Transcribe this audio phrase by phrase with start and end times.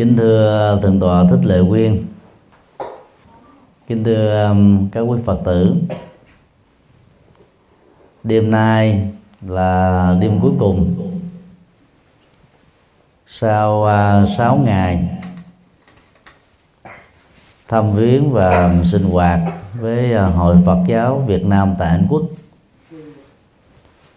[0.00, 2.06] kính thưa thượng tọa thích lệ quyên.
[3.88, 5.74] Kính thưa um, các quý phật tử.
[8.24, 9.08] Đêm nay
[9.46, 10.94] là đêm cuối cùng
[13.26, 15.08] sau à, uh, 6 ngày
[17.68, 19.40] thăm viếng và sinh hoạt
[19.74, 22.22] với uh, hội Phật giáo Việt Nam tại Anh Quốc.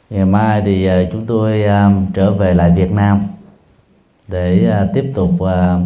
[0.09, 3.32] Ngày mai thì uh, chúng tôi uh, trở về lại Việt Nam
[4.27, 5.77] để à, tiếp tục à,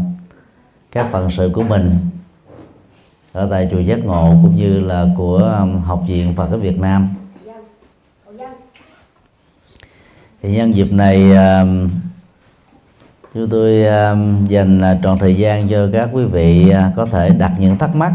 [0.91, 1.95] các phận sự của mình
[3.31, 6.79] ở tại chùa Giác Ngộ cũng như là của à, học viện Phật giáo Việt
[6.79, 7.09] Nam.
[10.41, 11.31] Thì nhân dịp này
[13.33, 13.85] chúng tôi
[14.47, 18.13] dành trọn thời gian cho các quý vị có thể đặt những thắc mắc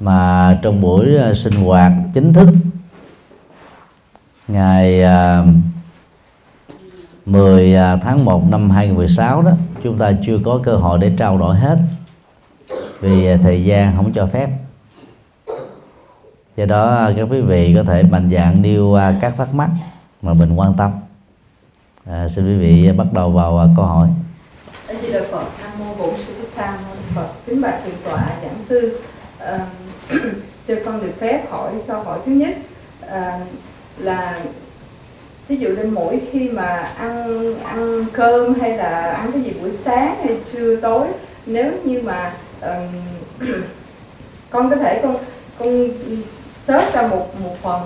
[0.00, 2.48] mà trong buổi sinh hoạt chính thức,
[4.48, 5.04] ngày
[7.26, 9.50] 10 à, tháng 1 năm 2016 đó
[9.82, 11.78] chúng ta chưa có cơ hội để trao đổi hết.
[13.00, 14.48] Vì à, thời gian không cho phép.
[16.56, 19.70] Do đó à, các quý vị có thể mạnh dạng nêu các thắc mắc
[20.22, 20.90] mà mình quan tâm.
[22.04, 24.08] À, xin quý vị bắt đầu vào câu hỏi.
[24.88, 27.28] A Di Đà Phật, Nam mô Bổn Sư Thích Ca Mâu Ni Phật.
[27.46, 29.00] Kính bạch thượng tọa giảng sư,
[29.38, 29.66] à,
[30.68, 32.56] cho con được phép hỏi câu hỏi thứ nhất
[33.08, 33.40] à,
[33.98, 34.38] là
[35.48, 39.70] ví dụ như mỗi khi mà ăn ăn cơm hay là ăn cái gì buổi
[39.70, 41.06] sáng hay trưa tối
[41.46, 43.48] nếu như mà um,
[44.50, 45.16] con có thể con
[45.58, 45.88] con
[46.66, 47.82] xớt ra một một phần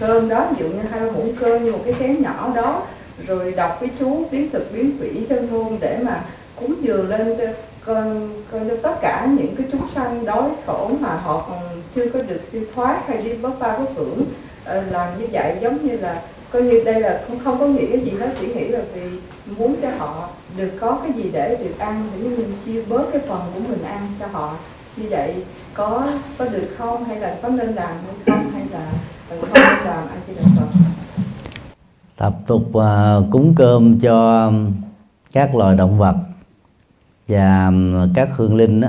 [0.00, 2.82] cơm đó ví dụ như hai ba muỗng cơm như một cái chén nhỏ đó
[3.26, 6.24] rồi đọc cái chú biến thực biến quỷ chân ngôn để mà
[6.56, 7.44] cúng dường lên cho
[7.84, 12.10] con con cho tất cả những cái chúng sanh đói khổ mà họ còn chưa
[12.10, 14.24] có được siêu thoát hay đi bất ba bất hưởng
[14.64, 16.22] ờ, làm như vậy giống như là
[16.52, 19.10] coi như đây là không không có nghĩa gì hết chỉ nghĩ là vì
[19.58, 23.22] muốn cho họ được có cái gì để được ăn để mình chia bớt cái
[23.28, 24.56] phần của mình ăn cho họ.
[24.96, 25.34] Như vậy
[25.74, 26.06] có
[26.38, 28.92] có được không hay là có nên làm hay không hay là
[29.30, 30.64] ừ, không nên làm anh chị được
[32.16, 34.72] tập tục uh, cúng cơm cho um,
[35.32, 36.14] các loài động vật
[37.28, 38.88] và um, các hương linh đó,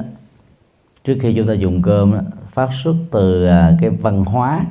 [1.03, 2.19] trước khi chúng ta dùng cơm đó,
[2.53, 3.51] phát xuất từ uh,
[3.81, 4.65] cái văn hóa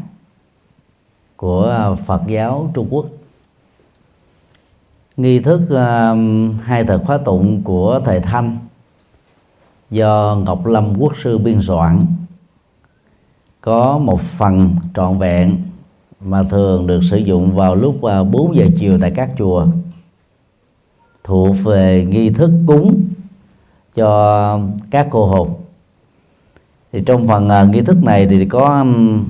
[1.41, 3.07] của à, Phật giáo Trung Quốc.
[5.17, 8.59] Nghi thức uh, hai thời khóa tụng của thầy Thanh
[9.91, 12.01] do Ngọc Lâm Quốc sư biên soạn
[13.61, 15.59] có một phần trọn vẹn
[16.21, 19.67] mà thường được sử dụng vào lúc à, 4 giờ chiều tại các chùa
[21.25, 23.03] thuộc về nghi thức cúng
[23.95, 25.51] cho các cô hồn.
[26.93, 29.25] Thì trong phần uh, nghi thức này thì có um,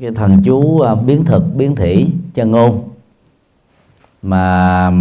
[0.00, 2.88] cái thần chú uh, biến thực biến thủy chân ngôn.
[4.22, 4.92] Mà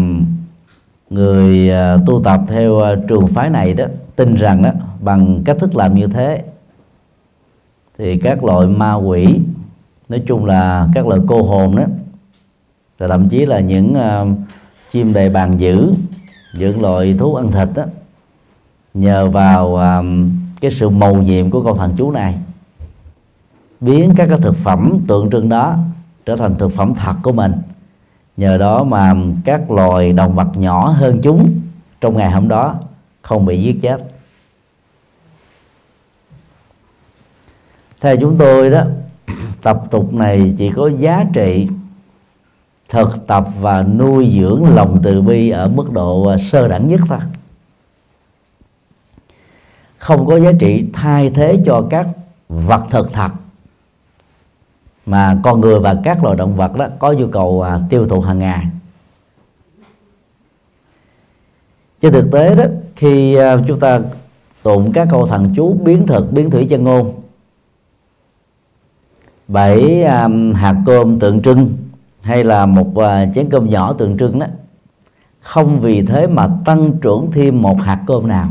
[1.10, 4.70] người uh, tu tập theo uh, trường phái này đó tin rằng đó
[5.02, 6.44] bằng cách thức làm như thế
[7.98, 9.40] thì các loại ma quỷ
[10.10, 11.84] nói chung là các loại cô hồn đó
[12.98, 14.28] và thậm chí là những uh,
[14.92, 15.92] chim đầy bàn dữ
[16.58, 17.84] những loại thú ăn thịt đó
[18.94, 20.06] nhờ vào uh,
[20.62, 22.36] cái sự mầu nhiệm của câu thần chú này
[23.82, 25.78] biến các cái thực phẩm tượng trưng đó
[26.26, 27.54] trở thành thực phẩm thật của mình.
[28.38, 29.14] Nhờ đó mà
[29.46, 31.60] các loài động vật nhỏ hơn chúng
[32.02, 32.76] trong ngày hôm đó
[33.22, 34.02] không bị giết chết.
[38.02, 38.84] Theo chúng tôi đó,
[39.62, 41.68] tập tục này chỉ có giá trị
[42.90, 47.02] thực tập và nuôi dưỡng lòng từ bi ở mức độ à, sơ đẳng nhất
[47.08, 47.20] thôi.
[49.98, 52.08] Không có giá trị thay thế cho các
[52.50, 53.32] vật thực thật
[55.09, 58.22] mà con người và các loài động vật đó có nhu cầu à, tiêu thụ
[58.22, 58.66] hàng ngày.
[62.02, 62.64] Trên thực tế đó
[62.96, 64.00] khi à, chúng ta
[64.64, 67.22] tụng các câu thần chú biến thực biến thủy chân ngôn
[69.48, 71.78] bảy à, hạt cơm tượng trưng
[72.22, 74.46] hay là một à, chén cơm nhỏ tượng trưng đó
[75.40, 78.50] không vì thế mà tăng trưởng thêm một hạt cơm nào.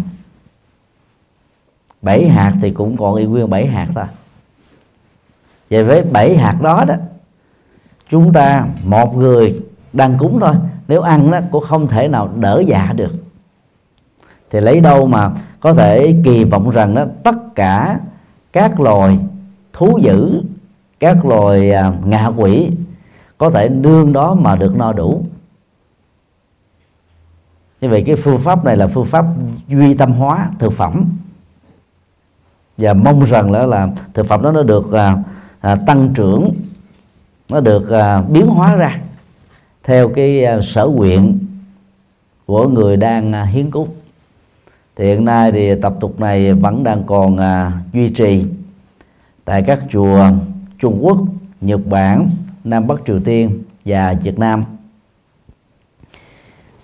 [2.03, 4.05] Bảy hạt thì cũng còn y nguyên bảy hạt thôi
[5.71, 6.95] vậy với bảy hạt đó đó
[8.11, 9.63] chúng ta một người
[9.93, 10.55] đang cúng thôi
[10.89, 13.13] nếu ăn đó cũng không thể nào đỡ dạ được.
[14.51, 15.31] Thì lấy đâu mà
[15.61, 18.01] có thể kỳ vọng rằng đó tất cả
[18.53, 19.19] các loài
[19.73, 20.43] thú dữ
[21.01, 22.71] các loài à, ngạ quỷ
[23.39, 25.25] có thể đương đó mà được no đủ.
[27.81, 29.25] Như vậy cái phương pháp này là phương pháp
[29.69, 31.05] duy tâm hóa thực phẩm.
[32.79, 35.17] Và mong rằng là, là thực phẩm đó nó được à,
[35.61, 36.53] à, tăng trưởng
[37.49, 39.01] nó được à, biến hóa ra
[39.85, 41.39] theo cái à, sở nguyện
[42.47, 43.89] của người đang à, hiến cúng.
[44.97, 48.45] Thì hiện nay thì tập tục này vẫn đang còn à, duy trì
[49.45, 50.25] tại các chùa
[50.79, 51.19] Trung Quốc,
[51.61, 52.29] Nhật Bản,
[52.65, 54.65] Nam Bắc Triều Tiên và Việt Nam.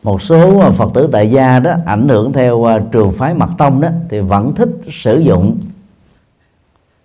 [0.02, 3.50] Một số à, Phật tử tại gia đó ảnh hưởng theo à, trường phái mật
[3.58, 5.58] tông đó thì vẫn thích sử dụng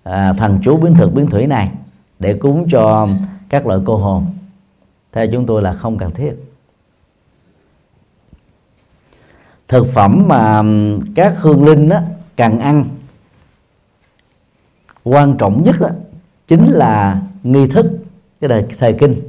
[0.09, 1.71] à, thần chú biến thực biến thủy này
[2.19, 3.07] để cúng cho
[3.49, 4.25] các loại cô hồn.
[5.11, 6.33] Theo chúng tôi là không cần thiết.
[9.67, 10.63] Thực phẩm mà
[11.15, 11.99] các hương linh đó,
[12.37, 12.85] cần ăn
[15.03, 15.89] quan trọng nhất đó,
[16.47, 17.85] chính là nghi thức
[18.41, 19.21] cái đời thời kinh.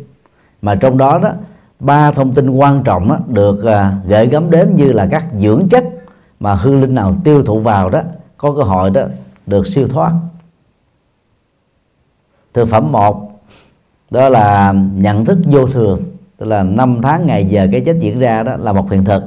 [0.63, 1.33] Mà trong đó đó
[1.81, 5.69] ba thông tin quan trọng đó, được à, gửi gắm đến như là các dưỡng
[5.71, 5.85] chất
[6.41, 8.01] mà hương linh nào tiêu thụ vào đó
[8.37, 9.03] có cơ hội đó
[9.47, 10.13] được siêu thoát
[12.55, 13.41] thực phẩm một
[14.11, 16.03] đó là nhận thức vô thường
[16.39, 19.23] tức là năm tháng ngày giờ cái chết diễn ra đó là một hiện thực.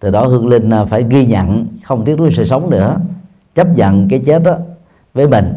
[0.00, 3.00] Từ đó hương linh à, phải ghi nhận không tiếc nuối sự sống nữa
[3.54, 4.56] chấp nhận cái chết đó
[5.14, 5.54] với mình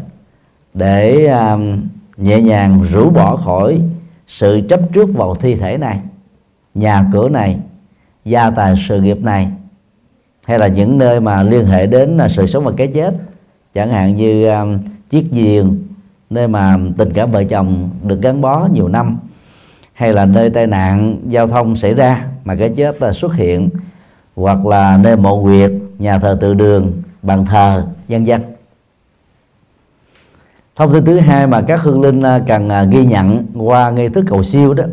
[0.74, 1.60] để uh,
[2.18, 3.81] nhẹ nhàng rũ bỏ khỏi
[4.28, 6.00] sự chấp trước vào thi thể này
[6.74, 7.57] nhà cửa này
[8.25, 9.52] gia tài sự nghiệp này
[10.45, 13.13] hay là những nơi mà liên hệ đến à, sự sống và cái chết.
[13.74, 14.80] Chẳng hạn như uh,
[15.10, 15.78] chiếc giường
[16.30, 19.18] nơi mà tình cảm vợ chồng được gắn bó nhiều năm.
[19.94, 23.70] Hay là nơi tai nạn giao thông xảy ra mà cái chết là xuất hiện.
[24.36, 28.42] Hoặc là nơi mộ quyệt nhà thờ tự đường bàn thờ dân dân
[30.80, 34.10] thông tin thứ hai mà các hương linh à, cần à, ghi nhận qua nghi
[34.10, 34.84] thức cầu siêu đó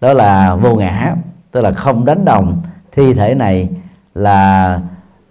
[0.00, 1.14] đó là vô ngã
[1.50, 2.62] tức là không đánh đồng.
[2.92, 3.68] Thi thể này
[4.14, 4.80] là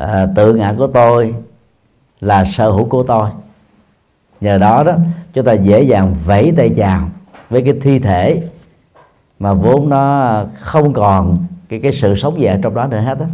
[0.03, 1.35] uh, tự ngã của tôi
[2.19, 3.29] là sở hữu của tôi
[4.41, 4.95] nhờ đó đó,
[5.33, 7.09] chúng ta dễ dàng vẫy tay chào
[7.49, 8.41] với cái thi thể
[9.39, 13.25] mà vốn nó không còn cái cái sự sống dậy trong đó nữa hết á.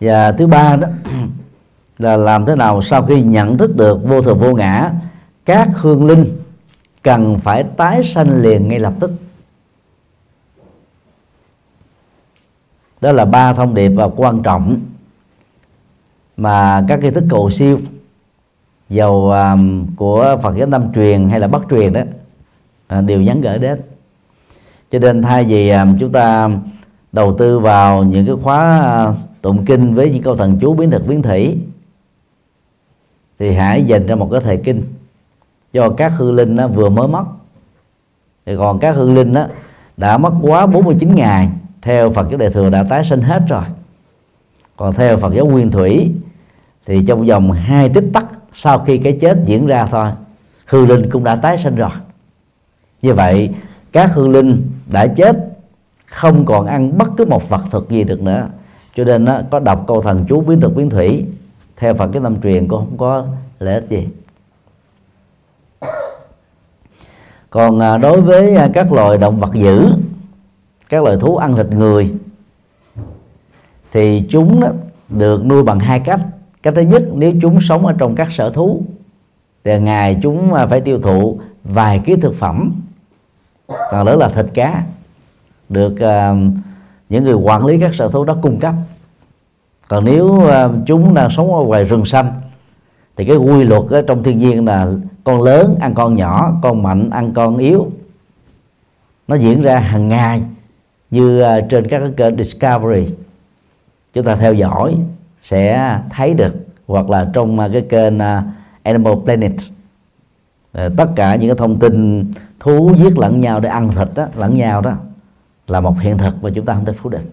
[0.00, 0.88] Và thứ ba đó,
[1.98, 4.92] là làm thế nào sau khi nhận thức được vô thường vô ngã,
[5.44, 6.38] các hương linh
[7.02, 9.10] cần phải tái sanh liền ngay lập tức.
[13.00, 14.80] Đó là ba thông điệp và quan trọng
[16.36, 17.80] mà các cái thức cầu siêu
[18.88, 22.00] dầu um, của Phật giáo Nam truyền hay là Bắc truyền đó
[22.98, 23.80] uh, đều nhắn gửi đến.
[24.90, 26.50] Cho nên thay vì um, chúng ta
[27.12, 30.90] đầu tư vào những cái khóa uh, tụng kinh với những câu thần chú biến
[30.90, 31.58] thực biến thủy
[33.38, 34.82] thì hãy dành ra một cái thời kinh
[35.72, 37.24] cho các hư linh đó vừa mới mất.
[38.46, 39.46] Thì còn các hư linh đó
[39.96, 41.48] đã mất quá 49 ngày
[41.82, 43.64] theo Phật giáo Đại thừa đã tái sinh hết rồi.
[44.76, 46.12] Còn theo Phật giáo Nguyên Thủy
[46.86, 50.10] thì trong vòng hai tích tắc sau khi cái chết diễn ra thôi,
[50.66, 51.90] hư linh cũng đã tái sinh rồi.
[53.02, 53.50] Như vậy,
[53.92, 54.62] các hư linh
[54.92, 55.36] đã chết,
[56.06, 58.48] không còn ăn bất cứ một vật thực gì được nữa.
[58.94, 61.24] Cho nên nó có đọc câu thần chú biến thực biến thủy,
[61.76, 63.26] theo Phật cái tâm truyền cũng không có
[63.58, 64.08] lợi ích gì.
[67.50, 69.86] Còn à, đối với à, các loài động vật dữ,
[70.88, 72.14] các loài thú ăn thịt người,
[73.92, 74.68] thì chúng đó
[75.08, 76.20] được nuôi bằng hai cách
[76.62, 78.82] cách thứ nhất nếu chúng sống ở trong các sở thú
[79.64, 82.72] thì ngày chúng à, phải tiêu thụ vài ký thực phẩm
[83.90, 84.84] còn lớn là thịt cá
[85.68, 86.38] được uh,
[87.08, 88.74] những người quản lý các sở thú đó cung cấp.
[89.88, 90.50] Còn nếu uh,
[90.86, 92.32] chúng đang sống ở ngoài rừng xanh
[93.16, 94.88] thì cái quy luật ở trong thiên nhiên là
[95.24, 97.90] con lớn ăn con nhỏ con mạnh ăn con yếu.
[99.28, 100.42] Nó diễn ra hàng ngày
[101.10, 103.14] như uh, trên các kênh Discovery.
[104.12, 104.96] Chúng ta theo dõi
[105.42, 106.52] sẽ thấy được
[106.86, 108.42] hoặc là trong à, cái kênh à,
[108.82, 109.52] Animal Planet.
[110.72, 112.24] Ờ, tất cả những cái thông tin
[112.60, 114.92] thú giết lẫn nhau để ăn thịt đó, lẫn nhau đó
[115.66, 117.30] là một hiện thực mà chúng ta không thể phủ định.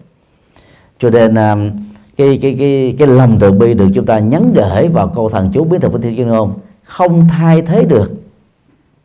[0.98, 1.56] Cho nên à,
[2.16, 5.50] cái cái cái cái lòng từ bi được chúng ta nhấn gửi vào câu thần
[5.54, 8.12] chú biến thực với thiên chuyên ngôn không thay thế được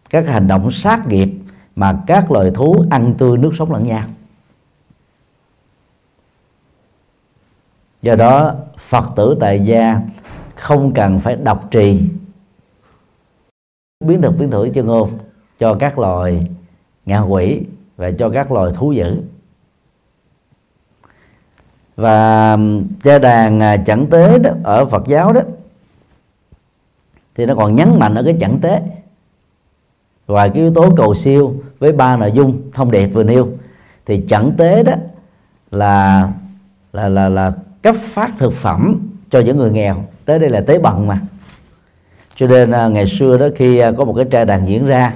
[0.10, 1.30] các hành động sát nghiệp
[1.76, 4.04] mà các loài thú ăn tươi nước sống lẫn nhau.
[8.02, 10.02] Do đó, phật tử tại gia
[10.56, 12.02] không cần phải đọc trì.
[14.06, 15.10] Biến thực, biến thử chân ngôn
[15.60, 16.48] cho các loài
[17.06, 17.62] ngạ quỷ
[17.98, 19.22] và cho các loài thú dữ.
[21.96, 22.58] Và
[23.04, 25.42] cha đàn à, chẳng tế đó, ở Phật giáo đó,
[27.36, 28.82] thì nó còn nhấn mạnh ở cái chẳng tế.
[30.28, 33.48] Ngoài cái yếu tố cầu siêu với ba nội dung thông điệp vừa nêu.
[34.06, 34.94] Thì chẳng tế đó
[35.72, 36.30] là
[36.94, 40.06] là là là cấp phát thực phẩm cho những người nghèo.
[40.26, 41.20] Tới đây là tế bận mà.
[42.36, 45.14] Cho nên à, ngày xưa đó khi à, có một cái trai đàn diễn ra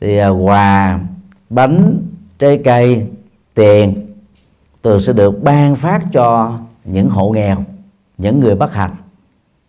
[0.00, 1.00] thì à, quà
[1.50, 2.02] bánh
[2.38, 3.06] trái cây
[3.54, 4.06] tiền
[4.82, 7.64] thường sẽ được ban phát cho những hộ nghèo
[8.18, 8.94] những người bất hạnh.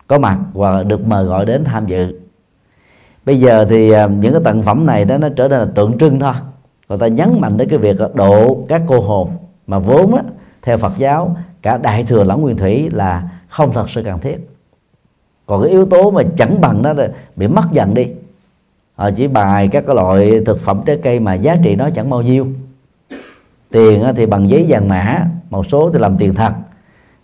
[0.08, 2.20] Có mặt và được mời gọi đến tham dự.
[3.25, 6.20] Bây giờ thì những cái tặng phẩm này đó nó trở nên là tượng trưng
[6.20, 6.34] thôi.
[6.89, 9.29] Người ta nhấn mạnh đến cái việc độ các cô hồn
[9.67, 10.24] mà vốn á,
[10.62, 14.38] theo Phật giáo, cả đại thừa lẫn nguyên thủy là không thật sự cần thiết.
[15.46, 18.08] Còn cái yếu tố mà chẳng bằng đó là bị mất dần đi.
[18.96, 22.10] Họ chỉ bài các cái loại thực phẩm trái cây mà giá trị nó chẳng
[22.10, 22.48] bao nhiêu.
[23.70, 26.53] Tiền thì bằng giấy vàng mã một số thì làm tiền thật.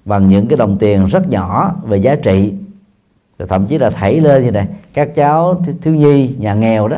[0.06, 2.53] Bằng những cái đồng tiền rất nhỏ về giá trị.
[3.50, 6.98] Thậm chí là thảy lên như này, các cháu thiếu nhi, nhà nghèo đó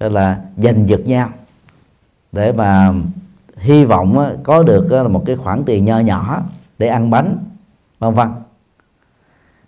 [0.00, 1.28] là giành giật nhau.
[2.32, 2.92] Để mà
[3.56, 6.42] hy vọng có được một cái khoản tiền nho nhỏ
[6.78, 7.38] để ăn bánh,
[7.98, 8.28] vân vân.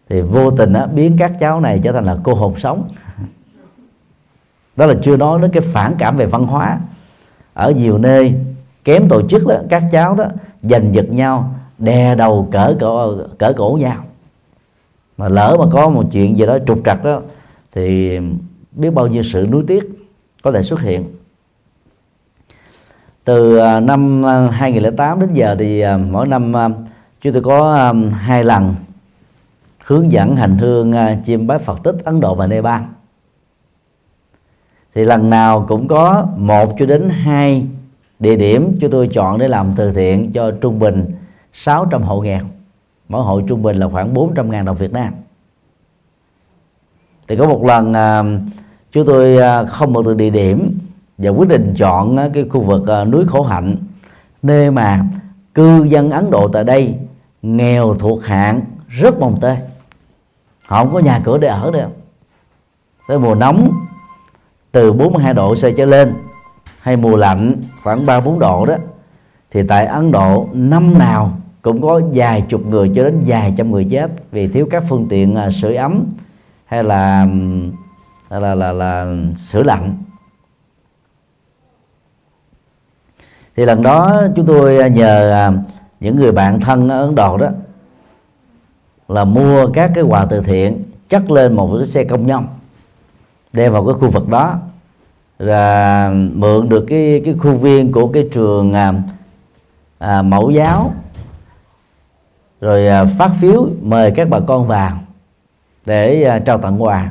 [0.09, 2.89] Thì vô tình biến các cháu này trở thành là cô hồn sống.
[4.77, 6.81] Đó là chưa nói đến cái phản cảm về văn hóa.
[7.55, 8.35] Ở nhiều nơi,
[8.85, 10.25] kém tổ chức đó, các cháu đó,
[10.63, 14.05] giành giật nhau, đè đầu cỡ cổ cỡ cổ nhau.
[15.17, 17.21] Mà lỡ mà có một chuyện gì đó trục trặc đó,
[17.73, 18.19] thì
[18.73, 19.85] biết bao nhiêu sự nuối tiếc
[20.43, 21.05] có thể xuất hiện
[23.27, 26.53] từ à, năm à, 2008 đến giờ thì à, mỗi năm
[27.21, 28.75] chúng tôi có hai lần
[29.85, 30.93] hướng dẫn hành hương
[31.25, 32.83] chiêm bái Phật tích Ấn Độ và Nepal.
[34.95, 37.67] Thì lần nào cũng có một cho đến hai
[38.19, 41.05] địa điểm chúng tôi chọn để làm từ thiện cho trung bình
[41.53, 42.45] 600 hộ nghèo.
[43.09, 45.15] Mỗi hộ trung bình là khoảng 400 ngàn đồng Việt Nam.
[47.29, 47.95] Thì có một lần
[48.93, 50.79] chúng tôi không một được địa điểm
[51.19, 53.77] và quyết định chọn cái khu vực ờ, núi khổ hạnh
[54.43, 55.05] nơi mà
[55.55, 56.95] cư dân Ấn Độ tại đây
[57.43, 59.57] nghèo thuộc hạng rất mồng tê
[60.67, 61.91] họ không có nhà cửa để ở đâu.
[63.09, 63.71] Tới mùa nóng
[64.73, 66.15] từ 42 độ C trở lên
[66.81, 68.75] hay mùa lạnh khoảng 3 4 độ đó
[69.51, 73.71] thì tại Ấn Độ năm nào cũng có vài chục người cho đến vài trăm
[73.71, 76.05] người chết vì thiếu các phương tiện ờ, sưởi ấm
[76.67, 77.27] hay là
[78.31, 79.95] là là là, là sửa lạnh.
[83.57, 85.53] Thì lần đó chúng tôi à, nhờ à,
[86.01, 87.49] những người bạn thân ở Ấn Độ đó
[89.09, 92.47] là mua các cái quà từ thiện chất lên một cái xe công nhân
[93.53, 94.59] đem vào cái khu vực đó
[95.39, 98.93] là mượn được cái cái khu viên của cái trường à,
[99.99, 100.93] à, mẫu giáo.
[102.61, 104.99] Rồi à, phát phiếu mời các bà con vào
[105.87, 107.11] để à, trao tặng quà.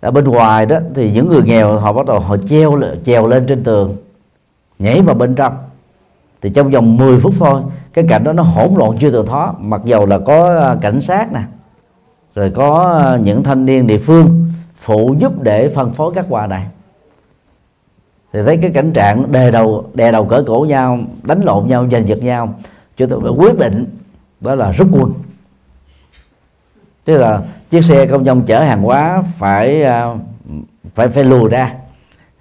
[0.00, 3.46] Ở bên ngoài đó thì những người nghèo họ bắt đầu họ treo trèo lên
[3.46, 3.96] trên tường
[4.80, 5.56] nhảy vào bên trong.
[6.42, 9.54] Thì trong vòng 10 phút thôi, cái cảnh đó nó hỗn loạn chưa từ thó.
[9.58, 11.40] Mặc dầu là có à, cảnh sát nè,
[12.34, 16.46] rồi có à, những thanh niên địa phương phụ giúp để phân phối các quà
[16.46, 16.66] này.
[18.32, 21.86] Thì thấy cái cảnh trạng đè đầu đè đầu cỡ cổ nhau, đánh lộn nhau,
[21.92, 22.54] giành giật nhau.
[22.96, 23.86] Chúng tôi phải quyết định,
[24.40, 25.12] đó là rút quân.
[27.04, 30.06] Tức là chiếc xe công nhân chở hàng hóa phải à,
[30.94, 31.74] phải phải lùi ra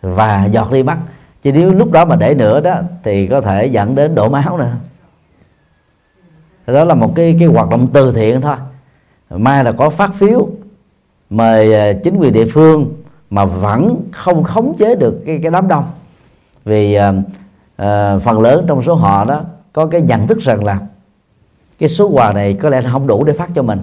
[0.01, 0.97] và giọt đi bắt
[1.41, 4.57] chứ nếu lúc đó mà để nữa đó thì có thể dẫn đến đổ máu
[4.57, 4.73] nữa.
[6.67, 8.55] Đó là một cái cái hoạt động từ thiện thôi.
[9.29, 10.47] Mai là có phát phiếu
[11.29, 12.93] mời à, chính quyền địa phương
[13.29, 15.85] mà vẫn không khống chế được cái cái đám đông.
[16.65, 19.43] Vì uh, phần lớn trong số họ đó
[19.73, 20.79] có cái nhận thức rằng là
[21.79, 23.79] cái số quà này có lẽ là không đủ để phát cho mình.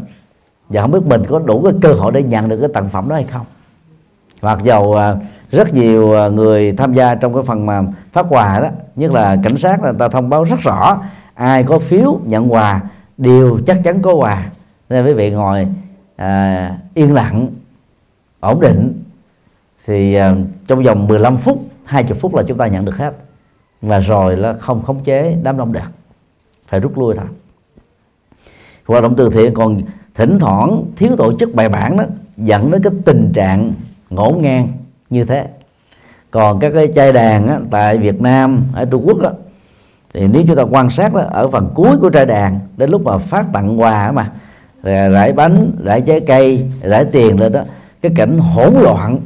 [0.69, 3.09] Và không biết mình có đủ cái cơ hội để nhận được cái tặng phẩm
[3.09, 3.47] đó hay không
[4.43, 5.17] hoặc dầu à,
[5.51, 9.37] rất nhiều à, người tham gia trong cái phần mà phát quà đó nhất là
[9.43, 11.03] cảnh sát là người ta thông báo rất rõ
[11.35, 12.83] ai có phiếu nhận quà
[13.17, 14.51] đều chắc chắn có quà.
[14.89, 15.69] Nên quý vị ngồi
[16.17, 17.49] à, yên lặng
[18.41, 19.03] ổn định
[19.87, 20.35] thì à,
[20.67, 23.15] trong vòng 15 phút 20 phút là chúng ta nhận được hết.
[23.83, 25.81] Và rồi là không khống chế đám đông được
[26.67, 27.27] phải rút lui thôi.
[28.87, 29.81] Hoạt động từ thiện còn
[30.15, 32.05] thỉnh thoảng thiếu tổ chức bài bản đó
[32.37, 33.73] dẫn đến cái tình trạng
[34.11, 34.69] ngổn ngang
[35.11, 35.49] như thế.
[36.31, 39.31] Còn các cái chai đàn á, tại Việt Nam ở Trung Quốc á,
[40.15, 43.03] thì nếu chúng ta quan sát đó, ở phần cuối của trai đàn đến lúc
[43.05, 44.33] mà phát tặng quà mà
[44.83, 47.63] rải bánh rải trái cây rải tiền lên đó
[48.03, 49.19] cái cảnh hỗn loạn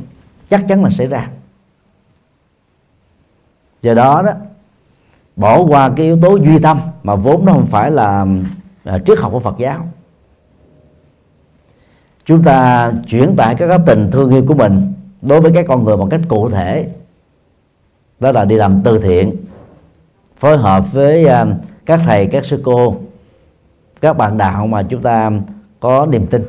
[0.51, 1.29] chắc chắn là xảy ra.
[3.83, 4.33] Do đó đó
[5.37, 8.27] bỏ qua cái yếu tố duy tâm mà vốn nó không phải là
[8.85, 9.89] à, triết học của Phật giáo
[12.31, 15.97] chúng ta chuyển tải các tình thương yêu của mình đối với các con người
[15.97, 16.89] một cách cụ thể.
[18.21, 19.37] Đó là đi làm từ thiện,
[20.39, 21.47] phối hợp với à,
[21.87, 22.97] các thầy, các sư cô,
[24.01, 25.31] các bạn đạo mà chúng ta
[25.81, 26.43] có niềm tin.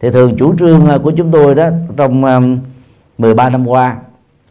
[0.00, 2.40] Thì thường chủ trương à, của chúng tôi đó, trong à,
[3.18, 3.96] 13 năm qua,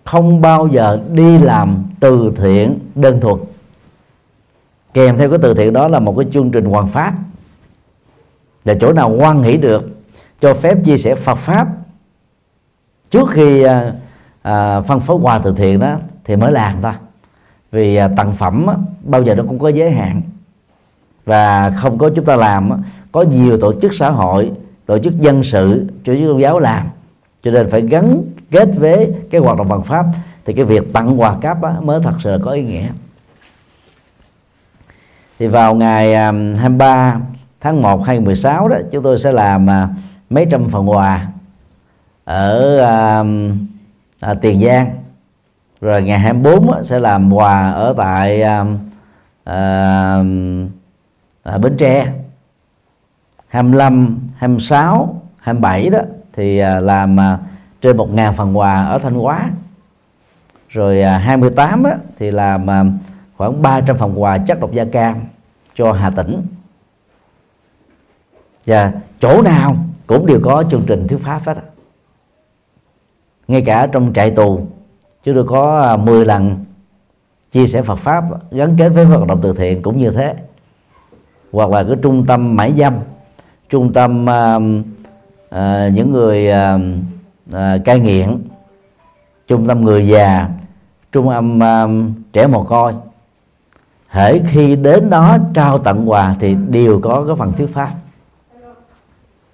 [0.03, 3.37] không bao giờ đi làm từ thiện đơn thuần.
[4.93, 7.13] Kèm theo cái từ thiện đó là một cái chương trình hoàn pháp
[8.65, 9.89] là chỗ nào quan hỷ được
[10.41, 11.67] cho phép chia sẻ Phật pháp.
[13.09, 13.93] Trước khi à,
[14.41, 16.99] à, phân phối quà từ thiện đó thì mới làm ta.
[17.71, 20.21] Vì à, tặng phẩm á, bao giờ nó cũng có giới hạn.
[21.25, 22.77] Và không có chúng ta làm á,
[23.11, 24.51] có nhiều tổ chức xã hội
[24.85, 26.87] tổ chức dân sự tổ chức tôn giáo làm.
[27.43, 30.05] Cho nên phải gắn kết với cái hoạt động bằng pháp
[30.45, 32.87] thì cái việc tặng quà cáp á, mới thật sự có ý nghĩa.
[35.39, 37.19] Thì vào ngày à, 23
[37.61, 39.87] tháng 1 hay 16 đó chúng tôi sẽ làm à,
[40.29, 41.27] mấy trăm phần quà
[42.23, 43.23] ở à,
[44.19, 44.91] à, Tiền Giang.
[45.81, 48.65] Rồi ngày 24 á, sẽ làm quà ở tại à,
[49.43, 50.23] à,
[51.43, 52.07] à, Bến Tre.
[53.47, 55.99] 25 26 27 đó
[56.33, 57.37] thì à, làm à,
[57.81, 59.49] trên 1 ngàn phần quà ở Thanh Hóa.
[60.69, 62.83] Rồi à, 28 á, thì làm à,
[63.37, 65.15] khoảng 300 phần quà chất độc da cam
[65.75, 66.41] cho Hà Tĩnh
[68.71, 69.75] và chỗ nào
[70.07, 71.57] cũng đều có chương trình thuyết pháp hết
[73.47, 74.67] ngay cả trong trại tù
[75.23, 76.65] chúng tôi có à, 10 lần
[77.51, 80.35] chia sẻ Phật pháp gắn kết với hoạt động từ thiện cũng như thế.
[81.51, 82.93] Hoặc là cái trung tâm mãi dâm
[83.69, 84.61] trung tâm uh,
[85.55, 86.81] uh, những người uh,
[87.49, 88.37] uh, cai nghiện
[89.47, 90.49] trung tâm người già
[91.11, 92.93] trung tâm uh, trẻ mồ côi.
[94.07, 97.91] Hễ khi đến đó trao tặng quà thì đều có cái phần thuyết pháp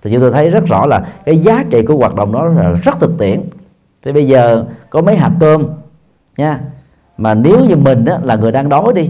[0.01, 2.69] thì chúng tôi thấy rất rõ là cái giá trị của hoạt động đó là
[2.69, 3.43] rất thực tiễn.
[4.03, 5.63] Thì bây giờ có mấy hạt cơm
[6.37, 6.59] nha.
[7.17, 9.09] Mà nếu như mình đó là người đang đói đi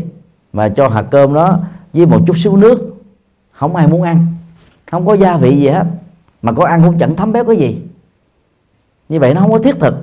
[0.53, 1.59] mà cho hạt cơm đó
[1.93, 2.95] với một chút xíu nước
[3.51, 4.27] không ai muốn ăn
[4.91, 5.85] không có gia vị gì hết
[6.41, 7.81] mà có ăn cũng chẳng thấm béo cái gì.
[9.09, 9.95] Như vậy nó không có thiết thực.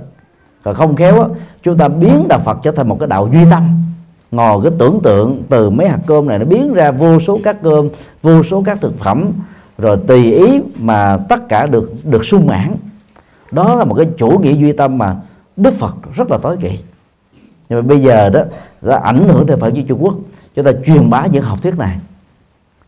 [0.63, 1.29] Và không khéo á,
[1.63, 3.83] chúng ta biến đạo Phật trở thành một cái đạo duy tâm.
[4.31, 7.57] Ngồi cái tưởng tượng từ mấy hạt cơm này nó biến ra vô số các
[7.63, 7.89] cơm
[8.23, 9.33] vô số các thực phẩm
[9.79, 12.75] rồi tùy ý mà tất cả được được sung mãn.
[13.51, 15.17] Đó là một cái chủ nghĩa duy tâm mà
[15.57, 16.79] Đức Phật rất là tối kỵ.
[17.69, 18.41] Nhưng mà bây giờ đó,
[18.83, 20.15] đã ảnh hưởng theo Phật giáo Trung Quốc.
[20.55, 21.99] Chúng ta truyền bá những học thuyết này.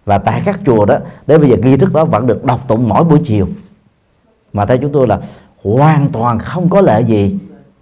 [0.05, 0.96] Và tại các chùa đó,
[1.27, 3.49] đến bây giờ nghi thức đó vẫn được đọc tụng mỗi buổi chiều.
[4.53, 5.20] Mà theo chúng tôi là
[5.64, 7.38] hoàn toàn không có lợi gì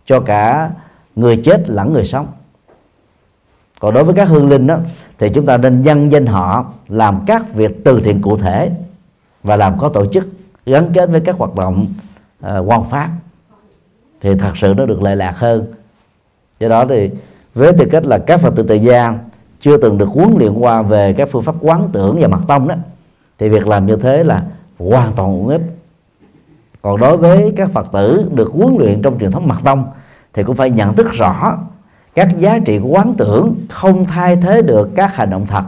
[0.07, 0.71] cho cả
[1.17, 2.27] người chết lẫn người sống.
[3.81, 4.79] Còn đối với các hương linh đó,
[5.19, 8.71] thì chúng ta nên nhân danh họ làm các việc từ thiện cụ thể
[9.45, 10.29] và làm có tổ chức
[10.67, 11.87] gắn kết với các hoạt động
[12.47, 13.11] uh, quan pháp
[14.21, 15.67] thì thật sự nó được lệ lạc hơn.
[16.61, 17.11] Do đó thì
[17.55, 19.19] với tư cách là các phật tử tại gia
[19.61, 22.69] chưa từng được huấn luyện qua về các phương pháp quán tưởng và mật tông
[22.69, 22.75] đó
[23.39, 24.43] thì việc làm như thế là
[24.79, 25.63] hoàn toàn uổng ích
[26.83, 29.87] còn đối với các phật tử được huấn luyện trong truyền thống mật tông
[30.33, 31.59] thì cũng phải nhận thức rõ
[32.15, 35.65] các giá trị của quán tưởng không thay thế được các hành động thật.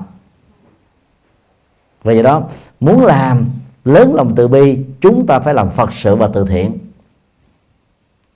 [2.05, 2.43] Vì vậy đó
[2.81, 3.45] muốn làm
[3.87, 6.79] lớn lòng từ bi chúng ta phải làm phật sự và từ thiện.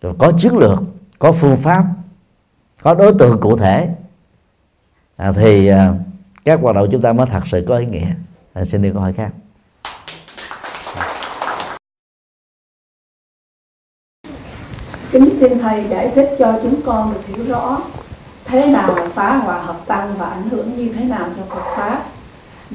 [0.00, 0.78] Rồi có chiến lược
[1.18, 1.84] có phương pháp
[2.82, 3.88] có đối tượng cụ thể.
[5.16, 5.94] À, thì à,
[6.44, 8.14] các hoạt động chúng ta mới thật sự có ý nghĩa.
[8.52, 9.30] À, xin đi câu hỏi khác.
[15.10, 17.80] Kính xin thầy giải thích cho chúng con được hiểu rõ
[18.44, 22.04] thế nào phá hòa hợp tăng và ảnh hưởng như thế nào cho Phật pháp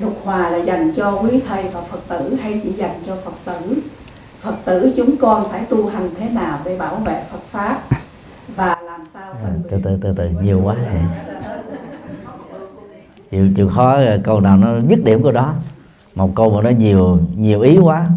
[0.01, 3.34] lục hòa là dành cho quý thầy và Phật tử hay chỉ dành cho Phật
[3.45, 3.81] tử?
[4.41, 7.81] Phật tử chúng con phải tu hành thế nào để bảo vệ Phật pháp?
[8.55, 11.01] Và làm sao à, từ từ từ từ nhiều quá vậy.
[13.31, 15.53] Chịu chịu khó ờ, câu nào nó dứt điểm của đó.
[16.15, 18.10] Một câu mà nó nhiều nhiều ý quá.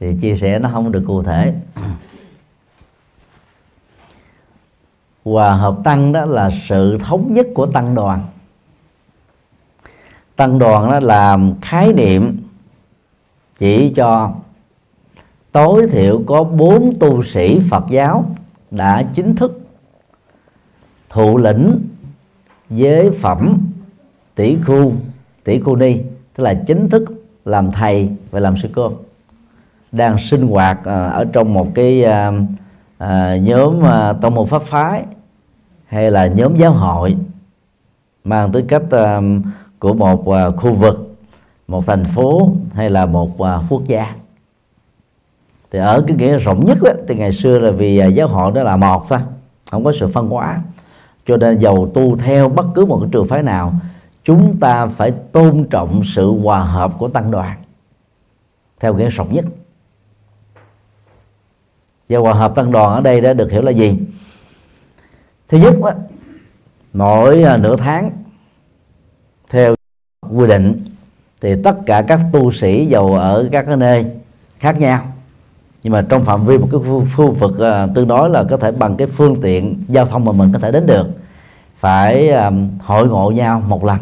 [0.00, 1.54] Thì chia sẻ nó không được cụ thể.
[5.24, 8.20] Hòa hợp tăng đó là sự thống nhất của tăng đoàn
[10.42, 12.36] tăng đoàn đó làm khái niệm
[13.58, 14.32] chỉ cho
[15.52, 18.24] tối thiểu có bốn tu sĩ Phật giáo
[18.70, 19.60] đã chính thức
[21.08, 21.80] thụ lĩnh
[22.70, 23.58] giới phẩm
[24.34, 24.92] tỷ khu
[25.44, 25.96] tỷ khu ni,
[26.34, 27.04] tức là chính thức
[27.44, 28.92] làm thầy và làm sư cô.
[29.92, 32.32] Đang sinh hoạt à, ở trong một cái à,
[32.98, 33.82] à, nhóm
[34.20, 35.04] tông môn pháp phái
[35.86, 37.16] hay là nhóm giáo hội,
[38.24, 38.82] mang tới cách
[39.82, 41.16] của một à, khu vực
[41.68, 44.14] một thành phố hay là một à, quốc gia.
[45.70, 48.52] Thì ở cái nghĩa rộng nhất đó, thì ngày xưa là vì à, giáo hội
[48.52, 49.18] đó là một thôi
[49.70, 50.62] không có sự phân hóa.
[51.26, 53.74] Cho nên giàu tu theo bất cứ một cái trường phái nào
[54.24, 57.56] chúng ta phải tôn trọng sự hòa hợp của tăng đoàn
[58.80, 59.44] theo nghĩa rộng nhất.
[62.08, 63.98] Và hòa hợp tăng đoàn ở đây đã được hiểu là gì?
[65.48, 65.90] Thứ nhất đó,
[66.92, 68.21] mỗi nửa tháng
[70.34, 70.84] quy định
[71.40, 74.06] thì tất cả các tu sĩ giàu ở các cái nơi
[74.58, 75.12] khác nhau.
[75.82, 76.80] Nhưng mà trong phạm vi một cái
[77.16, 80.32] khu vực uh, tương đối là có thể bằng cái phương tiện giao thông mà
[80.32, 81.06] mình có thể đến được
[81.78, 83.98] phải um, hội ngộ nhau một lần.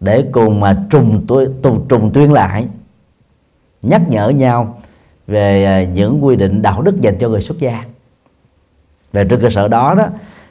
[0.00, 1.26] Để cùng mà trùng
[1.62, 2.66] trùng, trùng tuyên lại
[3.82, 4.80] nhắc nhở nhau
[5.26, 7.84] về uh, những quy định đạo đức dành cho người xuất gia.
[9.12, 10.06] Về trên cơ sở đó đó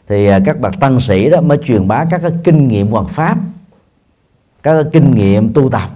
[0.07, 3.07] thì uh, các bậc tăng sĩ đó mới truyền bá các cái kinh nghiệm hoàn
[3.07, 3.37] pháp
[4.63, 5.89] các kinh nghiệm tu tập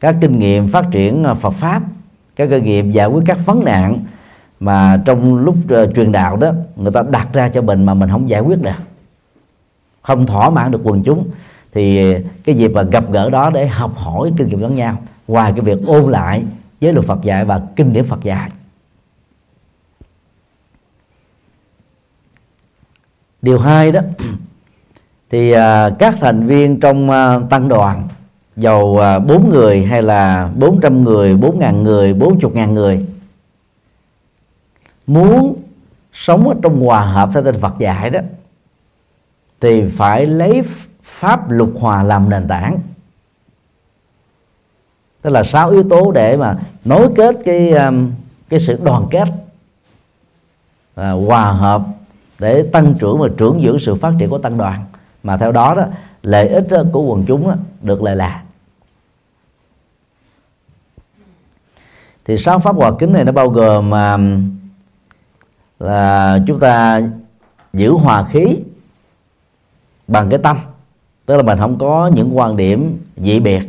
[0.00, 1.82] các kinh nghiệm phát triển à, Phật pháp
[2.36, 3.98] các kinh nghiệm giải quyết các vấn nạn
[4.60, 8.10] mà trong lúc uh, truyền đạo đó người ta đặt ra cho mình mà mình
[8.10, 8.70] không giải quyết được
[10.02, 11.28] không thỏa mãn được quần chúng
[11.72, 12.14] thì
[12.44, 15.60] cái dịp mà gặp gỡ đó để học hỏi kinh nghiệm lẫn nhau ngoài cái
[15.60, 16.44] việc ôn lại
[16.80, 18.50] giới luật Phật dạy và kinh điển Phật dạy.
[23.42, 24.00] Điều hai đó
[25.32, 28.08] thì à, các thành viên trong à, tăng đoàn
[28.56, 33.06] giàu à, 4 người hay là 400 người, 4 ngàn người, 40 ngàn người
[35.06, 35.62] muốn
[36.12, 38.20] sống ở trong hòa hợp theo tinh Phật dạy đó
[39.60, 40.62] thì phải lấy
[41.02, 42.78] pháp luật hòa làm nền tảng.
[45.22, 48.10] Tức là sáu yếu tố để mà nối kết cái um,
[48.48, 49.28] cái sự đoàn kết
[50.94, 51.82] à, hòa hợp
[52.38, 54.84] để tăng trưởng và trưởng dưỡng sự phát triển của tăng đoàn
[55.22, 55.84] mà theo đó đó,
[56.22, 58.42] lợi ích của quần chúng được lợi lạc
[62.24, 64.18] thì sáu pháp hòa kính này nó bao gồm mà
[65.78, 67.00] là chúng ta
[67.72, 68.56] giữ hòa khí
[70.08, 70.58] bằng cái tâm.
[71.26, 73.62] Tức là mình không có những quan điểm dị biệt,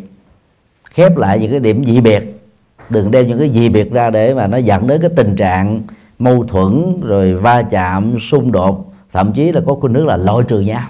[0.84, 2.42] khép lại những cái điểm dị biệt.
[2.90, 5.82] Đừng đem những cái dị biệt ra để mà nó dẫn đến cái tình trạng
[6.20, 8.94] mâu thuẫn, rồi va chạm, xung đột.
[9.12, 10.90] Thậm chí là có khuynh hướng là loại trừ nhau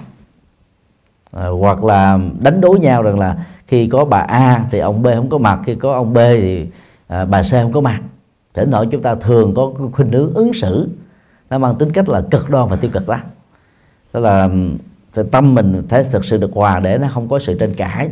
[1.36, 5.06] à, hoặc là đánh đố nhau rằng là khi có bà A thì ông B
[5.16, 6.66] không có mặt khi có ông B thì
[7.06, 8.00] à, bà C không có mặt.
[8.54, 10.88] Thế thoảng chúng ta thường có khuynh hướng ứng xử.
[11.50, 13.16] Nó mang tính cách là cực đoan và tiêu cực đó
[14.12, 14.48] tức là
[15.30, 18.08] tâm mình thấy thực sự được hòa để nó không có sự tranh cãi.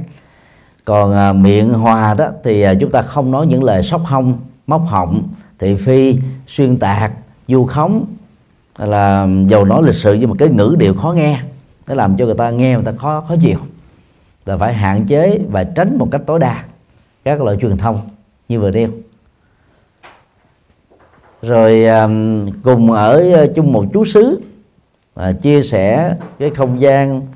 [0.84, 4.38] Còn à, miệng hòa đó thì à, chúng ta không nói những lời sóc hông
[4.66, 5.22] móc họng
[5.58, 7.12] thị phi xuyên tạc
[7.48, 8.04] du khống
[8.78, 11.40] là dầu nói lịch sự nhưng mà cái ngữ điệu khó nghe
[11.86, 13.58] nó làm cho người ta nghe người ta khó khó chịu.
[14.46, 16.64] Là phải hạn chế và tránh một cách tối đa
[17.24, 18.00] các loại truyền thông
[18.48, 18.88] như vừa nêu.
[21.42, 21.86] Rồi
[22.64, 24.40] cùng ở chung một chú xứ
[25.14, 27.26] à, chia sẻ cái không gian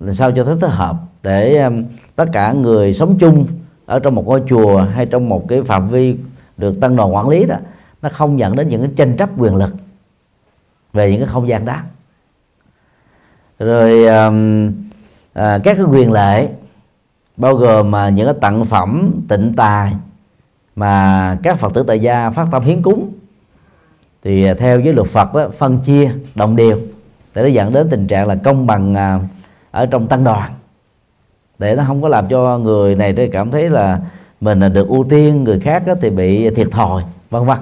[0.00, 1.84] làm sao cho thích hợp để um,
[2.16, 3.46] tất cả người sống chung
[3.86, 6.16] ở trong một ngôi chùa hay trong một cái phạm vi
[6.56, 7.56] được tăng đoàn quản lý đó
[8.02, 9.74] nó không dẫn đến những cái tranh chấp quyền lực
[10.92, 11.76] về những cái không gian đó
[13.58, 14.72] rồi um,
[15.32, 16.48] à, các cái quyền lệ
[17.36, 19.92] bao gồm mà những cái tặng phẩm tịnh tài
[20.76, 23.12] mà các phật tử tại gia phát tâm hiến cúng.
[24.24, 26.78] Thì à, theo với luật phật đó phân chia đồng đều
[27.34, 29.20] để nó dẫn đến tình trạng là công bằng à,
[29.70, 30.52] ở trong tăng đoàn.
[31.58, 34.00] Để nó không có làm cho người này cảm thấy là
[34.40, 37.58] mình là được ưu tiên người khác thì bị thiệt thòi vân vân.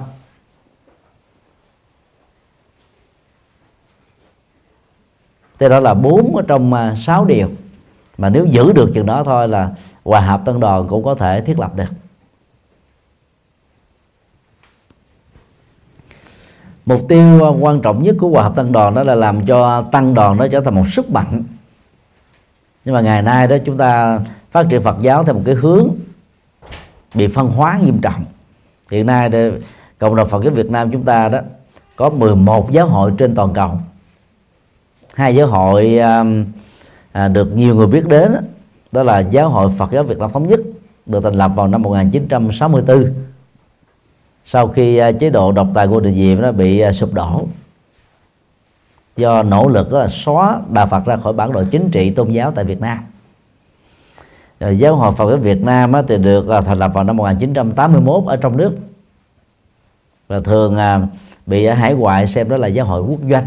[5.65, 7.47] Thế đó là bốn ở trong à, sáu điều.
[8.17, 9.71] Mà nếu giữ được chừng đó thôi là
[10.03, 11.85] hòa hợp tân đoàn cũng có thể thiết lập được.
[16.85, 19.81] Mục tiêu à, quan trọng nhất của hòa hợp tăng đoàn đó là làm cho
[19.81, 21.43] tăng đoàn nó trở thành một sức mạnh.
[22.85, 24.19] Nhưng mà ngày nay đó chúng ta
[24.51, 25.89] phát triển Phật giáo theo một cái hướng
[27.13, 28.25] bị phân hóa nghiêm trọng.
[28.91, 29.51] Hiện nay thì
[29.97, 31.39] cộng đồng Phật giáo Việt Nam chúng ta đó
[31.95, 33.79] có 11 giáo hội trên toàn cầu
[35.15, 36.23] hai giáo hội à,
[37.11, 38.39] à, được nhiều người biết đến đó,
[38.91, 40.59] đó là giáo hội Phật giáo Việt Nam thống nhất
[41.05, 43.13] được thành lập vào năm 1964
[44.45, 47.47] sau khi à, chế độ độc tài của Đình Diệm nó bị à, sụp đổ.
[49.17, 52.51] Do nỗ lực là xóa Đạo Phật ra khỏi bản đồ chính trị tôn giáo
[52.55, 52.99] tại Việt Nam.
[54.59, 58.23] Rồi giáo hội Phật giáo Việt Nam thì được à, thành lập vào năm 1981
[58.27, 58.71] ở trong nước.
[60.27, 61.01] Và thường à,
[61.45, 63.45] bị ở hải ngoại xem đó là giáo hội quốc doanh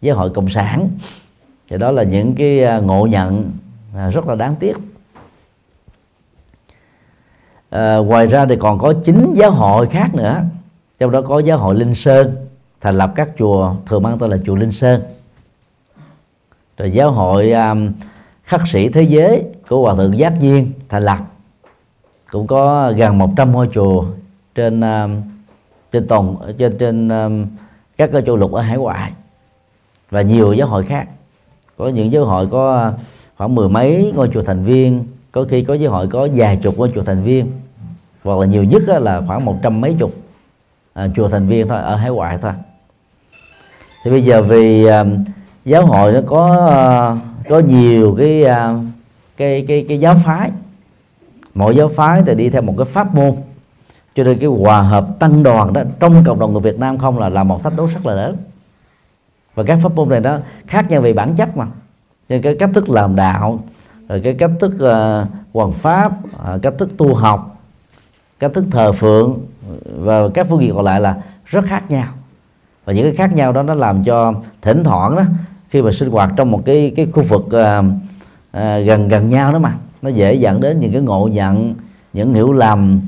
[0.00, 0.88] giáo hội cộng sản.
[1.70, 3.52] Thì đó là những cái à, ngộ nhận
[3.96, 4.76] à, rất là đáng tiếc.
[7.70, 10.42] À, ngoài ra thì còn có chín giáo hội khác nữa.
[10.98, 12.46] Trong đó có giáo hội linh sơn
[12.80, 15.02] thành lập các chùa thường mang tên là chùa linh sơn.
[16.78, 17.92] Rồi giáo hội um,
[18.44, 21.18] khắc sĩ thế giới của hòa thượng giác Viên thành lập.
[22.30, 24.04] Cũng có gần 100 ngôi chùa
[24.54, 25.22] trên um,
[25.92, 27.46] trên toàn trên trên um,
[27.96, 29.12] các châu lục ở hải ngoại
[30.10, 31.08] và nhiều giáo hội khác.
[31.78, 32.94] Có những giáo hội có ờ,
[33.36, 36.78] khoảng mười mấy ngôi chùa thành viên có khi có giáo hội có vài chục
[36.78, 37.50] ngôi chùa thành viên
[38.24, 40.12] hoặc là nhiều nhất là khoảng một trăm mấy chục
[40.92, 42.52] à, chùa thành viên thôi ở hải ngoại thôi.
[44.04, 45.04] Thì bây giờ vì à,
[45.64, 47.16] giáo hội nó có à,
[47.48, 48.74] có nhiều cái à,
[49.36, 50.50] cái cái cái giáo phái.
[51.54, 53.36] Mỗi giáo phái thì đi theo một cái pháp môn.
[54.14, 57.18] Cho nên cái hòa hợp tăng đoàn đó trong cộng đồng người Việt Nam không
[57.18, 58.36] là là một thách đố rất là lớn
[59.54, 61.66] và các pháp môn này đó khác nhau về bản chất mà.
[62.28, 63.62] Nên cái cách thức làm đạo
[64.08, 66.12] rồi cái cách thức uh, hoàn pháp
[66.54, 67.56] uh, cách thức tu học
[68.38, 69.38] cách thức thờ phượng
[69.96, 72.08] và các phương diện còn lại là rất khác nhau.
[72.84, 75.22] Và những cái khác nhau đó nó làm cho thỉnh thoảng đó
[75.70, 79.52] khi mà sinh hoạt trong một cái cái khu vực uh, uh, gần gần nhau
[79.52, 81.74] đó mà nó dễ dẫn đến những cái ngộ nhận
[82.12, 83.00] những hiểu lầm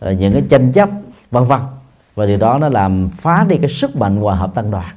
[0.00, 0.88] những cái tranh chấp
[1.30, 1.60] vân vân.
[2.14, 4.94] Và điều đó nó làm phá đi cái sức mạnh hòa hợp tăng đoàn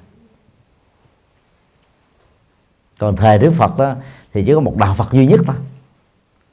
[3.03, 3.93] còn thời Đức Phật đó
[4.33, 5.55] thì chỉ có một đạo Phật duy nhất thôi.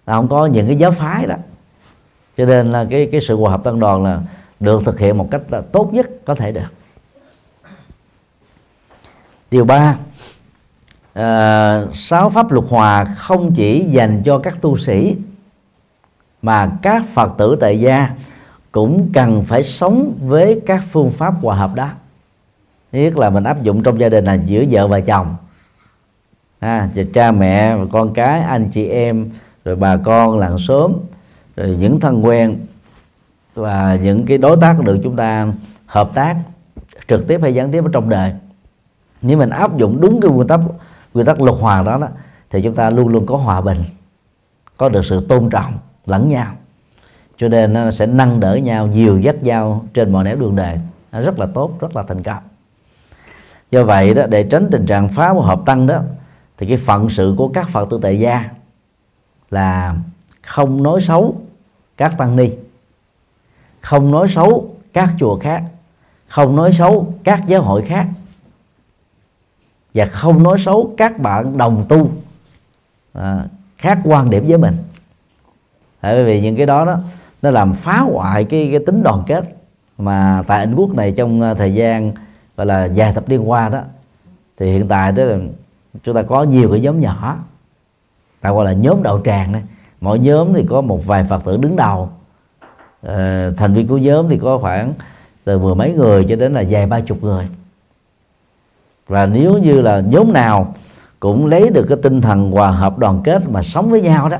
[0.06, 1.34] Là không có những cái giáo phái đó.
[2.36, 4.20] Cho nên là cái cái sự hòa hợp tăng đoàn là
[4.60, 6.68] được thực hiện một cách là tốt nhất có thể được.
[9.50, 9.96] Điều ba
[11.12, 15.16] à, sáu pháp luật hòa không chỉ dành cho các tu sĩ
[16.42, 18.10] mà các phật tử tại gia
[18.72, 21.88] cũng cần phải sống với các phương pháp hòa hợp đó.
[22.92, 25.36] Nhất là mình áp dụng trong gia đình là giữa vợ và chồng
[26.60, 29.30] à, cha mẹ và con cái anh chị em
[29.64, 30.92] rồi bà con làng xóm
[31.56, 32.58] rồi những thân quen
[33.54, 35.46] và những cái đối tác được chúng ta
[35.86, 36.36] hợp tác
[37.08, 38.32] trực tiếp hay gián tiếp ở trong đời.
[39.22, 40.60] Nếu mình áp dụng đúng cái nguyên tắc
[41.14, 42.08] nguyên tắc luật hòa đó, đó
[42.50, 43.78] thì chúng ta luôn luôn có hòa bình
[44.76, 45.72] có được sự tôn trọng
[46.06, 46.54] lẫn nhau.
[47.36, 50.80] Cho nên nó sẽ nâng đỡ nhau nhiều dắt nhau trên mọi nẻo đường đời.
[51.12, 52.42] Nó rất là tốt rất là thành công.
[53.70, 56.02] Do vậy đó để tránh tình trạng phá hợp tăng đó
[56.60, 58.44] thì cái phận sự của các phật tử tại gia
[59.50, 59.96] là
[60.42, 61.40] không nói xấu
[61.96, 62.50] các tăng ni
[63.80, 65.62] không nói xấu các chùa khác
[66.28, 68.06] không nói xấu các giáo hội khác
[69.94, 72.10] và không nói xấu các bạn đồng tu
[73.12, 73.44] à,
[73.78, 74.76] khác quan điểm với mình.
[76.02, 76.98] Bởi vì những cái đó đó
[77.42, 79.44] nó làm phá hoại cái cái tính đoàn kết
[79.98, 82.12] mà tại Anh Quốc này trong à, thời gian
[82.56, 83.80] gọi là vài thập niên qua đó.
[84.58, 85.38] Thì hiện tại tức là
[86.02, 87.36] chúng ta có nhiều cái nhóm nhỏ.
[88.40, 89.62] Ta gọi là nhóm đạo tràng đấy
[90.00, 92.10] mỗi nhóm thì có một vài phật tử đứng đầu.
[93.02, 94.92] À, thành viên của nhóm thì có khoảng
[95.44, 97.48] từ mười mấy người cho đến là vài ba chục người.
[99.06, 100.74] Và nếu như là nhóm nào
[101.20, 104.36] cũng lấy được cái tinh thần hòa hợp đoàn kết mà sống với nhau đó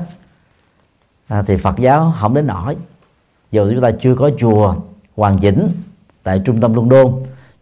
[1.27, 2.77] à, thì Phật giáo không đến nổi.
[3.51, 4.75] Dù chúng ta chưa có chùa
[5.15, 5.69] hoàn chỉnh
[6.23, 7.13] tại trung tâm London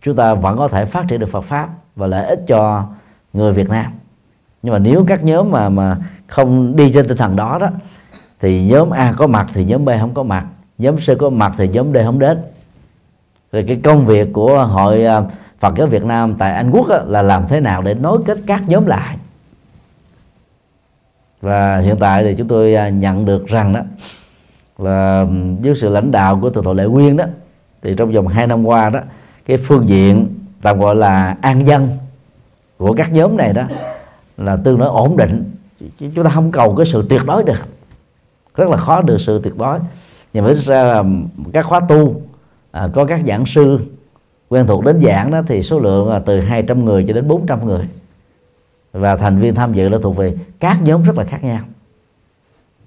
[0.02, 2.84] chúng ta vẫn có thể phát triển được Phật pháp và lợi ích cho
[3.34, 3.92] người Việt Nam.
[4.64, 7.68] Nhưng mà nếu các nhóm mà mà không đi trên tinh thần đó đó,
[8.40, 10.46] thì nhóm A có mặt thì nhóm B không có mặt,
[10.78, 12.38] nhóm C có mặt thì nhóm D không đến.
[13.52, 15.22] Rồi cái công việc của hội à,
[15.60, 18.64] Phật giáo Việt Nam tại Anh Quốc là làm thế nào để nối kết các
[18.68, 19.18] nhóm lại.
[21.42, 23.82] Và hiện tại thì chúng tôi à, nhận được rằng đó,
[24.78, 25.26] là
[25.62, 27.26] dưới sự lãnh đạo của thượng tọa Lệ Quyên đó,
[27.82, 29.00] thì trong vòng 2 năm qua đó,
[29.46, 30.28] cái phương diện
[30.62, 31.98] tạm gọi là an dân
[32.80, 33.64] của các nhóm này đó
[34.38, 35.52] là tương đối ổn định.
[36.00, 37.60] Chúng ta không cầu cái sự tuyệt đối được.
[38.56, 39.80] Rất là khó được sự tuyệt đối.
[40.34, 41.04] Nhưng mà ra là
[41.54, 42.22] các khóa tu
[42.72, 43.80] à, có các giảng sư
[44.50, 47.66] quen thuộc đến giảng đó thì số lượng là từ 200 người cho đến 400
[47.66, 47.88] người.
[48.94, 51.60] Và thành viên tham dự là thuộc về các nhóm rất là khác nhau.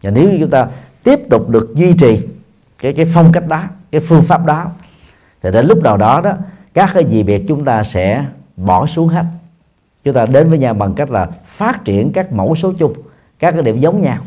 [0.03, 0.67] Và nếu như chúng ta
[1.03, 2.29] tiếp tục được duy trì
[2.79, 4.71] cái cái phong cách đó cái phương pháp đó
[5.43, 6.33] thì đến lúc nào đó đó
[6.75, 8.25] các cái gì biệt chúng ta sẽ
[8.57, 9.25] bỏ xuống hết
[10.05, 12.93] chúng ta đến với nhau bằng cách là phát triển các mẫu số chung
[13.39, 14.19] các cái điểm giống nhau.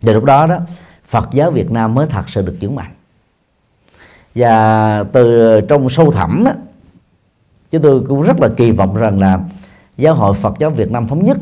[0.00, 0.58] Và lúc đó đó
[1.06, 2.90] Phật giáo Việt Nam mới thật sự được vững mạnh
[4.34, 6.52] và từ trong sâu thẳm đó,
[7.70, 9.40] chúng tôi cũng rất là kỳ vọng rằng là
[9.96, 11.38] giáo hội Phật giáo Việt Nam thống nhất.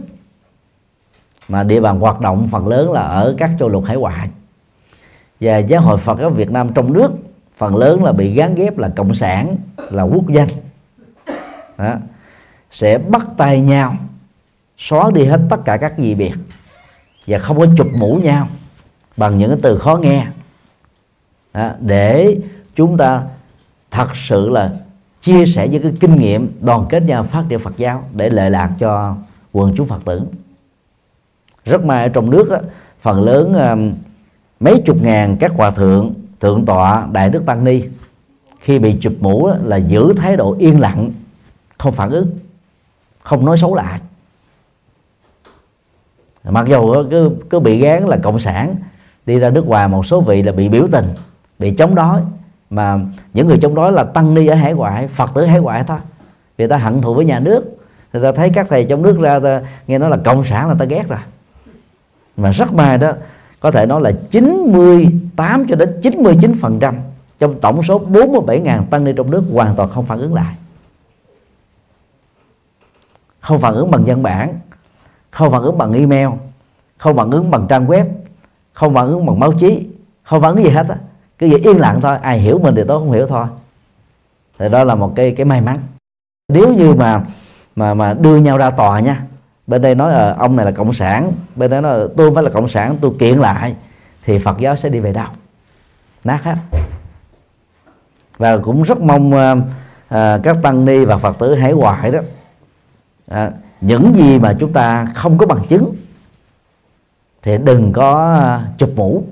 [1.49, 4.31] Mà địa bàn hoạt động phần lớn là ở các châu lục hải ngoại.
[5.41, 7.11] Và giáo hội Phật giáo Việt Nam trong nước
[7.57, 9.57] phần lớn là bị gán ghép là cộng sản
[9.91, 10.49] là quốc danh
[11.79, 11.95] đó
[12.71, 13.97] sẽ bắt tay nhau
[14.79, 16.35] xóa đi hết tất cả các gì biệt
[17.27, 18.49] và không có chụp mũ nhau
[19.17, 20.27] bằng những cái từ khó nghe
[21.55, 21.71] đó.
[21.81, 22.37] để
[22.75, 23.23] chúng ta
[23.91, 24.73] thật sự là
[25.23, 28.51] chia sẻ những cái kinh nghiệm đoàn kết nhau phát triển Phật giáo để lợi
[28.51, 29.17] lạc cho
[29.53, 30.21] quần chúng Phật tử
[31.65, 32.59] rất may ở trong nước đó,
[33.01, 33.93] phần lớn um,
[34.61, 37.83] mấy chục ngàn các hòa thượng thượng tọa đại đức tăng ni
[38.61, 41.11] khi bị chụp mũ là giữ thái độ yên lặng
[41.79, 42.31] không phản ứng
[43.29, 44.01] không nói xấu lại
[46.45, 48.77] mặc dù cứ cứ bị gán là cộng sản
[49.27, 51.05] đi ra nước ngoài một số vị là bị biểu tình
[51.59, 52.21] bị chống đối
[52.71, 53.01] mà
[53.35, 55.99] những người chống đối là tăng ni ở hải ngoại phật tử hải ngoại thôi.
[56.59, 57.65] Người ta hận thù với nhà nước
[58.13, 60.75] người ta thấy các thầy trong nước ra ta, nghe nói là cộng sản là
[60.75, 61.19] ta ghét rồi.
[62.37, 63.13] Mà rất may đó
[63.61, 66.97] có thể nói là 98 cho đến 99 phần trăm
[67.39, 70.55] trong tổng số 47.000 tăng ni trong nước hoàn toàn không phản ứng lại
[73.41, 74.55] không phản ứng bằng văn bản
[75.31, 76.29] không phản ứng bằng email
[76.99, 78.05] không phản ứng bằng trang web
[78.73, 79.87] không phản ứng bằng báo chí
[80.23, 80.97] không phản ứng gì hết á.
[81.39, 83.47] Cứ vậy yên lặng thôi ai hiểu mình thì tôi không hiểu thôi.
[84.59, 85.79] Thì đó là một cái cái may mắn.
[86.49, 87.21] Nếu như mà
[87.77, 89.23] mà mà đưa nhau ra tòa nha
[89.67, 92.35] bên đây nói là ông này là cộng sản bên đây nói là tôi không
[92.35, 93.75] phải là cộng sản tôi kiện lại
[94.25, 95.29] thì phật giáo sẽ đi về đâu
[96.25, 96.55] nát hết.
[98.39, 102.19] Và cũng rất mong uh, uh, các tăng ni và phật tử hải ngoại đó
[103.29, 105.95] à, những gì mà chúng ta không có bằng chứng
[107.43, 109.25] thì đừng có ờ, chụp mũ.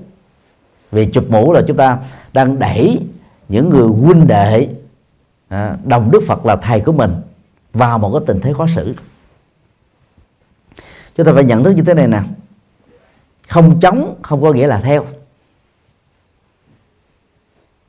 [0.91, 1.97] Vì chụp mũ là chúng ta
[2.33, 3.05] đang đẩy
[3.49, 4.67] những người huynh đệ
[5.47, 7.15] à, đồng đức phật là thầy của mình
[7.73, 8.93] vào một cái tình thế khó xử.
[11.15, 12.19] Chúng ta phải nhận thức như thế này nè.
[13.47, 15.05] Không chống không có nghĩa là theo.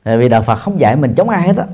[0.03, 1.65] Ờ, vì đạo phật không dạy mình chống ai hết á.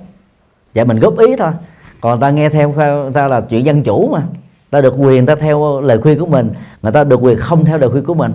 [0.74, 1.52] Dạy mình góp ý thôi
[2.02, 2.74] còn ta nghe theo
[3.14, 4.22] ta là chuyện dân chủ mà.
[4.70, 6.50] Ta được quyền ta theo lời khuyên của mình.
[6.82, 8.34] Người ta được quyền không theo lời khuyên của mình.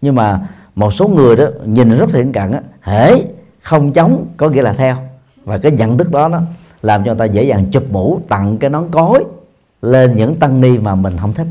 [0.00, 0.40] Nhưng mà
[0.74, 2.60] một số người đó nhìn rất thiện cận á.
[2.80, 3.12] Hễ
[3.62, 4.96] không chống có nghĩa là theo.
[5.44, 6.40] Và cái nhận thức đó nó
[6.82, 9.24] làm cho người ta dễ dàng chụp mũ, tặng cái nón cối
[9.82, 11.46] lên những tăng ni mà mình không thích.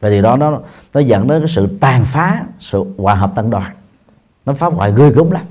[0.00, 0.60] Và điều đó nó
[0.94, 3.70] nó dẫn đến cái sự tàn phá, sự hòa hợp tăng đoàn.
[4.46, 5.42] Nó phá hoại ghê gớm lắm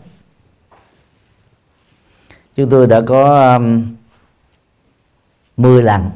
[2.60, 3.84] chúng tôi đã có um,
[5.58, 6.10] 10 lần.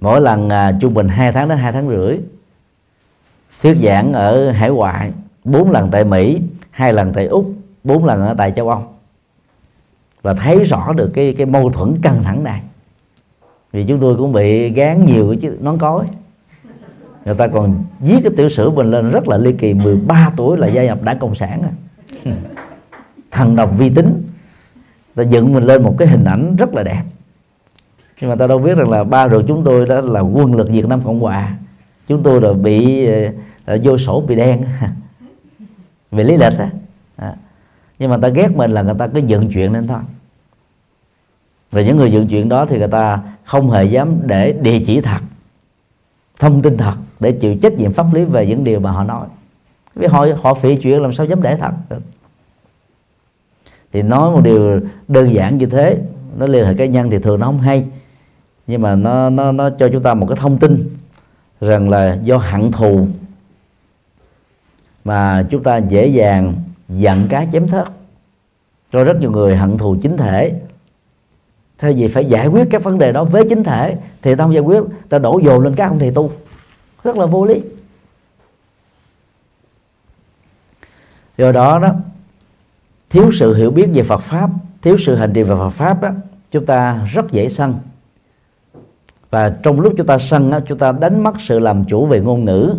[0.00, 2.18] Mỗi lần à, trung bình 2 tháng đến 2 tháng rưỡi.
[3.62, 5.12] Thuyết giảng ở hải ngoại
[5.44, 7.52] bốn lần tại Mỹ hai lần tại Úc
[7.84, 8.84] bốn lần ở tại châu Âu.
[10.22, 12.62] Và thấy rõ được cái cái mâu thuẫn căng thẳng này.
[13.72, 16.04] Vì chúng tôi cũng bị gán nhiều chứ nón cối.
[17.24, 20.58] Người ta còn viết cái tiểu sử mình lên rất là ly kỳ 13 tuổi
[20.58, 21.72] là gia nhập đảng cộng sản à.
[23.30, 24.27] thằng đồng vi tính
[25.18, 27.02] ta dựng mình lên một cái hình ảnh rất là đẹp.
[28.20, 30.68] Nhưng mà ta đâu biết rằng là ba rồi chúng tôi đó là quân lực
[30.70, 31.56] Việt Nam Cộng Hòa.
[32.08, 33.06] Chúng tôi là bị
[33.66, 34.64] là vô sổ, bị đen.
[36.10, 36.70] Về lý lịch á.
[37.16, 37.34] À.
[37.98, 40.00] nhưng mà ta ghét mình là người ta cứ dựng chuyện lên thôi.
[41.70, 45.00] Và những người dựng chuyện đó thì người ta không hề dám để địa chỉ
[45.00, 45.20] thật,
[46.38, 49.26] thông tin thật để chịu trách nhiệm pháp lý về những điều mà họ nói.
[49.94, 51.72] Vì họ họ phỉ chuyện làm sao dám để thật
[53.92, 55.98] thì nói một điều đơn giản như thế,
[56.36, 57.86] nó liên hệ cá nhân thì thường nó không hay.
[58.66, 60.96] Nhưng mà nó nó nó cho chúng ta một cái thông tin
[61.60, 63.08] rằng là do hận thù
[65.04, 66.54] mà chúng ta dễ dàng
[66.88, 67.86] giận cá chém thớt.
[68.92, 70.60] Cho rất nhiều người hận thù chính thể.
[71.78, 74.54] Thay vì phải giải quyết các vấn đề đó với chính thể, thì ta không
[74.54, 76.30] giải quyết, ta đổ dồn lên các ông thầy tu.
[77.04, 77.62] Rất là vô lý.
[81.38, 81.94] Do đó đó
[83.10, 84.50] thiếu sự hiểu biết về Phật pháp
[84.82, 86.10] thiếu sự hành trì về Phật pháp đó
[86.50, 87.78] chúng ta rất dễ sân.
[89.30, 92.20] Và trong lúc chúng ta sân đó, chúng ta đánh mất sự làm chủ về
[92.20, 92.74] ngôn ngữ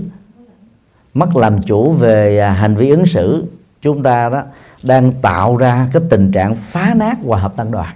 [1.13, 3.45] mất làm chủ về à, hành vi ứng xử
[3.81, 4.43] chúng ta đó
[4.83, 7.95] đang tạo ra cái tình trạng phá nát hòa hợp tăng đoàn.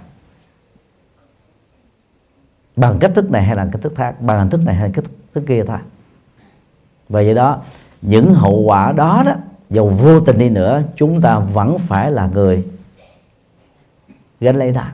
[2.76, 4.92] Bằng cách thức này hay là cách thức khác bằng hình thức này hay là
[4.94, 5.78] cách thức kia thôi.
[7.08, 7.60] Và vậy đó
[8.02, 9.34] những hậu quả đó đó
[9.74, 12.64] dầu vô tình đi nữa, chúng ta vẫn phải là người
[14.40, 14.84] gánh lấy đó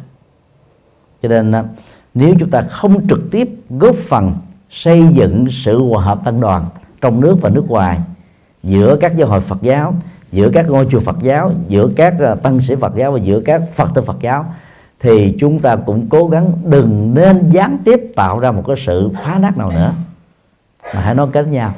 [1.23, 1.65] cho nên à,
[2.15, 4.35] nếu chúng ta không trực tiếp góp phần
[4.71, 6.67] xây dựng sự hòa hợp tăng đoàn
[7.01, 7.99] trong nước và nước ngoài,
[8.63, 9.95] giữa các giáo hội Phật giáo,
[10.33, 13.41] giữa các ngôi chùa Phật giáo, giữa các à, tăng sĩ Phật giáo và giữa
[13.41, 14.45] các Phật tử Phật giáo,
[15.01, 19.11] thì chúng ta cũng cố gắng đừng nên gián tiếp tạo ra một cái sự
[19.25, 19.95] phá nát nào nữa.
[20.95, 21.73] Mà hãy nói kết nhau.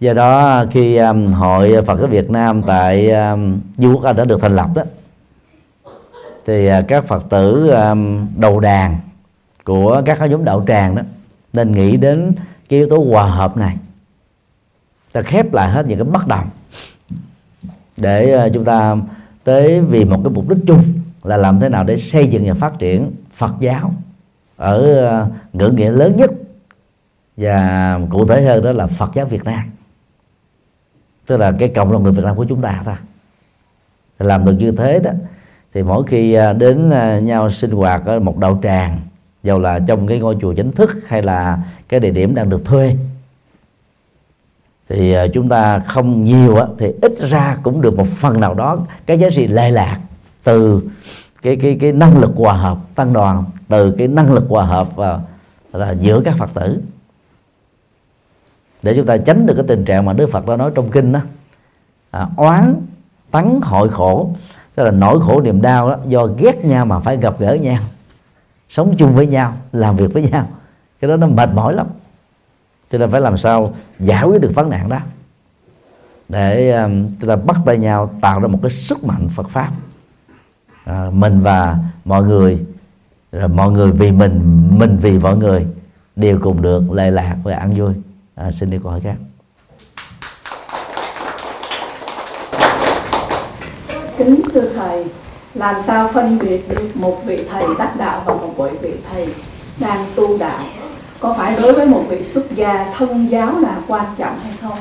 [0.00, 4.24] Do đó khi um, hội Phật giáo Việt Nam tại um, Du Quốc Anh đã
[4.24, 4.82] được thành lập đó
[6.46, 8.98] thì uh, các Phật tử um, đầu đàn
[9.64, 11.02] của các nhóm đạo tràng đó
[11.52, 12.32] nên nghĩ đến
[12.68, 13.76] cái yếu tố hòa hợp này
[15.12, 16.46] ta khép lại hết những cái bất đồng
[17.96, 18.96] để uh, chúng ta
[19.44, 20.82] tới vì một cái mục đích chung
[21.24, 23.94] là làm thế nào để xây dựng và phát triển Phật giáo
[24.56, 26.30] ở uh, ngữ nghĩa lớn nhất
[27.36, 29.70] và cụ thể hơn đó là Phật giáo Việt Nam
[31.30, 32.94] tức là cái cộng đồng người Việt Nam của chúng ta thôi.
[34.18, 35.10] Làm được như thế đó,
[35.74, 39.00] thì mỗi khi à, đến à, nhau sinh hoạt ở một đạo tràng,
[39.42, 41.58] dầu là trong cái ngôi chùa chính thức hay là
[41.88, 42.96] cái địa điểm đang được thuê,
[44.88, 48.78] thì à, chúng ta không nhiều thì ít ra cũng được một phần nào đó
[49.06, 49.98] cái giá trị lệ lạc
[50.44, 50.82] từ
[51.42, 54.96] cái cái cái năng lực hòa hợp, tăng đoàn, từ cái năng lực hòa hợp
[54.96, 55.20] và
[55.72, 56.80] là giữa các phật tử
[58.82, 61.12] để chúng ta tránh được cái tình trạng mà đức phật đã nói trong kinh
[61.12, 61.20] đó.
[62.10, 62.74] À, oán
[63.30, 64.34] tấn hội khổ.
[64.74, 67.82] Tức là nỗi khổ niềm đau đó do ghét nhau mà phải gặp gỡ nhau.
[68.68, 70.46] Sống chung với nhau làm việc với nhau.
[71.00, 71.86] Cái đó nó mệt mỏi lắm.
[72.92, 74.98] Cho nên phải làm sao giải quyết được vấn nạn đó.
[76.28, 79.70] Để um, chúng ta bắt tay nhau tạo ra một cái sức mạnh Phật pháp.
[80.84, 82.66] À, mình và mọi người
[83.32, 85.66] rồi mọi người vì mình mình vì mọi người
[86.16, 87.94] đều cùng được lệ lạc và ăn vui
[88.40, 89.16] à, xin đi câu hỏi khác.
[94.18, 95.04] Kính thưa thầy
[95.54, 99.28] làm sao phân biệt được một vị thầy đắc đạo và một vị thầy
[99.78, 100.64] đang tu đạo?
[101.20, 104.78] Có phải đối với một vị xuất gia thân giáo là quan trọng hay không?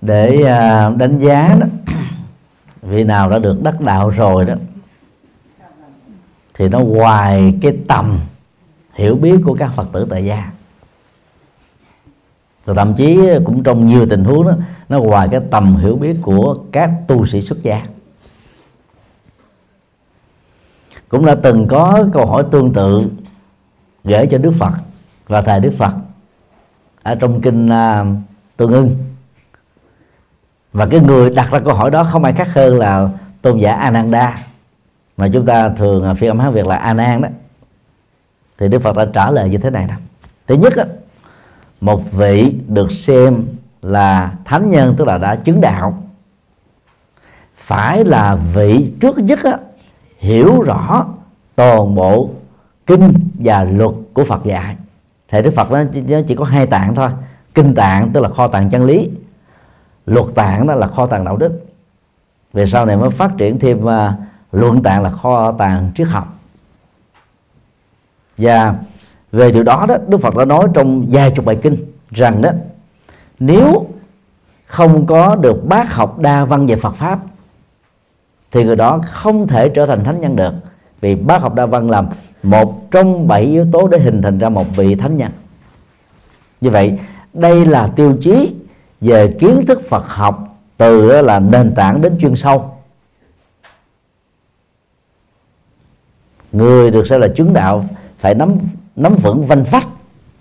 [0.00, 1.66] Để à, đánh giá đó
[2.82, 4.54] vị nào đã được đắc đạo rồi đó
[6.54, 8.18] thì nó ngoài cái tầm
[8.94, 10.50] hiểu biết của các phật tử tại gia.
[12.66, 14.52] Rồi thậm chí cũng trong nhiều tình huống đó
[14.88, 17.82] nó ngoài cái tầm hiểu biết của các tu sĩ xuất gia.
[21.08, 23.10] Cũng đã từng có câu hỏi tương tự
[24.04, 24.72] gửi cho Đức Phật
[25.26, 25.92] và thầy Đức Phật
[27.02, 28.06] ở trong kinh uh,
[28.56, 28.96] Tương ưng.
[30.72, 33.08] Và cái người đặt ra câu hỏi đó không ai khác hơn là
[33.42, 34.38] tôn giả Ananda
[35.16, 37.28] mà chúng ta thường à, phiên âm hán việt là Anan đó
[38.58, 39.94] thì Đức Phật đã trả lời như thế này đó.
[40.46, 40.84] Thứ nhất á,
[41.80, 43.44] một vị được xem
[43.82, 46.02] là thánh nhân tức là đã chứng đạo
[47.56, 49.58] phải là vị trước nhất á,
[50.18, 51.06] hiểu rõ
[51.56, 52.30] toàn bộ
[52.86, 54.76] kinh và luật của Phật dạy.
[55.28, 55.82] Thì Đức Phật nó
[56.26, 57.10] chỉ có hai tạng thôi.
[57.54, 59.10] Kinh tạng tức là kho tàng chân lý.
[60.06, 61.64] Luật tạng đó là kho tàng đạo đức.
[62.52, 63.90] Về sau này mới phát triển thêm uh,
[64.52, 66.38] luận tạng là kho tàng triết học?
[68.38, 68.74] Và
[69.32, 71.76] về điều đó đó, Đức Phật đã nói trong vài chục bài kinh
[72.10, 72.50] rằng đó,
[73.38, 73.86] nếu
[74.66, 77.18] không có được bác học đa văn về Phật pháp,
[78.50, 80.52] thì người đó không thể trở thành thánh nhân được.
[81.00, 82.08] Vì bác học đa văn làm
[82.42, 85.30] một trong bảy yếu tố để hình thành ra một vị thánh nhân.
[86.60, 86.98] Như vậy,
[87.32, 88.54] đây là tiêu chí
[89.00, 92.70] về kiến thức Phật học từ là nền tảng đến chuyên sâu.
[96.52, 97.84] Người được xem là chứng đạo
[98.24, 98.58] phải nắm
[98.96, 99.86] nắm vững vanh vách.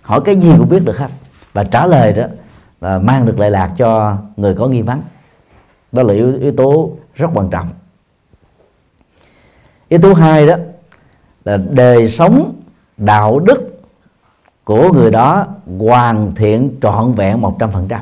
[0.02, 1.08] Hỏi cái gì cũng biết được hết.
[1.54, 2.24] Và trả lời đó
[2.82, 5.02] là mang được lệ lạc cho người có nghi vấn.
[5.92, 7.70] Đó là yếu, yếu tố rất quan trọng.
[9.88, 10.56] Yếu tố hai đó
[11.46, 12.54] là đời sống
[12.98, 13.84] đạo đức
[14.64, 15.48] của người đó
[15.80, 18.02] hoàn thiện trọn vẹn một trăm phần trăm.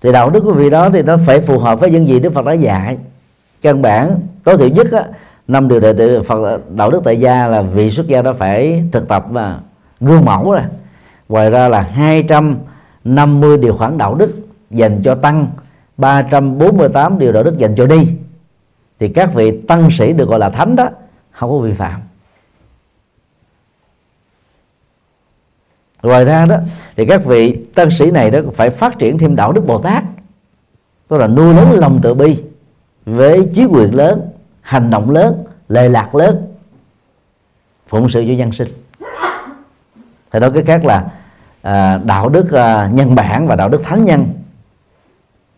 [0.00, 2.32] Thì đạo đức của vị đó thì nó phải phù hợp với những gì Đức
[2.32, 2.98] Phật đã dạy
[3.66, 5.04] căn bản tối thiểu nhất á,
[5.48, 8.84] năm điều đệ tử Phật đạo đức tại gia là vị xuất gia đó phải
[8.92, 9.60] thực tập mà
[10.00, 10.62] gương mẫu rồi.
[11.28, 14.30] Ngoài ra là 250 điều khoản đạo đức
[14.70, 15.46] dành cho tăng
[15.96, 18.08] 348 điều đạo đức dành cho đi.
[19.00, 20.88] Thì các vị tăng sĩ được gọi là thánh đó
[21.30, 22.00] không có vi phạm.
[26.02, 26.56] Ngoài ra đó
[26.96, 30.04] thì các vị tăng sĩ này đó phải phát triển thêm đạo đức bồ tát
[31.08, 32.36] tức là nuôi lớn lòng từ bi
[33.06, 34.30] với chí quyền lớn
[34.60, 36.54] hành động lớn lệ lạc lớn
[37.88, 38.68] phụng sự cho dân sinh.
[40.32, 41.12] Thì nói cái khác là
[41.62, 44.28] à, đạo đức à, nhân bản và đạo đức thánh nhân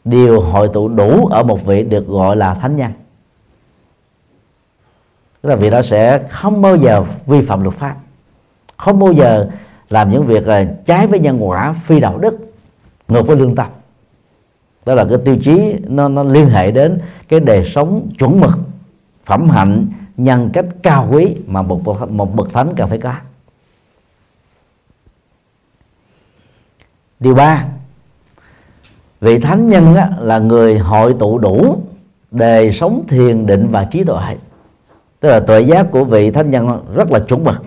[0.04, 2.92] đều hội tụ đủ ở một vị được gọi là thánh nhân.
[5.42, 7.96] Tức là vị đó sẽ không bao giờ vi phạm luật pháp
[8.76, 9.50] không bao giờ
[9.88, 12.52] làm những việc à, trái với nhân quả phi đạo đức
[13.08, 13.66] ngược với lương tâm
[14.88, 18.58] đó là cái tiêu chí nó nó liên hệ đến cái đời sống chuẩn mực
[19.24, 19.86] phẩm hạnh
[20.16, 23.14] nhân cách cao quý mà một một bậc thánh cần phải có.
[27.20, 27.64] Điều ba
[29.20, 31.82] vị thánh nhân á, là người hội tụ đủ
[32.30, 34.36] đề sống thiền định và trí tuệ.
[35.20, 37.62] Tức là tuệ giác của vị thánh nhân rất là chuẩn mực.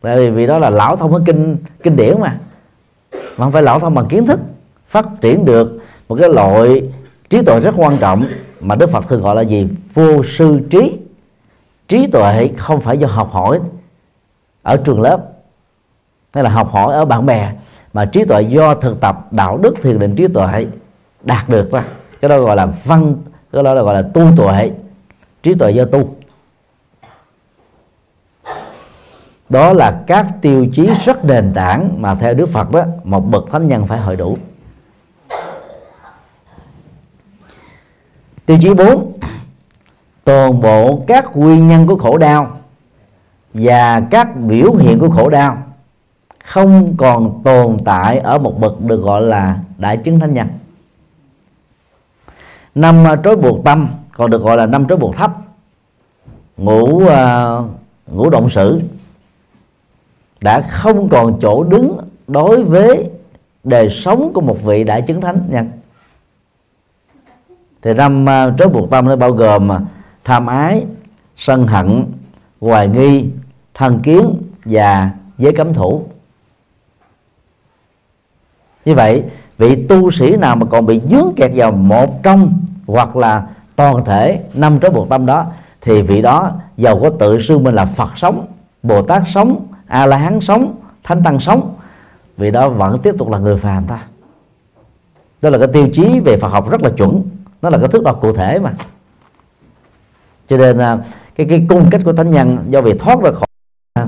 [0.00, 2.38] Tại vì vì đó là lão thông với kinh kinh điển mà.
[3.12, 4.40] Mà không phải lão thông bằng kiến thức
[4.86, 6.82] phát triển được một cái loại
[7.30, 8.26] trí tuệ rất quan trọng
[8.60, 9.68] mà đức phật thường gọi là gì?
[9.94, 10.98] Vô sư trí.
[11.88, 13.60] Trí tuệ không phải do học hỏi
[14.62, 15.20] ở trường lớp,
[16.34, 17.52] hay là học hỏi ở bạn bè,
[17.92, 20.66] mà trí tuệ do thực tập đạo đức thiền định trí tuệ
[21.22, 21.84] đạt được ra
[22.24, 23.14] cái đó gọi là văn,
[23.52, 24.70] cái đó là gọi là tu tuệ.
[25.42, 26.14] Trí tuệ do tu.
[29.48, 33.44] Đó là các tiêu chí rất nền tảng mà theo Đức Phật đó, một bậc
[33.50, 34.38] thánh nhân phải hội đủ.
[38.46, 39.12] Tiêu chí 4
[40.24, 42.58] toàn bộ các nguyên nhân của khổ đau
[43.54, 45.62] và các biểu hiện của khổ đau
[46.44, 50.48] không còn tồn tại ở một bậc được gọi là đại chứng thánh nhân.
[52.74, 55.32] Năm trói buộc tâm còn được gọi là năm trói buộc thấp
[56.56, 57.10] ngũ uh,
[58.06, 58.80] ngũ động sử
[60.40, 63.10] đã không còn chỗ đứng đối với
[63.64, 65.70] đời sống của một vị đại chứng thánh nhân
[67.84, 69.80] thì năm à, trói buộc tâm nó bao gồm à,
[70.24, 70.84] tham ái,
[71.36, 72.04] sân hận,
[72.60, 73.28] hoài nghi
[73.74, 76.06] thân kiến và giới cấm thủ.
[78.84, 79.22] Như vậy,
[79.58, 84.04] vị tu sĩ nào mà còn bị dướng kẹt vào một trong hoặc là toàn
[84.04, 85.46] thể năm trói buộc tâm đó,
[85.80, 88.46] thì vị đó giàu có tự xưng mình là Phật sống,
[88.82, 91.74] Bồ Tát sống A La Hán sống, Thánh Tăng sống.
[92.36, 94.04] Vị đó vẫn tiếp tục là người phàm ta.
[95.42, 97.22] Đó là cái tiêu chí về Phật học rất là chuẩn
[97.64, 98.72] nó là cái thước đo cụ thể mà.
[100.48, 100.98] Cho nên là
[101.34, 103.46] cái cái cung cách của thánh nhân do việc thoát ra khỏi
[103.94, 104.06] à,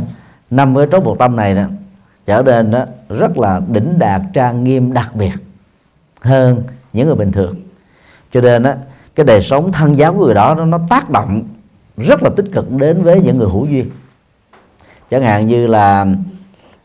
[0.50, 1.64] năm cái trốn một tâm này nè
[2.26, 5.32] trở nên đó rất là đỉnh đạt trang nghiêm đặc biệt
[6.20, 7.56] hơn những người bình thường.
[8.32, 8.72] Cho nên đó
[9.14, 11.42] cái đời sống thân giáo của người đó nó, nó tác động
[11.96, 13.90] rất là tích cực đến với những người hữu duyên.
[15.10, 16.06] Chẳng hạn như là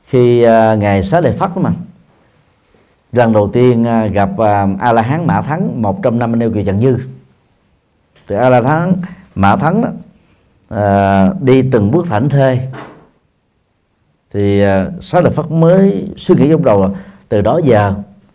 [0.05, 1.71] khi uh, ngài xá lợi phất mà
[3.13, 6.39] lần đầu tiên à, gặp à, a la hán mã thắng một trong năm anh
[6.39, 6.97] yêu kiều trần dư.
[8.27, 8.93] Thì a la hán
[9.35, 9.89] mã thắng đó,
[10.69, 12.59] à, đi từng bước thảnh thê.
[14.33, 16.89] Thì à, sáu lợi phật mới suy nghĩ trong đầu là
[17.29, 17.93] từ đó giờ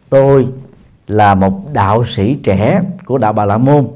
[0.09, 0.49] tôi
[1.07, 3.89] là một đạo sĩ trẻ của đạo bà la môn.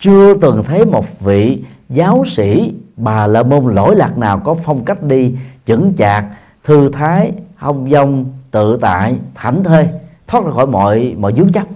[0.00, 4.84] Chưa từng thấy một vị giáo sĩ bà la môn lỗi lạc nào có phong
[4.84, 5.34] cách đi
[5.64, 6.24] chững chạc
[6.64, 9.88] thư thái hông dông tự tại, thảnh thơi,
[10.26, 11.66] thoát ra khỏi mọi mọi dướng chấp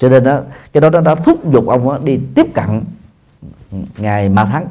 [0.00, 0.40] cho nên đó,
[0.72, 2.82] cái đó nó đã thúc giục ông đó đi tiếp cận
[3.96, 4.66] ngài ma thắng.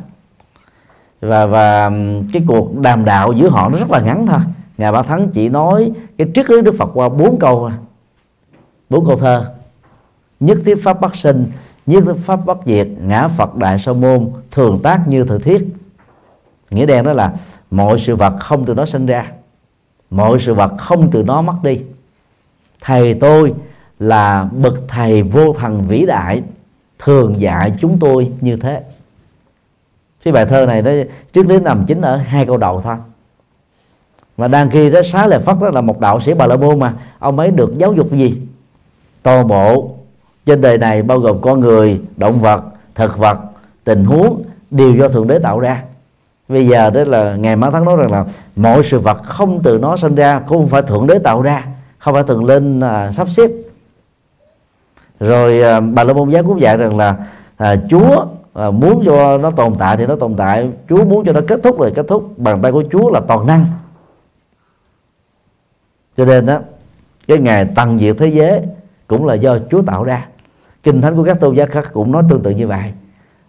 [1.22, 1.92] Và và
[2.34, 4.40] cái cuộc đàm đạo giữa họ nó rất là ngắn thôi.
[4.78, 7.72] Ngài ba thắng chỉ nói cái triết lý đức phật qua bốn câu
[8.90, 9.54] bốn câu thơ.
[10.40, 11.52] Nhất thiết pháp bất sinh,
[11.86, 15.68] nhất thiết pháp bất diệt, ngã phật đại sa môn, thường tác như thời thiết.
[16.72, 17.34] Nghĩa đen đó là
[17.72, 19.32] mọi sự vật không từ đó sinh ra
[20.10, 21.80] mọi sự vật không từ nó mất đi.
[22.82, 23.54] Thầy tôi
[24.00, 26.42] là bậc thầy vô thần vĩ đại,
[27.00, 28.84] thường dạy chúng tôi như thế.
[30.24, 30.92] Cái bài thơ này đó,
[31.34, 32.96] trước đến nằm chính ở hai câu đầu thôi.
[34.38, 36.80] Mà đang khi đó xá lợi phất đó là một đạo sĩ bà la môn
[36.80, 38.42] mà, ông ấy được giáo dục gì?
[39.24, 39.96] Toàn bộ
[40.46, 42.64] trên đời này bao gồm con người, động vật,
[42.96, 43.40] thực vật,
[43.84, 45.84] tình huống, đều do thượng đế tạo ra
[46.50, 48.26] bây giờ đó là ngày má thắng nói rằng là
[48.56, 51.66] mọi sự vật không từ nó sinh ra cũng không phải thượng đế tạo ra
[51.98, 53.52] không phải từng lên à, sắp xếp.
[55.20, 57.16] Rồi à, bà la môn giáo cũng dạy rằng là
[57.58, 61.32] à, chúa à, muốn cho nó tồn tại thì nó tồn tại chúa muốn cho
[61.32, 63.66] nó kết thúc rồi kết thúc bàn tay của chúa là toàn năng.
[66.18, 66.60] Cho nên đó
[67.28, 68.62] cái ngày tăng diệt thế giới
[69.08, 70.28] cũng là do chúa tạo ra.
[70.84, 72.94] Kinh thánh của các tôn giáo khác cũng nói tương tự như vậy.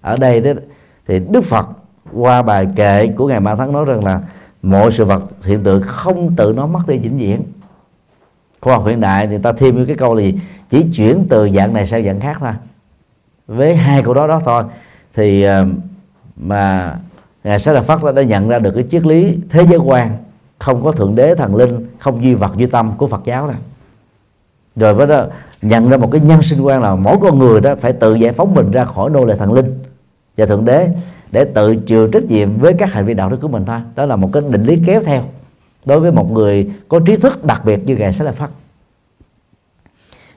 [0.01, 0.51] Ở đây đó,
[1.07, 1.67] thì đức phật
[2.13, 4.21] qua bài kệ của ngài ma thắng nói rằng là
[4.63, 7.43] mọi sự vật hiện tượng không tự nó mất đi vĩnh viễn.
[8.61, 10.41] Khoa học hiện đại thì ta thêm cái câu là gì?
[10.69, 12.53] Chỉ chuyển từ dạng này sang dạng khác thôi.
[13.47, 14.65] Với hai câu đó đó thôi,
[15.15, 15.67] thì ờ,
[16.37, 16.97] mà
[17.45, 20.17] ngài sẽ là phát đã nhận ra được cái triết lý thế giới quan
[20.59, 23.57] không có thượng đế, thần linh, không duy vật duy tâm của phật giáo này
[24.77, 25.25] rồi với đó,
[25.63, 28.33] nhận ra một cái nhân sinh quan là mỗi con người đó phải tự giải
[28.33, 29.79] phóng mình ra khỏi nô lệ thần linh
[30.37, 30.89] và thượng đế
[31.33, 33.81] để tự chịu trách nhiệm với các hành vi đạo đức của mình thôi.
[33.97, 35.25] Đó là một cái định lý kéo theo
[35.87, 38.51] đối với một người có trí thức đặc biệt như ngài xá lợi phát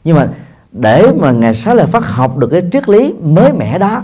[0.04, 0.30] nhưng mà
[0.72, 4.04] để mà ngài xá lợi phát học được cái triết lý mới mẻ đó,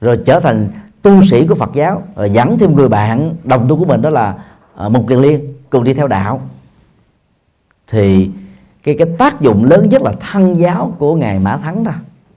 [0.00, 0.68] rồi trở thành
[1.02, 4.10] tu sĩ của Phật giáo, rồi dẫn thêm người bạn đồng tu của mình, đó
[4.10, 4.34] là
[4.76, 6.40] à, Mục Kiền Liên, cùng đi theo đạo,
[7.86, 8.30] thì
[8.82, 11.92] cái cái tác dụng lớn nhất là thân giáo của ngài Mã Thắng đó.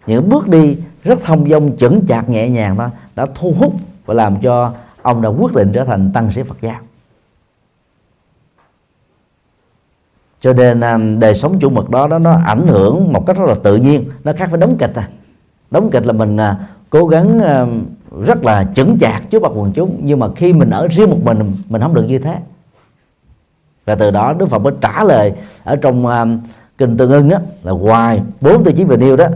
[0.08, 0.78] Những bước đi
[1.08, 3.74] rất thông dong chững chạc nhẹ nhàng đó đã thu hút
[4.06, 6.80] và làm cho ông đã quyết định trở thành tăng sĩ Phật giáo.
[10.42, 13.46] Cho nên à, đời sống chủ mực đó, đó nó ảnh hưởng một cách rất
[13.48, 14.10] là tự nhiên.
[14.24, 15.10] Nó khác với đóng kịch à.
[15.72, 17.66] Đóng kịch là mình à, cố gắng à,
[18.26, 21.20] rất là chững chạc trước mặt quần chúng nhưng mà khi mình ở riêng một
[21.24, 22.36] mình mình không được như thế.
[23.86, 25.34] Và từ đó Đức Phật mới trả lời
[25.64, 26.14] ở trong uh,
[26.78, 29.28] kinh tương ưng á là ngoài bốn tiêu chí về yêu đó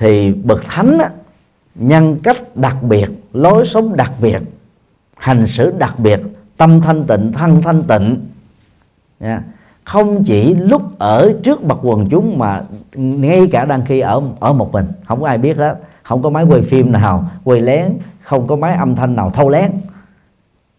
[0.00, 1.10] thì bậc thánh á,
[1.74, 4.42] nhân cách đặc biệt lối sống đặc biệt
[5.16, 6.20] hành xử đặc biệt
[6.56, 8.16] tâm thanh tịnh thân thanh tịnh.
[9.18, 9.42] Yeah.
[9.84, 12.62] không chỉ lúc ở trước mặt quần chúng mà
[12.94, 14.86] ngay cả đang khi ở ở một mình.
[15.06, 15.80] Không có ai biết hết.
[16.02, 17.98] Không có máy quay phim nào quay lén.
[18.20, 19.70] Không có máy âm thanh nào thâu lén.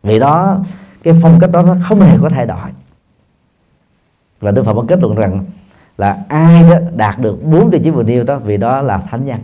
[0.03, 0.57] Vì đó
[1.03, 2.69] cái phong cách đó nó không hề có thay đổi.
[4.39, 5.45] Và đức phật có kết luận rằng
[6.02, 9.26] là ai đó đạt được bốn tiêu chí vừa nêu đó vì đó là thánh
[9.26, 9.39] nhân.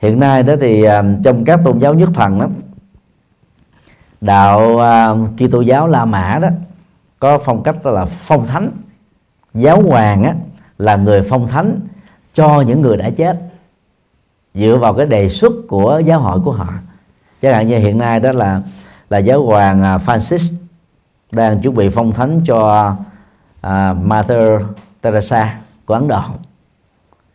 [0.00, 2.46] Hiện nay đó thì à, trong các tôn giáo nhất thần đó
[4.20, 6.48] đạo uh, Kitô giáo La Mã đó
[7.18, 8.70] có phong cách đó là phong thánh.
[9.54, 10.34] Giáo hoàng á,
[10.78, 11.80] là người phong thánh
[12.34, 13.38] cho những người đã chết
[14.54, 16.68] dựa vào cái đề xuất của giáo hội của họ.
[17.42, 18.62] Chẳng hạn như hiện nay đó là
[19.10, 20.54] là giáo hoàng à, Francis
[21.32, 22.96] đang chuẩn bị phong thánh cho
[23.66, 24.62] uh, Mother
[25.00, 26.20] Teresa của Ấn Độ.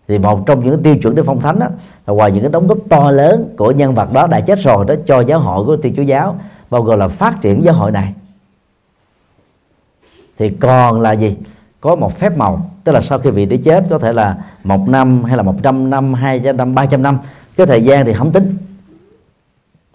[0.07, 1.67] Thì một trong những tiêu chuẩn để phong thánh đó,
[2.07, 4.85] là ngoài những cái đóng góp to lớn của nhân vật đó đã chết rồi
[4.85, 7.91] đó cho giáo hội của Thiên Chúa giáo bao gồm là phát triển giáo hội
[7.91, 8.13] này.
[10.37, 11.37] Thì còn là gì?
[11.81, 14.89] Có một phép màu tức là sau khi vị để chết có thể là một
[14.89, 17.19] năm hay là một trăm năm hai trăm năm ba trăm năm
[17.57, 18.57] cái thời gian thì không tính.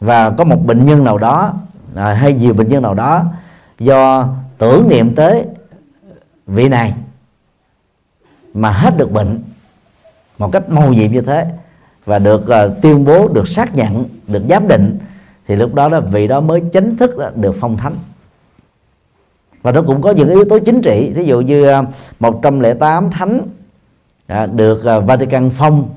[0.00, 1.54] Và có một bệnh nhân nào đó
[1.94, 3.24] à, hay nhiều bệnh nhân nào đó
[3.78, 4.28] do
[4.58, 5.44] tưởng niệm tới
[6.46, 6.94] vị này
[8.54, 9.42] mà hết được bệnh
[10.38, 11.46] một cách màu nhiệm như thế
[12.04, 14.98] và được uh, tuyên bố được xác nhận được giám định
[15.46, 17.94] thì lúc đó là vị đó mới chính thức được phong thánh.
[19.62, 21.84] Và nó cũng có những yếu tố chính trị ví dụ như ờ,
[22.20, 23.40] 108 thánh
[24.26, 25.88] à, được uh, Vatican phong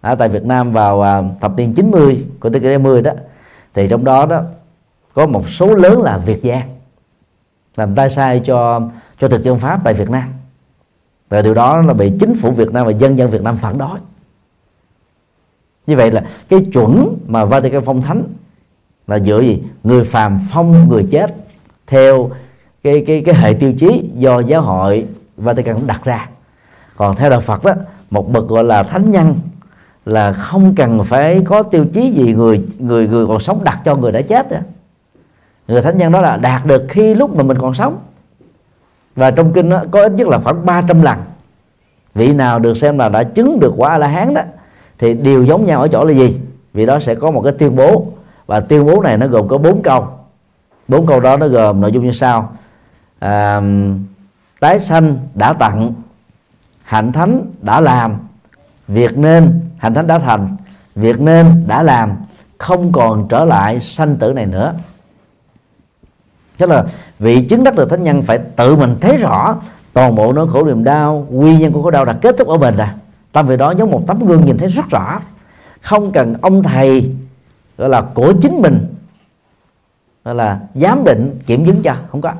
[0.00, 3.12] ở tại Việt Nam vào thập niên 90 của thế kỷ 20 đó.
[3.74, 4.42] Thì trong đó đó
[5.14, 6.62] có một số lớn là Việt gia
[7.76, 8.80] làm tay sai cho
[9.20, 10.28] cho thực dân Pháp tại Việt Nam.
[11.28, 13.78] Và điều đó là bị chính phủ Việt Nam và dân dân Việt Nam phản
[13.78, 13.98] đối.
[15.86, 18.22] Như vậy là cái chuẩn mà Vatican phong thánh
[19.06, 19.62] là dựa gì?
[19.84, 21.34] Người phàm phong, người chết,
[21.86, 22.30] theo
[22.82, 25.06] cái cái cái hệ tiêu chí do giáo hội
[25.36, 26.28] Vatican đặt ra.
[26.96, 27.72] Còn theo đạo Phật đó
[28.10, 29.38] một bậc gọi là thánh nhân
[30.06, 33.96] là không cần phải có tiêu chí gì người người người còn sống đặt cho
[33.96, 34.58] người đã chết đó.
[35.68, 37.98] người thánh nhân đó là đạt được khi lúc mà mình còn sống
[39.18, 41.18] và trong kinh đó, có ít nhất là khoảng 300 lần.
[42.14, 44.42] Vị nào được xem là đã chứng được quả a la hán đó
[44.98, 46.40] thì đều giống nhau ở chỗ là gì?
[46.74, 48.06] Vì đó sẽ có một cái tuyên bố.
[48.46, 50.08] Và tuyên bố này nó gồm có bốn câu.
[50.88, 52.52] Bốn câu đó nó gồm nội dung như sau.
[53.18, 53.62] À,
[54.60, 55.92] tái sanh đã tặng
[56.82, 58.16] hạnh thánh đã làm
[58.88, 60.56] việc nên hạnh thánh đã thành
[60.94, 62.16] việc nên đã làm
[62.58, 64.74] không còn trở lại sanh tử này nữa
[66.58, 66.84] tức là
[67.18, 69.56] vị chứng đắc được thánh nhân phải tự mình thấy rõ
[69.92, 72.58] toàn bộ nỗi khổ niềm đau nguyên nhân của khổ đau đã kết thúc ở
[72.58, 72.86] mình rồi
[73.32, 75.20] tâm vị đó giống một tấm gương nhìn thấy rất rõ.
[75.80, 77.14] Không cần ông thầy,
[77.78, 78.86] gọi là, của chính mình,
[80.24, 82.32] gọi là, giám định, kiểm chứng cho, không có.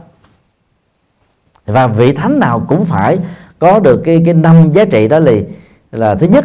[1.66, 3.18] Và vị thánh nào cũng phải
[3.58, 5.32] có được cái cái năm giá trị đó là
[5.92, 6.44] là thứ nhất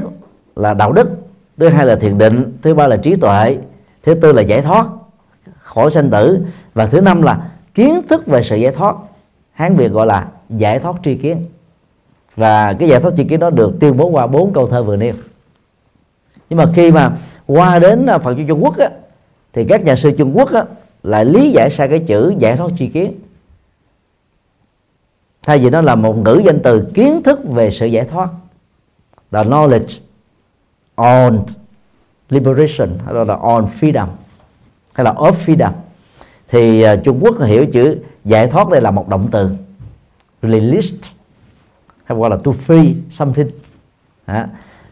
[0.55, 1.09] là đạo đức,
[1.57, 3.57] thứ hai là thiền định, thứ ba là trí tuệ,
[4.03, 4.85] thứ tư là giải thoát
[5.59, 7.39] khỏi sanh tử, và thứ năm là
[7.73, 8.95] kiến thức về sự giải thoát.
[9.51, 11.45] Hán việt gọi là giải thoát tri kiến.
[12.35, 14.95] Và cái giải thoát tri kiến đó được tuyên bố qua bốn câu thơ vừa
[14.95, 15.13] nêu.
[16.49, 18.89] Nhưng mà khi mà qua đến à, phật giáo trung quốc á,
[19.53, 20.65] thì các nhà sư trung quốc á,
[21.03, 23.19] lại lý giải sai cái chữ giải thoát tri kiến.
[25.43, 28.29] Thay vì nó là một ngữ danh từ kiến thức về sự giải thoát
[29.31, 29.99] là knowledge
[30.95, 31.43] on
[32.29, 34.07] liberation hay là on freedom
[34.93, 35.71] hay là of freedom
[36.53, 39.49] thì à, Trung Quốc hiểu chữ giải thoát đây là một động từ.
[40.41, 40.99] Released
[42.03, 43.47] hay gọi là to free something.
[44.25, 44.47] À,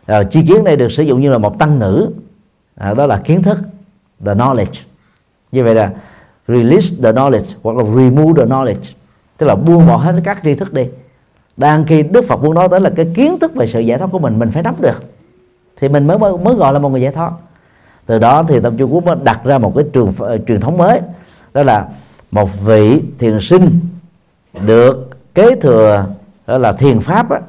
[0.08, 2.10] rồi, ờ, chi kiến đây được sử dụng như là một tăng ngữ.
[2.76, 3.58] À, đó là kiến thức
[4.26, 4.82] the knowledge.
[5.52, 5.92] Như vậy là
[6.48, 8.94] release the knowledge hoặc là remove the knowledge.
[9.38, 10.84] Tức là buông bỏ hết các tri thức đi.
[11.58, 14.08] Đang khi Đức Phật muốn nói tới là cái kiến thức về sự giải thoát
[14.12, 15.04] của mình mình phải nắm được.
[15.80, 17.32] Thì mình mới mới gọi là một người giải thoát.
[18.06, 20.78] Từ đó thì tâm Trung Quốc mới đặt ra một cái trường uh, truyền thống
[20.78, 21.00] mới
[21.54, 21.88] đó là
[22.32, 23.80] một vị thiền sinh
[24.66, 26.06] được kế thừa
[26.48, 27.40] đó là thiền pháp á,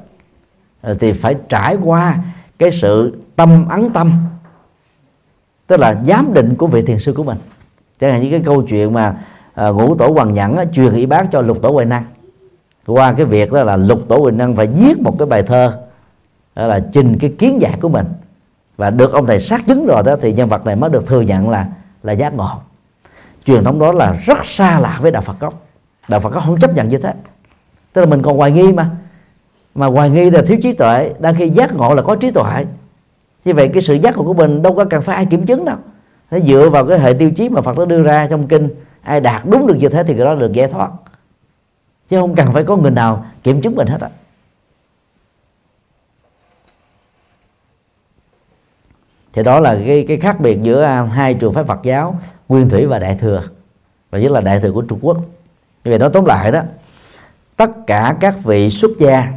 [1.00, 2.18] thì phải trải qua
[2.59, 4.12] cái sự tâm ấn tâm
[5.66, 7.38] tức là giám định của vị thiền sư của mình.
[8.00, 9.16] Chẳng hạn như cái câu chuyện mà
[9.55, 12.05] à, ngũ tổ hoàng nhẫn á, truyền y bác cho lục tổ huệ năng.
[12.86, 15.78] Qua cái việc đó là lục tổ huệ năng phải viết một cái bài thơ
[16.55, 18.07] đó là trình cái kiến giải của mình.
[18.76, 21.20] Và được ông thầy xác chứng rồi đó thì nhân vật này mới được thừa
[21.20, 21.68] nhận là
[22.03, 22.61] là giác ngộ
[23.45, 25.66] truyền thống đó là rất xa lạ với đạo Phật gốc.
[26.09, 27.14] Đạo Phật gốc không chấp nhận như thế.
[27.93, 28.90] Tức là mình còn hoài nghi mà.
[29.74, 32.64] Mà hoài nghi là thiếu trí tuệ, đang khi giác ngộ là có trí tuệ.
[33.45, 35.64] Như vậy cái sự giác ngộ của mình đâu có cần phải ai kiểm chứng
[35.64, 35.76] đâu.
[36.30, 38.68] Nó dựa vào cái hệ tiêu chí mà Phật đã đưa ra trong kinh,
[39.03, 40.90] ai đạt đúng được như thế thì cái đó được giải thoát.
[42.09, 44.09] Chứ không cần phải có người nào kiểm chứng mình hết á.
[49.32, 52.20] Thì đó là cái cái khác biệt giữa à, hai trường phái Phật giáo
[52.53, 53.42] Nguyên Thủy và Đại thừa
[54.11, 55.16] và nhất là Đại thừa của Trung Quốc.
[55.84, 56.61] Như vậy nói tóm lại đó
[57.57, 59.32] tất cả các vị xuất gia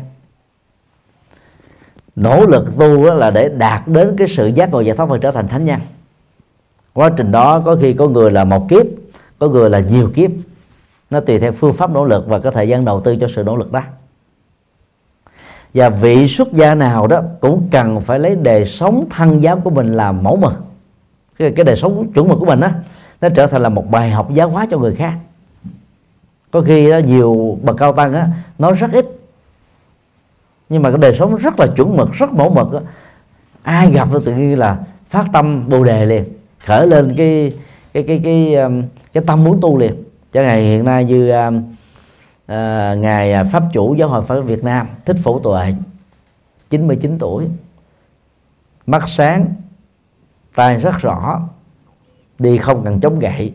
[2.16, 5.32] nỗ lực tu là để đạt đến cái sự giác ngộ giải thoát và trở
[5.32, 5.80] thành thánh nhân.
[6.94, 8.86] Quá trình đó có khi có người là một kiếp
[9.40, 10.32] có người là nhiều kiếp.
[11.10, 13.44] Nó tùy theo phương pháp nỗ lực và cái thời gian đầu tư cho sự
[13.44, 13.82] nỗ lực đó.
[15.74, 19.70] Và vị xuất gia nào đó cũng cần phải lấy đời sống thân giáo của
[19.70, 20.54] mình làm mẫu mực.
[21.40, 22.70] Cái, cái đời sống chuẩn mực của mình đó
[23.22, 25.14] nó trở thành là một bài học giáo hóa cho người khác.
[26.52, 28.28] Có khi đó nhiều bậc cao tăng á
[28.60, 29.06] nói rất ít.
[30.70, 32.80] Nhưng mà cái đời sống rất là chuẩn mực rất mẫu mực đó.
[33.64, 34.78] ai gặp nó tự nhiên là
[35.10, 36.24] phát tâm bồ đề liền
[36.60, 37.54] khởi lên cái
[37.94, 40.04] cái cái cái um, cái tâm muốn tu liền.
[40.32, 41.30] Chẳng hạn hiện nay như
[42.48, 45.74] à, ngài pháp chủ giáo hội phật Việt Nam thích phổ tuệ
[46.70, 47.46] 99 tuổi.
[48.88, 49.46] Mắt sáng
[50.56, 51.42] tai rất rõ
[52.40, 53.54] đi không cần chống gậy.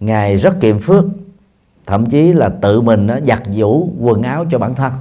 [0.00, 1.04] Ngài rất kiệm phước
[1.86, 4.92] thậm chí là tự mình nó giặt giũ quần áo cho bản thân.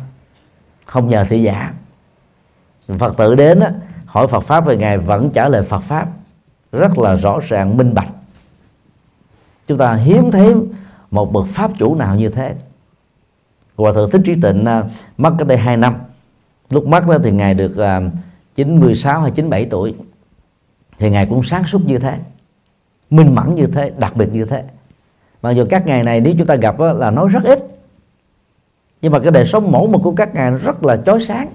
[0.86, 1.74] Không nhờ thị giả.
[3.00, 3.68] Phật tử đến đó,
[4.06, 6.08] hỏi phật pháp về ngài vẫn trả lời phật pháp
[6.72, 8.10] rất là rõ ràng minh bạch.
[9.68, 10.54] Chúng ta hiếm thấy
[11.12, 12.56] một bậc pháp chủ nào như thế.
[13.76, 14.84] Hòa thượng thích trí tịnh à,
[15.18, 15.96] mất cách đây 2 năm.
[16.70, 18.02] Lúc mất đó thì ngài được à,
[18.56, 19.96] 96 hay 97 tuổi.
[20.98, 22.18] Thì ngài cũng sáng suốt như thế
[23.14, 24.64] minh mẫn như thế đặc biệt như thế.
[25.42, 27.60] Mặc dù các ngày này nếu chúng ta gặp đó, là nói rất ít.
[29.02, 31.48] Nhưng mà cái đời sống mẫu mực của các ngài rất là chói sáng.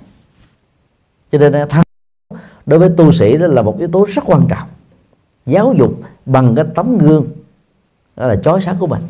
[1.33, 1.85] Cho nên à, thân
[2.67, 4.69] đối với tu sĩ đó là một yếu tố rất quan trọng.
[5.47, 5.95] Giáo dục
[6.27, 7.27] bằng cái tấm gương
[8.17, 9.03] đó là chói sáng của mình.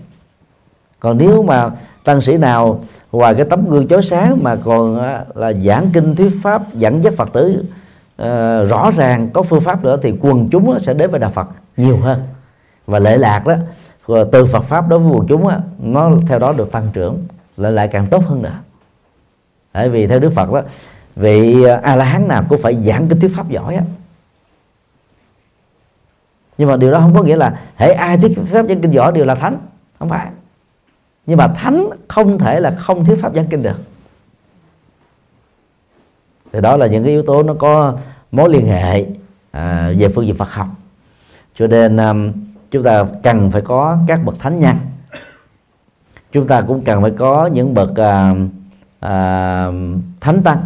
[1.01, 1.71] Còn nếu mà
[2.05, 2.81] tăng sĩ nào
[3.13, 7.05] ngoài cái tấm gương chói sáng mà còn à, là giảng kinh thuyết pháp dẫn
[7.05, 7.65] dắt phật tử
[8.23, 8.27] uh,
[8.71, 11.97] rõ ràng có phương pháp nữa thì quần chúng sẽ đến với đạo phật nhiều
[11.97, 12.23] hơn
[12.89, 13.55] và lễ lạc đó
[14.33, 17.25] từ phật pháp đối với quần chúng á, nó theo đó được tăng trưởng
[17.57, 18.59] lại lại càng tốt hơn nữa.
[19.75, 20.63] Bởi vì theo đức phật đó
[21.17, 23.83] vị à, a la hán nào cũng phải giảng kinh thuyết pháp giỏi á.
[26.59, 29.13] Nhưng mà điều đó không có nghĩa là hệ ai thuyết pháp giảng kinh giỏi
[29.13, 29.57] đều là thánh.
[29.99, 30.31] Không phải.
[31.27, 33.81] Nhưng mà thánh không thể là không thuyết pháp giảng kinh được.
[36.53, 37.97] Thì đó là những cái yếu tố nó có
[38.33, 39.07] mối liên hệ
[39.51, 40.69] à, về phương diện Phật học.
[41.55, 42.33] Cho nên um,
[42.71, 44.77] chúng ta cần phải có các bậc thánh nhân
[46.33, 48.35] chúng ta cũng cần phải có những bậc à,
[49.01, 49.67] à,
[50.21, 50.59] thánh tăng.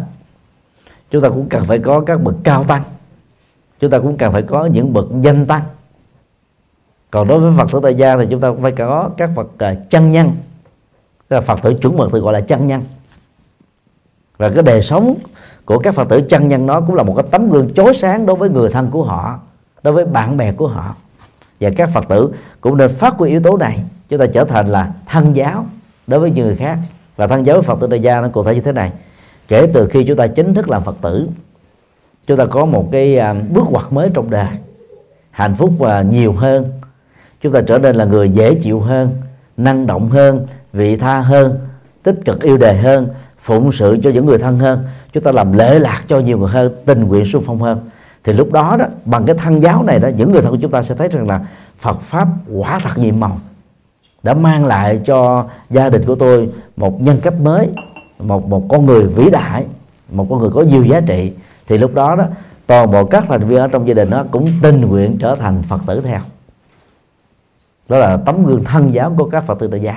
[1.11, 2.83] Chúng ta cũng cần phải có các bậc cao tăng.
[3.79, 5.63] Chúng ta cũng cần phải có những bậc danh tăng.
[7.11, 9.47] Còn đối với phật tử tại gia thì chúng ta cũng phải có các bậc
[9.57, 10.31] à, chân nhân.
[11.27, 12.83] Tức là phật tử chuẩn mực thì gọi là chân nhân.
[14.37, 15.15] Và cái đời sống
[15.65, 18.25] của các phật tử chân nhân đó cũng là một cái tấm gương chói sáng
[18.25, 19.39] đối với người thân của họ
[19.83, 20.95] đối với bạn bè của họ
[21.63, 24.67] và các phật tử cũng nên phát huy yếu tố này, chúng ta trở thành
[24.67, 25.65] là thân giáo
[26.07, 26.77] đối với những người khác.
[27.15, 28.91] Và thân giáo với phật tử đại gia nó cụ thể như thế này.
[29.47, 31.27] Kể từ khi chúng ta chính thức làm phật tử,
[32.27, 34.47] chúng ta có một cái à, bước ngoặt mới trong đời.
[35.31, 36.71] Hạnh phúc và nhiều hơn.
[37.41, 39.11] Chúng ta trở nên là người dễ chịu hơn,
[39.57, 41.59] năng động hơn, vị tha hơn,
[42.03, 43.07] tích cực yêu đề hơn,
[43.39, 44.83] phụng sự cho những người thân hơn.
[45.13, 47.79] Chúng ta làm lễ lạc cho nhiều người hơn, tình nguyện xung phong hơn
[48.23, 50.71] thì lúc đó đó, bằng cái thân giáo này đó, những người thân của chúng
[50.71, 51.41] ta sẽ thấy rằng là
[51.79, 53.39] Phật pháp quả thật nhiệm màu,
[54.23, 57.69] đã mang lại cho gia đình của tôi một nhân cách mới,
[58.19, 59.65] một một con người vĩ đại,
[60.11, 61.33] một con người có nhiều giá trị.
[61.67, 62.25] Thì lúc đó đó,
[62.67, 65.63] toàn bộ các thành viên ở trong gia đình đó cũng tình nguyện trở thành
[65.69, 66.19] phật tử theo.
[67.89, 69.93] Đó là tấm gương thân giáo của các phật tử tại gia.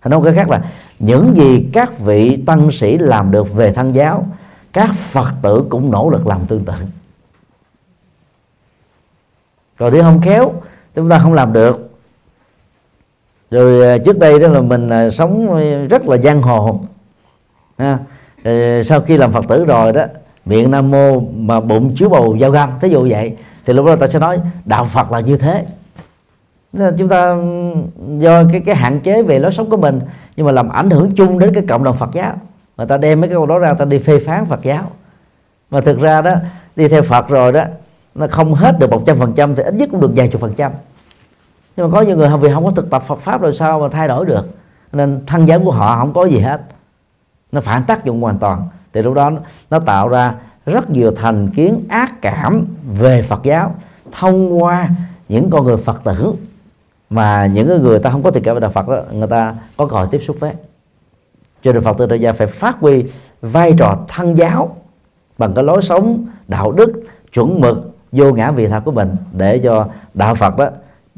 [0.00, 0.62] Hay nói cái khác là
[0.98, 4.26] những gì các vị tăng sĩ làm được về thân giáo,
[4.72, 6.72] các phật tử cũng nỗ lực làm tương tự
[9.78, 10.52] còn nếu không khéo,
[10.94, 11.90] chúng ta không làm được.
[13.50, 15.58] Rồi à, trước đây đó là mình à, sống
[15.88, 16.80] rất là giang hồ.
[17.78, 17.98] Ha.
[18.84, 20.04] sau khi làm phật tử rồi đó,
[20.44, 23.96] miệng nam mô mà bụng chứa bầu dao găm, thí dụ vậy, thì lúc đó
[23.96, 25.64] ta sẽ nói, đạo phật là như thế.
[26.72, 27.36] Nên chúng ta
[28.18, 30.00] do cái cái hạn chế về lối sống của mình,
[30.36, 32.34] nhưng mà làm ảnh hưởng chung đến cái cộng đồng Phật giáo.
[32.76, 34.90] Người ta đem mấy cái câu đó ra, ta đi phê phán Phật giáo.
[35.70, 36.32] Mà thực ra đó,
[36.76, 37.64] đi theo Phật rồi đó
[38.14, 40.40] nó không hết được một trăm phần trăm thì ít nhất cũng được vài chục
[40.40, 40.72] phần trăm.
[41.76, 43.88] Nhưng mà có những người vì không có thực tập Phật pháp rồi sao mà
[43.88, 44.48] thay đổi được.
[44.92, 46.60] Nên thân giáo của họ không có gì hết.
[47.52, 48.62] Nó phản tác dụng hoàn toàn.
[48.92, 49.30] Thì lúc đó
[49.70, 50.34] nó tạo ra
[50.66, 52.66] rất nhiều thành kiến ác cảm
[52.98, 53.74] về Phật giáo
[54.12, 54.88] thông qua
[55.28, 56.32] những con người Phật tử
[57.10, 59.86] mà những người ta không có thiện cảm về đạo Phật đó, người ta có
[59.86, 60.52] cơ hội tiếp xúc với.
[61.62, 63.04] Cho nên Phật tử tại gia phải phát huy
[63.42, 64.76] vai trò thân giáo
[65.38, 67.02] bằng cái lối sống đạo đức
[67.32, 70.68] chuẩn mực vô ngã vị thật của mình để cho đạo Phật đó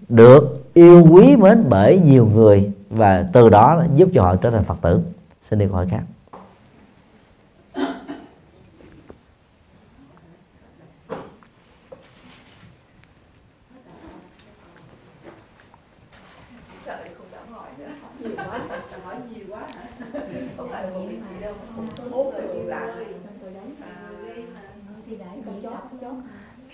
[0.08, 4.64] được yêu quý mến bởi nhiều người và từ đó giúp cho họ trở thành
[4.64, 5.00] Phật tử.
[5.42, 6.02] Xin đi câu hỏi khác.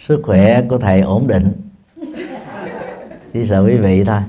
[0.08, 1.52] Sức khỏe của thầy ổn định.
[3.32, 4.20] Chỉ sợ quý vị thôi.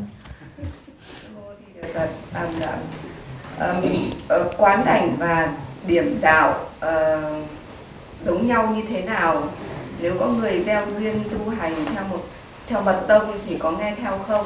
[4.58, 5.54] Quán đảnh và
[5.88, 7.46] điểm đạo uh,
[8.26, 9.44] giống nhau như thế nào?
[10.02, 12.20] Nếu có người gieo duyên tu hành theo một
[12.68, 14.46] theo mật tông thì có nghe theo không?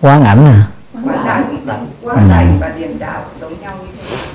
[0.00, 0.68] Quán ảnh à
[1.04, 1.24] quán
[1.66, 4.31] đảnh quán đảnh và điểm đạo giống nhau như thế nào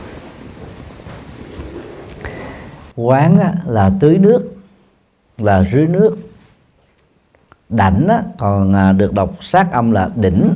[2.97, 4.55] quán á, là tưới nước
[5.37, 6.17] là rưới nước.
[7.69, 10.49] Đảnh á, còn à, được đọc sát âm là đỉnh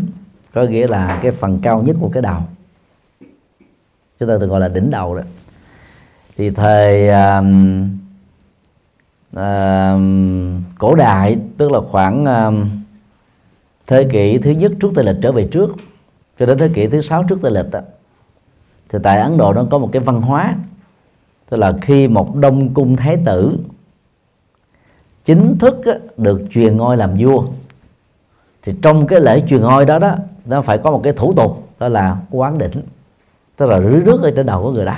[0.53, 2.41] có nghĩa là cái phần cao nhất của cái đầu.
[4.19, 5.21] Chúng ta thường gọi là đỉnh đầu đó.
[6.37, 7.41] Thì thời à,
[9.35, 9.95] à,
[10.77, 12.51] cổ đại tức là khoảng à,
[13.87, 15.69] thế kỷ thứ nhất trước tây lịch trở về trước
[16.39, 17.79] cho đến thế kỷ thứ sáu trước tây lịch đó,
[18.89, 20.55] thì tại ấn độ nó có một cái văn hóa
[21.51, 23.57] tức là khi một đông cung thái tử
[25.25, 25.75] chính thức
[26.17, 27.43] được truyền ngôi làm vua,
[28.63, 31.67] thì trong cái lễ truyền ngôi đó đó, nó phải có một cái thủ tục,
[31.79, 32.81] đó là quán đỉnh
[33.57, 34.95] tức là rưới nước ở trên đầu của người đó.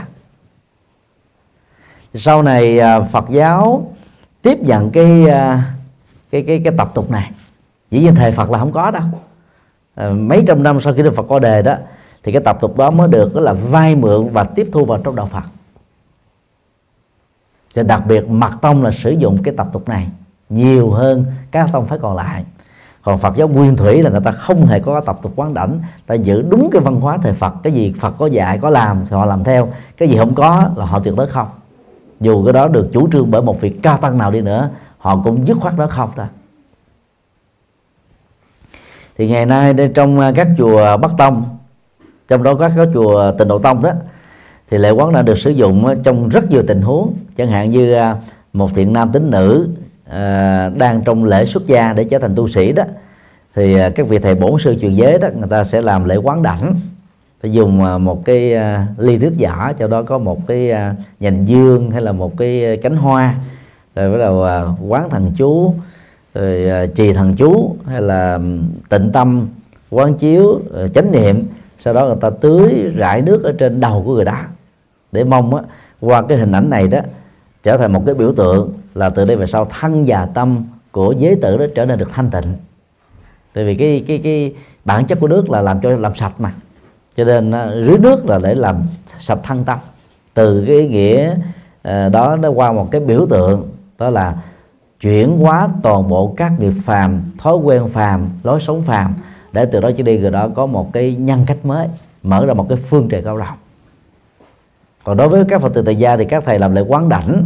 [2.14, 3.92] Sau này à, Phật giáo
[4.42, 5.74] tiếp nhận cái à,
[6.32, 7.32] cái cái cái tập tục này.
[7.92, 9.04] Dĩ nhiên thời Phật là không có đâu.
[9.96, 11.76] À, mấy trăm năm sau khi Đức Phật qua đề đó,
[12.24, 15.00] thì cái tập tục đó mới được, đó là vay mượn và tiếp thu vào
[15.04, 15.44] trong đạo Phật
[17.74, 20.10] và đặc biệt mật tông là sử dụng cái tập tục này
[20.50, 22.44] nhiều hơn các tông phái còn lại
[23.04, 25.80] còn Phật giáo nguyên thủy là người ta không hề có tập tục quán đảnh,
[26.08, 29.06] ta giữ đúng cái văn hóa thời Phật, cái gì Phật có dạy, có làm
[29.10, 29.68] thì họ làm theo,
[29.98, 31.48] cái gì không có là họ tuyệt đối không
[32.20, 35.22] dù cái đó được chủ trương bởi một vị cao tăng nào đi nữa, họ
[35.24, 36.28] cũng dứt khoát đó không ra.
[39.18, 41.44] thì ngày nay trong à, các chùa Bắc Tông,
[42.28, 43.92] trong đó các chùa Tịnh Độ Tông đó
[44.74, 47.14] thì lễ quán đã được sử dụng ờ, trong rất nhiều tình huống.
[47.38, 48.16] Chẳng hạn như ờ,
[48.54, 49.68] một thiện nam tính nữ
[50.10, 52.84] ờ, đang trong lễ xuất gia để trở thành tu sĩ đó,
[53.56, 56.42] thì các vị thầy bổn sư truyền giới đó, người ta sẽ làm lễ quán
[56.42, 56.76] đảnh.
[57.42, 58.54] Phải dùng một cái
[58.98, 60.72] ly nước giả cho đó có một cái
[61.20, 63.36] nhành dương hay là một cái cánh hoa.
[63.96, 64.46] Rồi bắt đầu
[64.88, 65.74] quán thần chú,
[66.34, 68.40] rồi trì thần chú hay là
[68.90, 69.48] tịnh tâm,
[69.90, 70.60] quán chiếu
[70.94, 71.44] chánh niệm.
[71.80, 74.40] Sau đó người ta tưới rải nước ở trên đầu của người đó
[75.14, 75.64] để mong á,
[76.00, 77.00] qua cái hình ảnh này đó
[77.64, 81.14] trở thành một cái biểu tượng là từ đây về sau thân và tâm của
[81.18, 82.54] giới tử đó trở nên được thanh tịnh.
[83.54, 84.54] Tại vì cái cái cái
[84.86, 86.54] bản chất của nước là làm cho làm sạch mà.
[87.16, 88.76] Cho nên à, rưới nước là để làm
[89.20, 89.80] sạch thân tâm.
[90.34, 91.36] Từ cái ý nghĩa
[91.82, 94.36] à, đó nó qua một cái biểu tượng đó là
[95.00, 99.14] chuyển hóa toàn bộ các nghiệp phàm thói quen phàm lối sống phàm
[99.52, 101.88] để từ đó trở đi người đó có một cái nhân cách mới
[102.24, 103.58] mở ra một cái phương trời cao rộng
[105.04, 107.46] còn đối với các phật tử tại gia thì các thầy làm lễ quán đảnh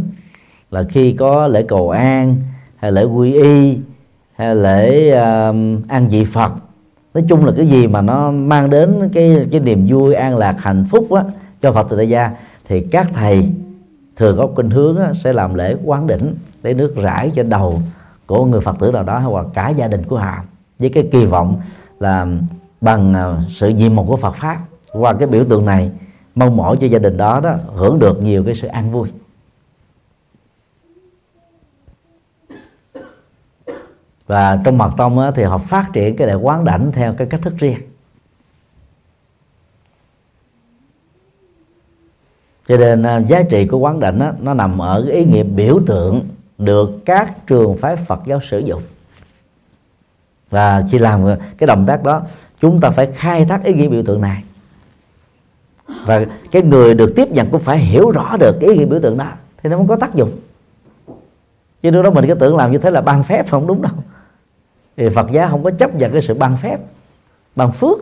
[0.70, 2.36] là khi có lễ cầu an
[2.76, 3.78] hay lễ quy y
[4.36, 5.18] hay lễ uh,
[5.88, 6.52] an vị phật.
[7.14, 10.56] Nói chung là cái gì mà nó mang đến cái cái niềm vui an lạc
[10.58, 11.22] hạnh phúc á,
[11.62, 12.30] cho phật tử tại gia
[12.68, 13.50] thì các thầy
[14.16, 17.82] thường có kinh hướng á, sẽ làm lễ quán đỉnh lấy nước rải trên đầu
[18.26, 20.42] của người phật tử nào đó hoặc cả gia đình của họ
[20.78, 21.60] với cái kỳ vọng
[22.00, 22.26] là
[22.80, 24.58] bằng uh, sự nhiệm mục của Phật pháp.
[24.92, 25.90] Qua cái biểu tượng này
[26.38, 29.08] mong mỏi cho gia đình đó đó hưởng được nhiều cái sự an vui.
[34.26, 37.26] Và trong mật tông á, thì họ phát triển cái đại quán đảnh theo cái
[37.30, 37.78] cách thức riêng.
[42.68, 45.42] Cho nên à, giá trị của quán đảnh á, nó nằm ở cái ý nghĩa
[45.42, 46.28] biểu tượng
[46.58, 48.82] được các trường phái Phật giáo sử dụng.
[50.50, 51.24] Và khi làm
[51.58, 52.22] cái động tác đó
[52.60, 54.42] chúng ta phải khai thác ý nghĩa biểu tượng này
[56.04, 59.00] và cái người được tiếp nhận cũng phải hiểu rõ được cái ý nghĩa biểu
[59.00, 59.26] tượng đó.
[59.62, 60.30] Thì nó mới có tác dụng.
[61.82, 63.92] Chứ lúc đó mình cứ tưởng làm như thế là ban phép, không đúng đâu.
[64.96, 66.78] Thì Phật giáo không có chấp nhận cái sự ban phép,
[67.56, 67.98] ban phước,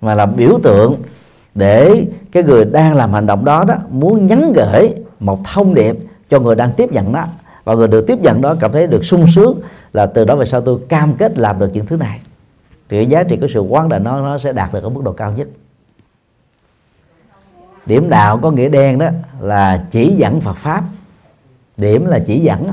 [0.00, 0.96] mà là biểu tượng
[1.54, 5.96] để cái người đang làm hành động đó đó muốn nhắn gửi một thông điệp
[6.30, 7.24] cho người đang tiếp nhận đó.
[7.64, 9.60] Và người được tiếp nhận đó cảm thấy được sung sướng
[9.92, 12.20] là từ đó về sau tôi cam kết làm được những thứ này.
[12.88, 15.00] Thì cái giá trị của sự quán đại nó nó sẽ đạt được ở mức
[15.04, 15.48] độ cao nhất
[17.86, 19.08] điểm đạo có nghĩa đen đó
[19.40, 20.84] là chỉ dẫn Phật pháp.
[21.76, 22.72] Điểm là chỉ dẫn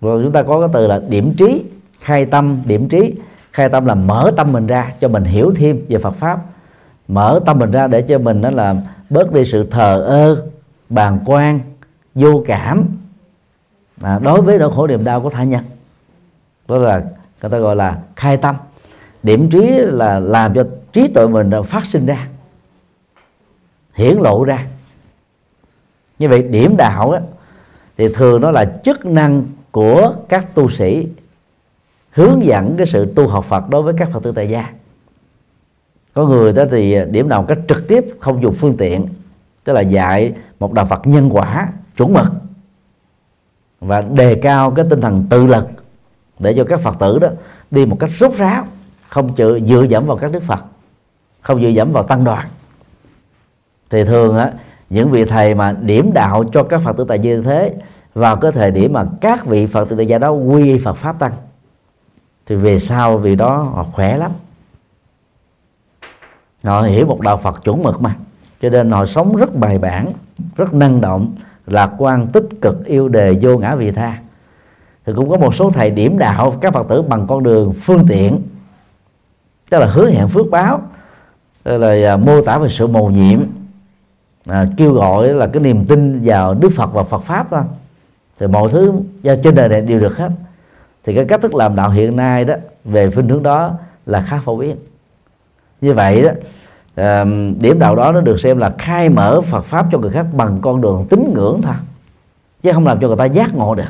[0.00, 1.64] rồi chúng ta có cái từ là điểm trí
[2.00, 3.14] khai tâm điểm trí.
[3.52, 6.38] Khai tâm là mở tâm mình ra cho mình hiểu thêm về Phật pháp.
[7.08, 8.76] Mở tâm mình ra để cho mình đó là
[9.10, 10.46] bớt đi sự thờ ơ
[10.88, 11.60] bàng quan
[12.14, 12.84] vô cảm.
[14.02, 15.64] À, đối với nỗi khổ niềm đau của tha nhân.
[16.68, 16.98] Đó là
[17.42, 18.56] người ta gọi là khai tâm.
[19.22, 22.28] Điểm trí là làm cho trí tuệ mình phát sinh ra
[23.94, 24.66] hiển lộ ra.
[26.18, 27.20] Như vậy điểm đạo á,
[27.96, 31.06] thì thường nó là chức năng của các tu sĩ
[32.10, 34.72] hướng dẫn cái sự tu học Phật đối với các Phật tử tại gia.
[36.14, 39.08] Có người đó thì điểm nào cách trực tiếp không dùng phương tiện
[39.64, 42.26] tức là dạy một đạo Phật nhân quả chuẩn mực
[43.80, 45.66] và đề cao cái tinh thần tự lực
[46.38, 47.28] để cho các Phật tử đó
[47.70, 48.66] đi một cách rốt ráo
[49.08, 50.64] không chịu dựa dẫm vào các đức Phật
[51.40, 52.48] không dựa dẫm vào tăng đoàn
[53.94, 54.52] thì thường á,
[54.90, 57.74] những vị thầy mà điểm đạo cho các Phật tử tại như thế,
[58.14, 60.94] vào cái thời điểm mà các vị Phật tử tại gia đó quy y Phật
[60.94, 61.32] pháp tăng.
[62.46, 64.30] Thì về sau vì đó họ khỏe lắm.
[66.64, 68.16] Họ hiểu một đạo Phật chuẩn mực mà.
[68.62, 70.12] Cho nên họ sống rất bài bản,
[70.56, 71.34] rất năng động,
[71.66, 74.18] lạc quan, tích cực, yêu đề, vô ngã vị tha.
[75.06, 78.06] Thì cũng có một số thầy điểm đạo các phật tử bằng con đường phương
[78.08, 78.42] tiện,
[79.70, 80.82] tức là hứa hẹn phước báo,
[81.62, 83.40] tức là à, mô tả về sự mầu nhiệm
[84.48, 87.62] à, kêu gọi là cái niềm tin vào đức phật và phật pháp thôi.
[88.38, 88.92] Thì mọi thứ
[89.22, 90.28] trên đời này đều được hết.
[91.04, 93.72] Thì cái cách thức làm đạo hiện nay đó về phương hướng đó
[94.06, 94.76] là khá phổ biến.
[95.80, 96.30] Như vậy đó
[96.94, 97.24] à,
[97.60, 100.58] điểm đạo đó nó được xem là khai mở Phật pháp cho người khác bằng
[100.62, 101.74] con đường tín ngưỡng thôi.
[102.62, 103.84] Chứ không làm cho người ta giác ngộ được.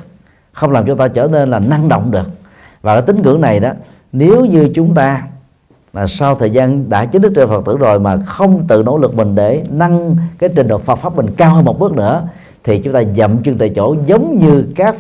[0.53, 2.29] Không làm cho ta trở nên là năng động được.
[2.83, 3.71] Và cái tín ngưỡng này đó
[4.13, 5.23] nếu như chúng ta
[5.95, 8.99] là sau thời gian đã chính thức trên Phật tử rồi mà không tự nỗ
[8.99, 12.29] lực mình để nâng cái trình độ Phật pháp mình cao hơn một bước nữa,
[12.65, 14.97] thì chúng ta dậm chân tại chỗ giống như các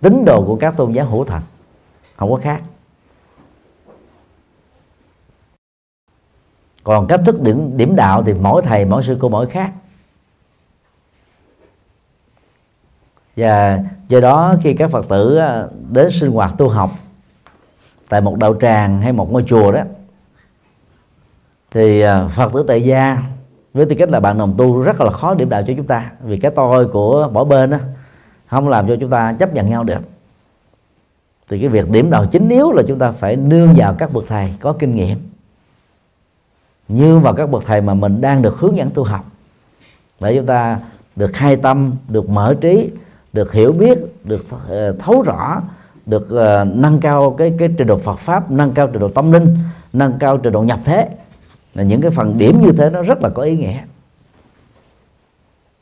[0.00, 1.42] tín đồ của các tôn giáo hữu thần.
[2.16, 2.60] Không có khác.
[6.84, 9.70] Còn cách thức điểm điểm đạo thì mỗi thầy, mỗi sư cô mỗi khác.
[13.36, 13.78] Và
[14.08, 16.90] do đó khi các phật tử à, đến sinh hoạt tu học
[18.08, 19.80] tại một đạo tràng hay một ngôi chùa đó
[21.70, 23.22] thì à, phật tử tại gia
[23.74, 26.10] với tư cách là bạn đồng tu rất là khó điểm đạo cho chúng ta
[26.24, 27.78] vì cái tôi của mỗi bên đó
[28.46, 30.00] không làm cho chúng ta chấp nhận nhau được.
[31.48, 34.24] Thì cái việc điểm đầu chính yếu là chúng ta phải nương vào các bậc
[34.28, 35.18] thầy có kinh nghiệm.
[36.88, 39.24] Như vào các bậc thầy mà mình đang được hướng dẫn tu học.
[40.20, 40.80] Để chúng ta
[41.16, 42.90] được khai tâm, được mở trí,
[43.32, 45.62] được hiểu biết, được ờ, thấu rõ,
[46.06, 49.32] được ờ, nâng cao cái cái trình độ Phật pháp, nâng cao trình độ tâm
[49.32, 49.56] linh,
[49.92, 51.08] nâng cao trình độ nhập thế
[51.76, 53.78] là những cái phần điểm như thế nó rất là có ý nghĩa.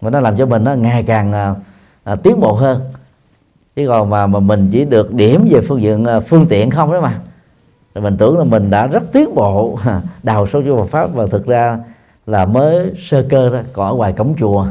[0.00, 1.54] Và nó làm cho mình nó ngày càng à,
[2.04, 2.92] à, tiến bộ hơn.
[3.76, 6.92] Chứ còn mà mà mình chỉ được điểm về phương diện à, phương tiện không
[6.92, 7.20] đó mà.
[7.94, 9.78] Rồi mình tưởng là mình đã rất tiến bộ
[10.22, 11.78] đào sâu vô Phật pháp và thực ra
[12.26, 14.66] là mới sơ cơ đó còn ở ngoài cổng chùa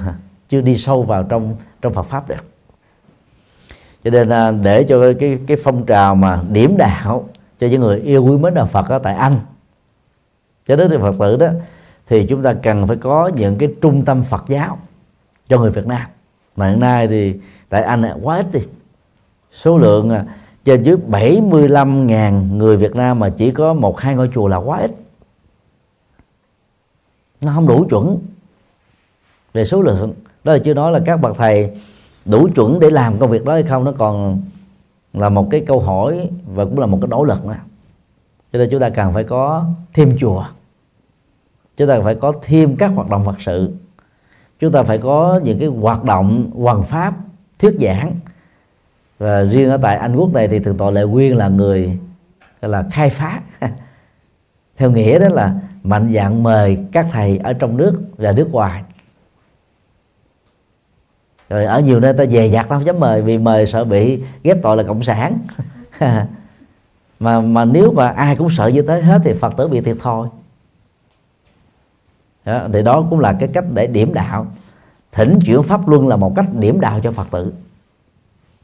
[0.49, 2.43] chưa đi sâu vào trong trong Phật pháp được.
[4.03, 7.25] Cho nên à, để cho cái cái phong trào mà điểm đạo
[7.59, 9.39] cho những người yêu quý mến đạo Phật ở tại Anh
[10.67, 11.47] cho đến thì Phật tử đó
[12.07, 14.77] thì chúng ta cần phải có những cái trung tâm Phật giáo
[15.47, 16.01] cho người Việt Nam.
[16.55, 17.33] Mà hiện nay thì
[17.69, 18.59] tại Anh quá ít đi.
[19.53, 20.25] Số lượng à,
[20.65, 24.77] trên dưới 75.000 người Việt Nam mà chỉ có một hai ngôi chùa là quá
[24.77, 24.91] ít.
[27.41, 28.17] Nó không đủ chuẩn
[29.53, 30.13] về số lượng.
[30.43, 31.71] Đó là chưa nói là các bậc thầy
[32.25, 34.41] đủ chuẩn để làm công việc đó hay không nó còn
[35.13, 37.55] là một cái câu hỏi và cũng là một cái nỗ lực nữa
[38.53, 40.45] cho nên chúng ta cần phải có thêm chùa.
[41.77, 43.73] Chúng ta phải có thêm các hoạt động phật sự.
[44.59, 47.13] Chúng ta phải có những cái hoạt động hoàn pháp,
[47.59, 48.13] thuyết giảng.
[49.19, 51.99] Và riêng ở tại Anh Quốc này thì thượng tọa Lệ Quyên là người,
[52.61, 53.41] gọi là, khai phá.
[54.77, 58.83] Theo nghĩa đó là mạnh dạng mời các thầy ở trong nước và nước ngoài.
[61.49, 64.23] Rồi ở nhiều nơi ta về giặt ta không dám mời vì mời sợ bị
[64.43, 65.39] ghép tội là cộng sản.
[67.19, 69.97] mà mà nếu mà ai cũng sợ như thế hết thì phật tử bị thiệt
[70.01, 70.27] thôi
[72.45, 74.47] đó, thì đó cũng là cái cách để điểm đạo.
[75.11, 77.53] Thỉnh chuyển pháp luân là một cách điểm đạo cho phật tử.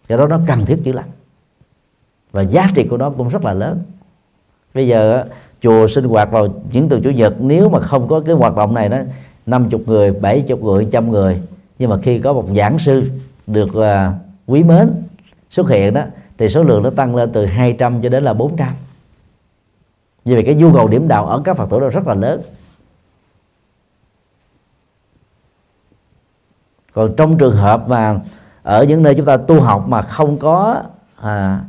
[0.08, 1.06] Cái đó nó cần thiết dữ lắm
[2.32, 3.80] và giá trị của nó cũng rất là lớn.
[4.74, 5.26] Bây giờ
[5.62, 8.74] chùa sinh hoạt vào những từ chủ nhật nếu mà không có cái hoạt động
[8.74, 8.98] này đó
[9.46, 11.42] 50 người 70 người trăm người.
[11.80, 13.12] Nhưng mà khi có một giảng sư
[13.48, 14.14] được uh,
[14.48, 14.90] quý mến
[15.50, 16.04] xuất hiện đó
[16.40, 18.74] thì số lượng nó tăng lên từ 200 cho đến là 400
[20.26, 22.42] vì vậy cái nhu cầu điểm đạo ở các phật tử đó rất là lớn.
[26.94, 28.20] Còn trong trường hợp mà
[28.64, 30.84] ở những nơi chúng ta tu học mà không có
[31.16, 31.62] à,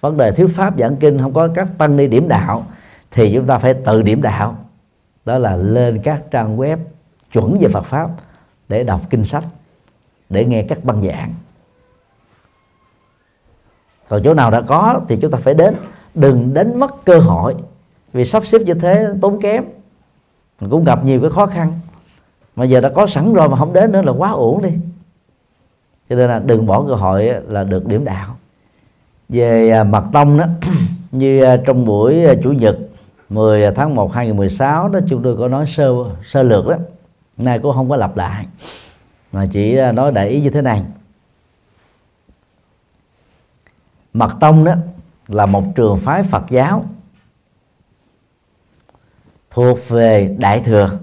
[0.00, 2.66] vấn đề thiếu pháp giảng kinh không có các tăng ni điểm đạo
[3.10, 4.56] thì chúng ta phải tự điểm đạo.
[5.24, 6.76] Đó là lên các trang web
[7.32, 8.10] chuẩn về Phật pháp
[8.68, 9.44] để đọc kinh sách
[10.28, 11.34] để nghe các băng giảng
[14.08, 15.74] còn chỗ nào đã có thì chúng ta phải đến.
[16.14, 17.54] Đừng đánh mất cơ hội.
[18.12, 19.64] Vì sắp xếp như thế tốn kém.
[20.70, 21.80] Cũng gặp nhiều cái khó khăn.
[22.56, 24.70] Mà giờ đã có sẵn rồi mà không đến nữa là quá uổng đi.
[26.08, 28.36] Cho nên là đừng bỏ cơ hội là được điểm đạo.
[29.28, 30.44] Về à, mặt tông đó,
[31.12, 32.78] như à, trong buổi à, chủ nhật
[33.28, 35.92] 10 tháng 1 2016 đó, chúng tôi có nói sơ
[36.24, 36.76] sơ lược đó.
[37.36, 38.46] Nay cũng không có lặp lại.
[39.32, 40.82] Mà chỉ nói để ý như thế này.
[44.14, 44.74] Mật tông đó
[45.28, 46.84] là một trường phái phật giáo
[49.50, 50.98] thuộc về đại thừa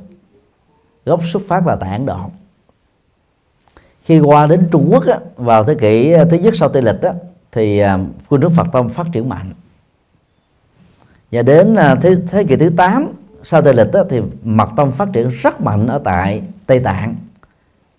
[1.06, 2.20] gốc xuất phát là tại ấn độ.
[4.04, 7.02] Khi qua đến trung quốc á, vào thế kỷ à, thứ nhất sau tây lịch
[7.02, 7.14] á,
[7.52, 8.00] thì à,
[8.30, 9.54] quân nước phật tông phát triển mạnh.
[11.32, 14.92] Và đến à, thế, thế kỷ thứ 8 sau tây lịch á, thì mật tông
[14.92, 17.16] phát triển rất mạnh ở tại tây tạng.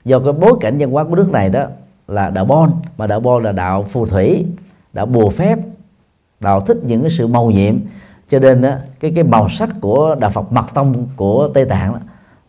[0.05, 1.67] Do cái bối cảnh văn hóa của nước này đó
[2.09, 4.47] là đạo bon mà đạo bon là đạo phù thủy
[4.93, 5.59] đã bùa phép
[6.41, 7.79] đạo thích những cái sự màu nhiệm.
[8.29, 11.93] Cho nên đó, cái cái màu sắc của đạo Phật mật tông của Tây Tạng
[11.93, 11.99] đó,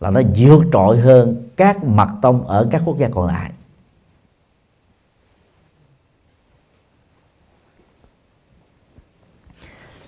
[0.00, 3.50] là nó vượt trội hơn các mật tông ở các quốc gia còn lại.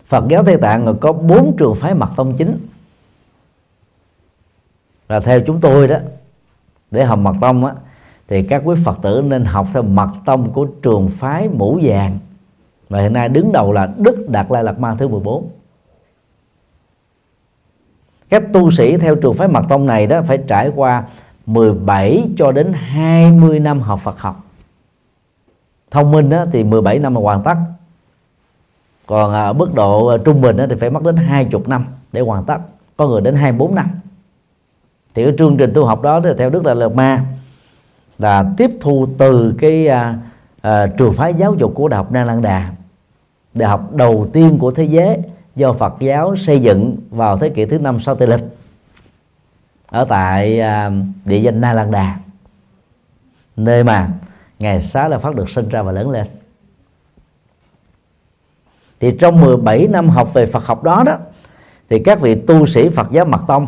[0.07, 2.67] Phật giáo Tây Tạng có bốn trường phái mật tông chính.
[5.07, 5.97] Và theo chúng tôi đó
[6.91, 7.75] để học mật tông á
[8.29, 12.19] thì các quý Phật tử nên học theo mật tông của trường phái mũ vàng
[12.89, 15.49] và hiện nay đứng đầu là Đức Đạt Lai Lạt Ma thứ 14
[18.29, 21.05] các tu sĩ theo trường phái mật tông này đó phải trải qua
[21.47, 24.45] 17 cho đến 20 năm học Phật học.
[25.91, 27.55] Thông minh đó, thì 17 năm là hoàn tất.
[29.07, 31.87] Còn à, ở mức độ à, trung bình đó, thì phải mất đến 20 năm
[32.13, 32.59] để hoàn tất
[32.97, 33.91] có người đến 24 năm.
[35.15, 37.25] Thì cái chương trình tu học đó thì theo Đức Đại Lạt Ma
[38.19, 40.19] là tiếp thu từ cái à,
[40.67, 42.71] à, trường phái giáo dục của Đại học Na Lan Đà
[43.55, 45.19] đại học đầu tiên của thế giới
[45.57, 48.41] do Phật giáo xây dựng vào thế kỷ thứ năm sau Tây lịch
[49.87, 50.91] ở tại à,
[51.25, 52.19] địa danh Na Lan Đà
[53.57, 54.09] nơi mà
[54.59, 56.27] ngày Xá là Phát được sinh ra và lớn lên.
[59.01, 61.17] Thì trong 17 năm học về Phật học đó đó
[61.89, 63.67] thì các vị tu sĩ Phật giáo Mật Tông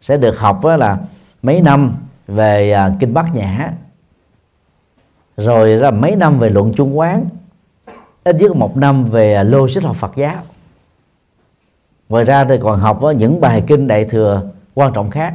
[0.00, 0.98] sẽ được học là
[1.42, 3.72] mấy năm về à, kinh Bát Nhã
[5.38, 7.24] rồi là mấy năm về luận chung Quán,
[8.24, 10.42] ít nhất một năm về à, logic học Phật giáo.
[12.08, 14.42] Ngoài ra thì còn học à, những bài kinh đại thừa
[14.74, 15.34] quan trọng khác.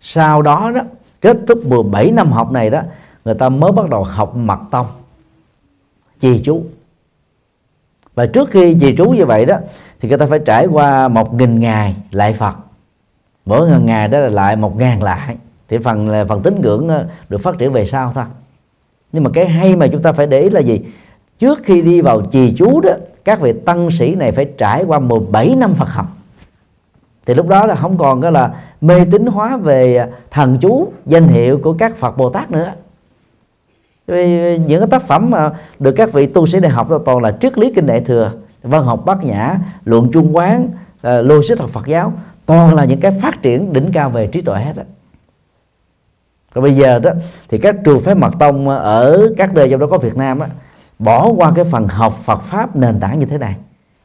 [0.00, 0.80] Sau đó đó,
[1.20, 2.82] kết thúc 17 năm học này đó,
[3.24, 4.86] người ta mới bắt đầu học mật tông
[6.20, 6.64] trì chú
[8.14, 9.58] và trước khi trì chú như vậy đó,
[10.00, 12.56] thì người ta phải trải qua một nghìn ngày lại Phật.
[13.44, 15.36] Mỗi ngàn ngày đó là lại một ngàn lại
[15.68, 16.90] thì phần là phần tín ngưỡng
[17.28, 18.24] được phát triển về sau thôi.
[19.12, 20.80] Nhưng mà cái hay mà chúng ta phải để ý là gì?
[21.38, 22.90] Trước khi đi vào trì chú đó,
[23.24, 26.06] các vị tăng sĩ này phải trải qua 17 năm Phật học.
[27.26, 31.28] Thì lúc đó là không còn cái là mê tín hóa về thần chú, danh
[31.28, 32.72] hiệu của các Phật Bồ Tát nữa.
[34.06, 37.22] Vì những cái tác phẩm mà được các vị tu sĩ này học đó toàn
[37.22, 38.32] là triết lý kinh đại thừa,
[38.62, 40.68] văn học bát nhã, luận trung quán
[41.02, 42.12] ờ, logic học Phật giáo,
[42.46, 44.84] toàn là những cái phát triển đỉnh cao về trí tuệ hết á
[46.56, 47.10] còn bây giờ đó,
[47.48, 50.48] thì các trường phái mật tông ở các nơi trong đó có Việt Nam á,
[50.98, 53.56] bỏ qua cái phần học Phật pháp nền tảng như thế này.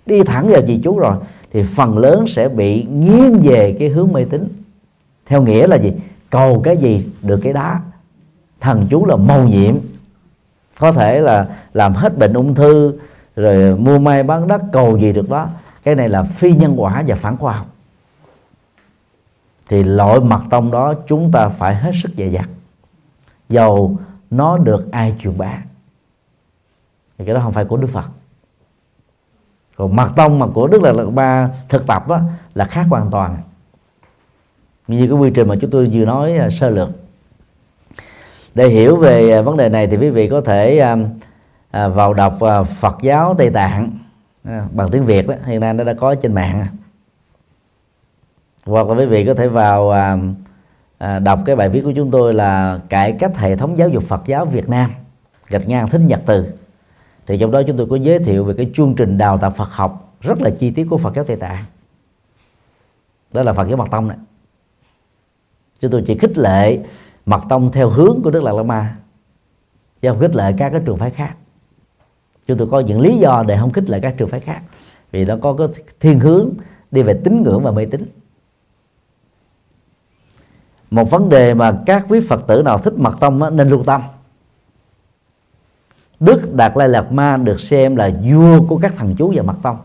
[0.06, 1.16] Đi thẳng vào trì chú rồi,
[1.54, 4.48] thì phần lớn sẽ bị nghiêng về cái hướng mê tín.
[5.26, 5.94] Theo nghĩa là gì?
[6.30, 7.80] Cầu cái gì được cái đá
[8.60, 9.76] thần chú là mầu nhiệm.
[10.80, 12.94] Có thể là làm hết bệnh ung thư,
[13.36, 15.48] rồi mua may bán đất, cầu gì được đó.
[15.84, 17.68] Cái này là phi nhân quả và phản khoa học
[19.72, 22.50] thì loại mật tông đó chúng ta phải hết sức dè dặt.
[23.50, 23.98] Dầu
[24.32, 25.58] nó được ai truyền bá.
[27.18, 28.06] Thì cái đó không phải của Đức Phật.
[29.76, 32.20] Còn mật tông mà của đức là lạt Ba thực tập đó
[32.54, 33.38] là khác hoàn toàn.
[34.88, 36.90] Như cái quy trình mà chúng tôi vừa nói à, sơ lược.
[38.56, 40.80] Để hiểu về à, vấn đề này thì quý vị có thể
[41.72, 42.38] à, vào đọc
[42.80, 43.92] Phật giáo Tây Tạng
[44.72, 46.66] bằng tiếng Việt đó hiện nay nó đã có trên mạng
[48.66, 50.18] hoặc là quý vị có thể vào à,
[50.98, 54.04] à, đọc cái bài viết của chúng tôi là cải cách hệ thống giáo dục
[54.04, 54.92] Phật giáo Việt Nam
[55.48, 56.46] gạch ngang thính nhật từ.
[57.28, 59.70] Thì trong đó chúng tôi có giới thiệu về cái chương trình đào tạo Phật
[59.70, 61.64] học rất là chi tiết của Phật giáo Tây Tạng.
[63.34, 64.18] Đó là Phật giáo Mật Tông này.
[65.80, 66.80] Chúng tôi chỉ khích lệ
[67.26, 68.96] Mật Tông theo hướng của Đức Lạc Lama
[70.02, 71.36] chứ không khích lệ các cái trường phái khác.
[72.48, 74.62] Chúng tôi có những lý do để không khích lệ các trường phái khác
[75.12, 75.68] vì nó có cái
[76.00, 76.50] thiên hướng
[76.92, 78.21] đi về tín ngưỡng và mê tín
[80.92, 83.84] một vấn đề mà các quý phật tử nào thích mật tông á, nên lưu
[83.84, 84.02] tâm.
[86.20, 89.56] Đức đạt lai lạt ma được xem là vua của các thần chú và mật
[89.62, 89.78] tông.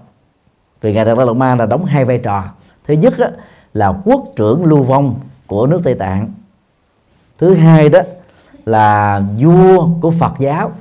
[0.81, 2.45] Vì ngài đạt lai lạt ma là đóng hai vai trò.
[2.87, 3.31] Thứ nhất á,
[3.75, 6.33] là quốc trưởng lưu vong của nước tây tạng.
[7.39, 8.01] Thứ hai đó
[8.67, 10.73] là vua của phật giáo.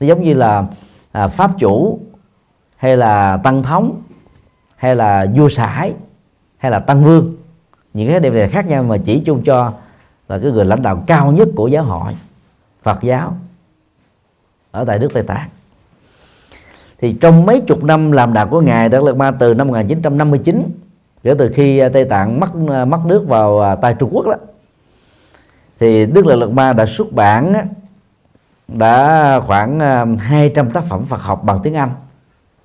[0.00, 0.66] Nó giống như là
[1.12, 2.00] à, pháp chủ
[2.76, 4.02] hay là tăng thống
[4.76, 5.94] hay là vua sải
[6.58, 7.32] hay là tăng vương
[7.98, 9.72] những cái điều này khác nhau mà chỉ chung cho
[10.28, 12.16] là cái người lãnh đạo cao nhất của giáo hội,
[12.82, 13.36] Phật giáo,
[14.70, 15.48] ở tại nước Tây Tạng.
[16.98, 20.62] Thì trong mấy chục năm làm đạo của ngài Đạt Lạt Ma từ năm 1959
[21.22, 22.54] kể từ khi Tây Tạng mất
[22.86, 24.34] mất nước vào à, tay Trung Quốc đó,
[25.78, 27.54] thì Đức Lạt Lạt Ma đã xuất bản
[28.68, 31.90] đã khoảng à, 200 tác phẩm Phật học bằng tiếng Anh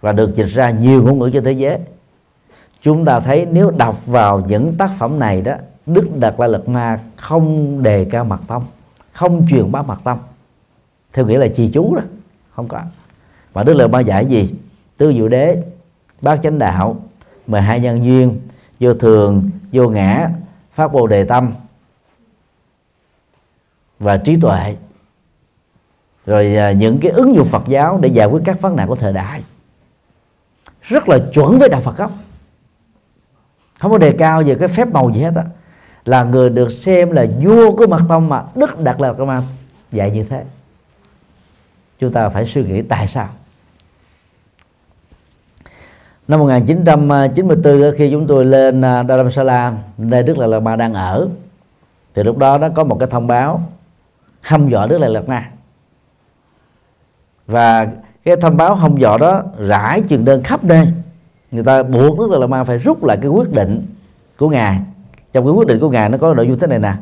[0.01, 1.79] và được dịch ra nhiều ngôn ngữ trên thế giới
[2.83, 5.53] chúng ta thấy nếu đọc vào những tác phẩm này đó,
[5.85, 8.63] đức đạt la lật ma không đề cao mật tông,
[9.11, 10.19] không truyền bá mật tông.
[11.13, 12.01] Theo nghĩa là trì chú đó,
[12.55, 12.81] không có.
[13.53, 14.53] Mà đức lật ma giải gì?
[14.97, 15.63] Tứ diệu đế,
[16.21, 16.97] bát chánh đạo,
[17.47, 18.39] mười hai nhân duyên,
[18.79, 20.29] vô thường, vô ngã,
[20.73, 21.53] pháp bồ đề tâm
[23.99, 24.75] và trí tuệ.
[26.25, 28.95] Rồi à, những cái ứng dụng Phật giáo để giải quyết các vấn nạn của
[28.95, 29.43] thời đại.
[30.81, 32.11] Rất là chuẩn với đạo Phật gốc
[33.83, 35.43] không có đề cao về cái phép màu gì hết á.
[36.05, 39.43] Là người được xem là vua của mật tông mà đức đạt là công an.
[39.91, 40.43] Dạy như thế.
[41.99, 43.29] Chúng ta phải suy nghĩ tại sao?
[46.27, 51.27] Năm 1994 khi chúng tôi lên à, Dharamsala nơi Đức Lạt Lạt Ma đang ở
[52.15, 53.61] thì lúc đó nó có một cái thông báo
[54.41, 55.49] hâm dọa Đức Lạt Lạt Ma.
[57.47, 57.87] Và
[58.25, 60.87] cái thông báo hâm dọa đó rải trường đơn khắp nơi
[61.53, 63.87] người ta buộc Đức Dalai Ma phải rút lại cái quyết định
[64.37, 64.79] của ngài.
[65.33, 66.93] Trong cái quyết định của ngài nó có nội dung thế này nè.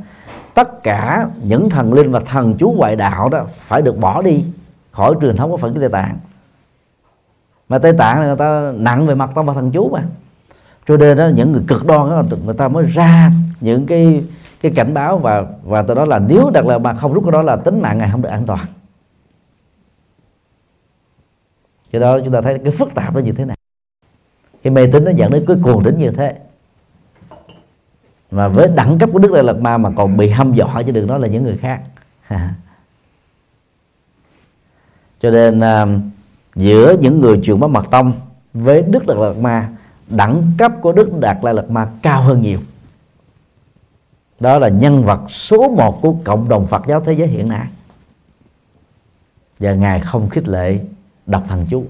[0.54, 4.44] Tất cả những thần linh và thần chú ngoại đạo đó phải được bỏ đi
[4.92, 6.18] khỏi truyền thống của Phật Tây Tạng.
[7.70, 10.04] Mà Tây Tạng là người ta nặng về mặt tâm và thần chú mà.
[10.88, 14.24] Cho nên đó, những người cực đoan đó, người ta mới ra những cái
[14.62, 17.32] cái cảnh báo và và từ đó là nếu đặt là mà không rút cái
[17.32, 18.66] đó là tính mạng ngài không được an toàn.
[21.94, 23.58] Cho đó chúng ta thấy cái phức tạp nó như thế này
[24.64, 26.36] cái mê tín nó dẫn đến cái cuồng tín như thế.
[28.32, 30.92] Mà với đẳng cấp của đức đại lạt ma mà còn bị hâm dọa chứ
[30.92, 31.82] đừng nói là những người khác.
[35.22, 35.90] Cho nên uh,
[36.56, 38.14] giữa những người truyền bá mật tông
[38.54, 39.70] với đức đại lạt ma
[40.08, 42.60] đẳng cấp của đức đạt lai lạt ma cao hơn nhiều.
[44.40, 47.68] Đó là nhân vật số một của cộng đồng phật giáo thế giới hiện nay.
[49.60, 50.80] Và ngài không khích lệ
[51.26, 51.86] đọc thần chú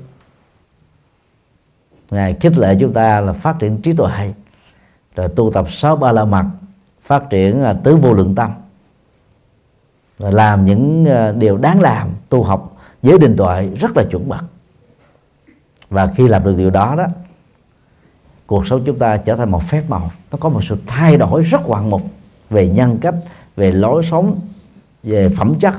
[2.11, 4.33] ngài khích lệ chúng ta là phát triển trí tuệ
[5.15, 6.45] rồi tu tập sáu ba la mật,
[7.03, 8.51] phát triển à, tứ vô lượng tâm.
[10.19, 14.29] Rồi làm những à, điều đáng làm, tu học giới định tuệ rất là chuẩn
[14.29, 14.43] mực.
[15.89, 17.05] Và khi làm được điều đó đó,
[18.47, 20.11] cuộc sống chúng ta trở thành một phép màu.
[20.31, 22.01] Nó có một sự thay đổi rất ngoạn mục
[22.49, 23.15] về nhân cách,
[23.55, 24.39] về lối sống,
[25.03, 25.73] về phẩm chất,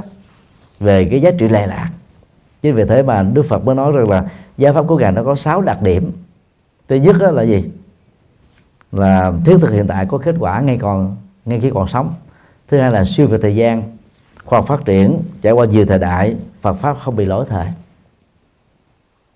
[0.81, 1.91] về cái giá trị lệ lạc
[2.63, 5.25] chính vì thế mà đức phật mới nói rằng là giáo pháp của ngài nó
[5.25, 6.13] có sáu đặc điểm.
[6.89, 7.71] Thứ nhất là gì?
[8.93, 12.15] Là thiết thực hiện tại có kết quả ngay còn ngay khi còn sống.
[12.69, 13.97] Thứ hai là siêu về thời gian
[14.45, 17.67] khoa học phát triển trải qua nhiều thời đại Phật pháp không bị lỗi thời.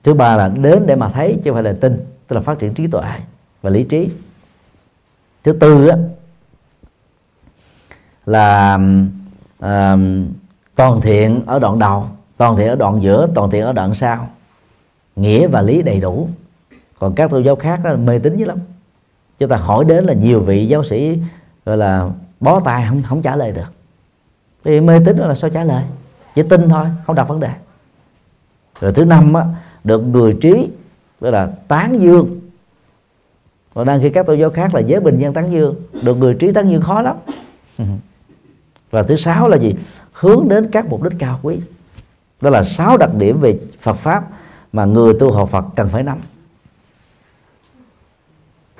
[0.02, 1.96] Thứ ba là đến để mà thấy chứ không phải là tin
[2.26, 3.10] tức là phát triển trí tuệ
[3.62, 4.10] và lý trí.
[5.44, 5.96] Thứ tư á,
[8.26, 8.78] là
[9.60, 9.96] à,
[10.74, 14.28] toàn thiện ở đoạn đầu toàn thiện ở đoạn giữa toàn thiện ở đoạn sau.
[15.16, 16.28] Nghĩa và lý đầy đủ.
[16.98, 18.58] Còn các tôn giáo khác đó, mê tín dữ lắm.
[19.38, 21.18] Chúng ta hỏi đến là nhiều vị giáo sĩ
[21.64, 22.08] gọi là
[22.40, 23.72] bó tay không không trả lời được.
[24.64, 25.82] Vì mê tín là sao trả lời?
[26.34, 27.50] Chỉ tin thôi không đặt vấn đề.
[28.80, 29.44] Rồi thứ năm á,
[29.84, 30.68] được người trí
[31.20, 32.40] tức là tán dương.
[33.74, 36.34] Còn đang khi các tôn giáo khác là giới bình dân tán dương được người
[36.34, 37.16] trí tán dương khó lắm.
[38.90, 39.74] Và thứ sáu là gì?
[40.12, 41.58] Hướng đến các mục đích cao quý
[42.40, 44.24] đó là sáu đặc điểm về Phật pháp
[44.72, 46.18] mà người tu học Phật cần phải nắm.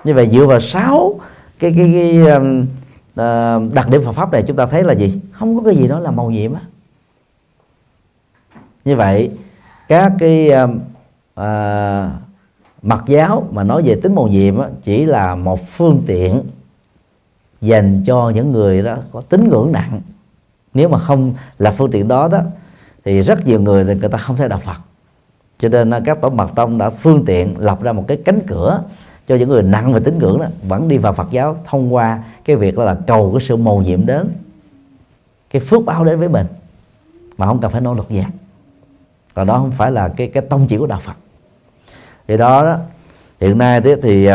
[0.05, 1.21] Như vậy dựa vào sáu
[1.59, 5.21] cái cái, cái uh, đặc điểm Phật pháp này chúng ta thấy là gì?
[5.33, 6.61] Không có cái gì đó là màu nhiệm á.
[8.85, 9.31] Như vậy
[9.89, 10.71] các cái uh,
[11.41, 16.43] uh, giáo mà nói về tính màu nhiệm á, chỉ là một phương tiện
[17.61, 20.01] dành cho những người đó có tính ngưỡng nặng.
[20.75, 22.41] Nếu mà không là phương tiện đó đó
[23.07, 24.77] thì rất nhiều người thì người ta không thể đạo Phật.
[25.59, 28.41] Cho nên à, các tổ mật tông đã phương tiện lập ra một cái cánh
[28.47, 28.83] cửa
[29.27, 32.23] cho những người nặng về tín ngưỡng đó vẫn đi vào Phật giáo thông qua
[32.45, 34.29] cái việc đó là cầu cái sự mầu nhiệm đến
[35.51, 36.47] cái phước báo đến với mình
[37.39, 38.25] mà không cần phải nỗ lực gì
[39.35, 41.17] còn đó không phải là cái cái tông chỉ của đạo Phật.
[42.29, 42.77] Thì đó, đó
[43.41, 44.29] hiện nay thế thì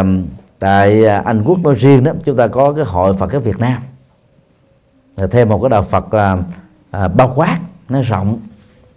[0.60, 3.60] tại à, Anh Quốc nói riêng đó chúng ta có cái hội Phật cái Việt
[3.60, 3.82] Nam.
[5.32, 6.38] Thêm một cái đạo Phật là
[6.92, 8.40] à, bao quát nó rộng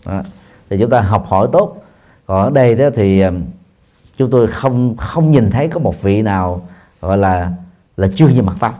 [0.06, 0.22] đó.
[0.70, 1.76] thì chúng ta học hỏi tốt.
[2.26, 3.42] Còn ở đây đó thì um,
[4.18, 6.68] chúng tôi không không nhìn thấy có một vị nào
[7.00, 7.52] gọi là
[7.96, 8.74] là chưa như mặt pháp.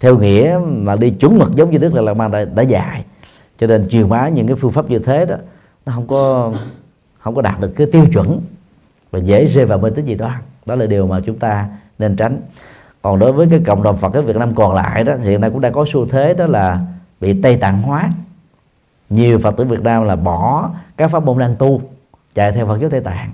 [0.00, 3.04] Theo nghĩa mà đi chuẩn mực giống như đức là mang đã, đã dạy.
[3.58, 5.36] Cho nên truyền bá những cái phương pháp như thế đó
[5.86, 6.52] nó không có
[7.18, 8.40] không có đạt được cái tiêu chuẩn
[9.10, 10.38] và dễ rơi vào mê tín dị đoan.
[10.66, 11.68] Đó là điều mà chúng ta
[11.98, 12.40] nên tránh.
[13.02, 15.50] Còn đối với cái cộng đồng Phật ở Việt Nam còn lại đó hiện nay
[15.50, 16.80] cũng đang có xu thế đó là
[17.20, 18.10] bị Tây Tạng hóa
[19.12, 21.80] nhiều Phật tử Việt Nam là bỏ các pháp môn đang tu,
[22.34, 23.32] chạy theo Phật giáo Tây Tạng.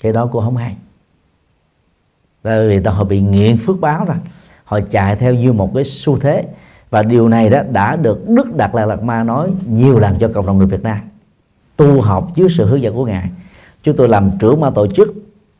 [0.00, 0.76] Cái đó cũng không hay.
[2.42, 4.16] Tại vì họ bị nghiện phước báo rồi
[4.64, 6.44] họ chạy theo như một cái xu thế.
[6.90, 10.30] Và điều này đó đã được Đức Đạt Lai Lạt Ma nói nhiều lần cho
[10.34, 10.98] cộng đồng người Việt Nam.
[11.76, 13.30] Tu học dưới sự hướng dẫn của ngài.
[13.82, 15.14] Chúng tôi làm trưởng ma tổ chức.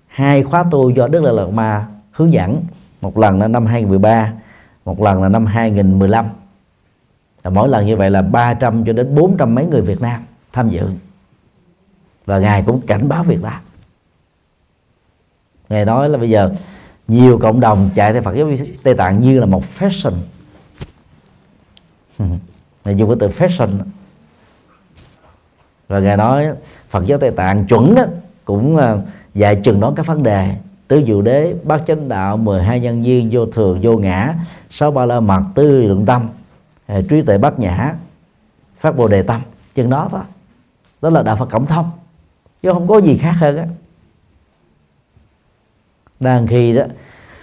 [0.07, 2.63] Hai khóa tu do Đức Đạt Lạt Ma hướng dẫn.
[3.01, 4.33] Một lần là năm 2013
[4.87, 6.27] một lần là năm 2015
[7.47, 10.69] và mỗi lần như vậy là 300 cho đến 400 mấy người Việt Nam tham
[10.69, 10.89] dự.
[12.25, 13.61] Và ngài cũng cảnh báo việc đó
[15.69, 16.53] ngài nói là bây giờ
[17.09, 18.51] nhiều cộng đồng chạy theo Phật giáo
[18.83, 20.13] Tây Tạng như là một fashion.
[22.85, 23.69] Ngài dùng cái từ fashion.
[25.89, 26.47] Và ngài nói
[26.91, 28.05] Phật giáo Tây Tạng chuẩn đó
[28.45, 28.97] cũng à,
[29.35, 30.57] dạy chừng đón các vấn đề.
[30.89, 34.35] Tứ diệu đế, bát chánh đạo 12 nhân duyên, vô thường, vô ngã,
[34.71, 36.29] sáu ba la mật, tư lượng tâm.
[36.87, 37.95] Ờ, trí tuệ bát nhã
[38.79, 39.41] phát bồ đề tâm
[39.75, 40.25] chừng đó đó.
[41.03, 41.91] Đó là đạo Phật cộng thông
[42.63, 43.67] chứ không có gì khác hơn á.
[46.21, 46.83] Đang khi đó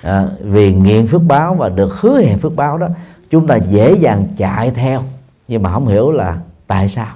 [0.01, 2.87] à, vì nghiện phước báo và được hứa hẹn phước báo đó
[3.29, 5.03] chúng ta dễ dàng chạy theo
[5.47, 6.37] nhưng mà không hiểu là
[6.67, 7.13] tại sao.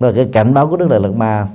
[0.00, 1.48] Đó là cái cảnh báo của đức đại lạt ma.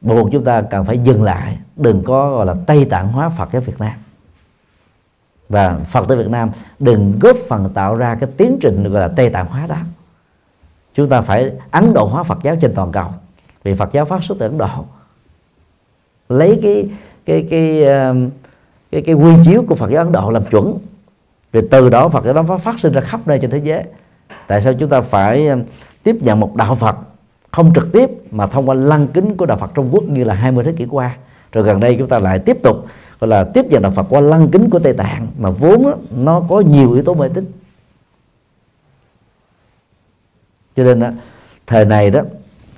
[0.00, 3.52] Buộc chúng ta cần phải dừng lại đừng có gọi là tây tạng hóa phật
[3.52, 3.92] ở việt nam
[5.50, 9.08] và phật tại việt nam đừng góp phần tạo ra cái tiến trình gọi là
[9.08, 9.76] tây tạng hóa đó
[10.94, 13.06] chúng ta phải ấn độ hóa phật giáo trên toàn cầu.
[13.62, 14.68] Vì phật giáo phát xuất từ ấn độ.
[16.28, 16.88] Lấy cái
[17.24, 18.30] cái cái cái
[18.92, 20.78] cái, cái quy chiếu của phật giáo ấn độ làm chuẩn.
[21.52, 23.84] Vì từ đó phật giáo đó phát sinh ra khắp nơi trên thế giới.
[24.46, 25.62] Tại sao chúng ta phải um,
[26.02, 26.96] tiếp nhận một đạo phật
[27.50, 30.34] không trực tiếp mà thông qua lăng kính của đạo Phật Trung Quốc như là
[30.34, 31.16] 20 thế kỷ qua?
[31.52, 32.86] Rồi gần đây chúng ta lại tiếp tục
[33.20, 35.94] gọi là tiếp nhận đạo Phật qua lăng kính của Tây Tạng mà vốn đó,
[36.16, 37.44] nó có nhiều yếu tố mê tín.
[40.76, 41.08] Cho nên đó,
[41.66, 42.20] thời này đó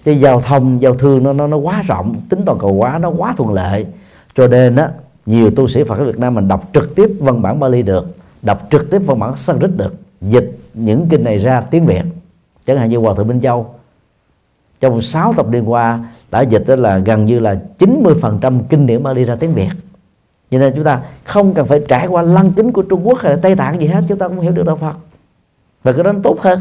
[0.05, 3.11] cái giao thông giao thương nó nó nó quá rộng tính toàn cầu quá nó
[3.11, 3.87] quá thuận lợi.
[4.35, 4.87] Cho nên đó
[5.27, 8.17] nhiều tu sĩ Phật ở Việt Nam mình đọc trực tiếp văn bản Bali được
[8.43, 12.03] đọc trực tiếp văn bản Sanskrit được dịch những kinh này ra tiếng Việt.
[12.67, 13.75] Chẳng hạn như Hòa thượng Minh Châu
[14.81, 19.03] trong 6 tập liên qua đã dịch đó là gần như là 90% kinh điển
[19.03, 19.69] Bali ra tiếng Việt
[20.53, 23.33] cho nên chúng ta không cần phải trải qua lăng kính của Trung Quốc hay
[23.33, 24.95] là Tây Tạng gì hết chúng ta cũng hiểu được đạo Phật.
[25.83, 26.61] Và cái đó nó tốt hơn.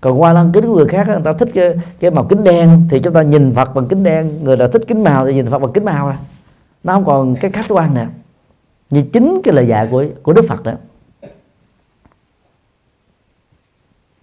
[0.00, 2.86] Còn qua lăng kính của người khác người ta thích cái, cái màu kính đen
[2.90, 5.50] thì chúng ta nhìn Phật bằng kính đen người nào thích kính màu thì nhìn
[5.50, 6.16] Phật bằng kính màu rồi
[6.84, 8.06] nó không còn cái khách quan nữa.
[8.90, 10.72] Như chính cái lời dạy của của Đức Phật đó.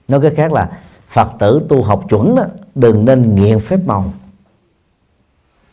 [0.07, 2.43] Nói cái khác là Phật tử tu học chuẩn đó
[2.75, 4.13] đừng nên nghiện phép màu.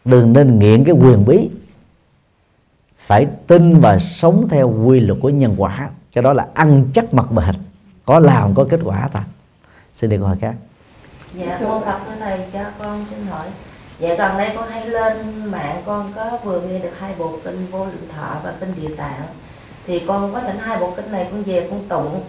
[0.05, 1.51] Đừng nên nghiện cái quyền bí
[3.07, 5.89] phải tin và sống theo quy luật của nhân quả.
[6.13, 7.55] Cái đó là ăn chắc mặt bền
[8.05, 9.25] có làm, có kết quả ta.
[9.95, 10.55] Xin đi câu hỏi khác.
[11.35, 13.47] Dạ con Phật thưa thầy cho con xin hỏi.
[13.99, 17.67] Dạ gần đây con hay lên mạng, con có vừa nghe được hai bộ kinh
[17.71, 19.23] vô lượng thọ và kinh địa tạng.
[19.87, 22.21] Thì con có thỉnh hai bộ kinh này, con về con tụng.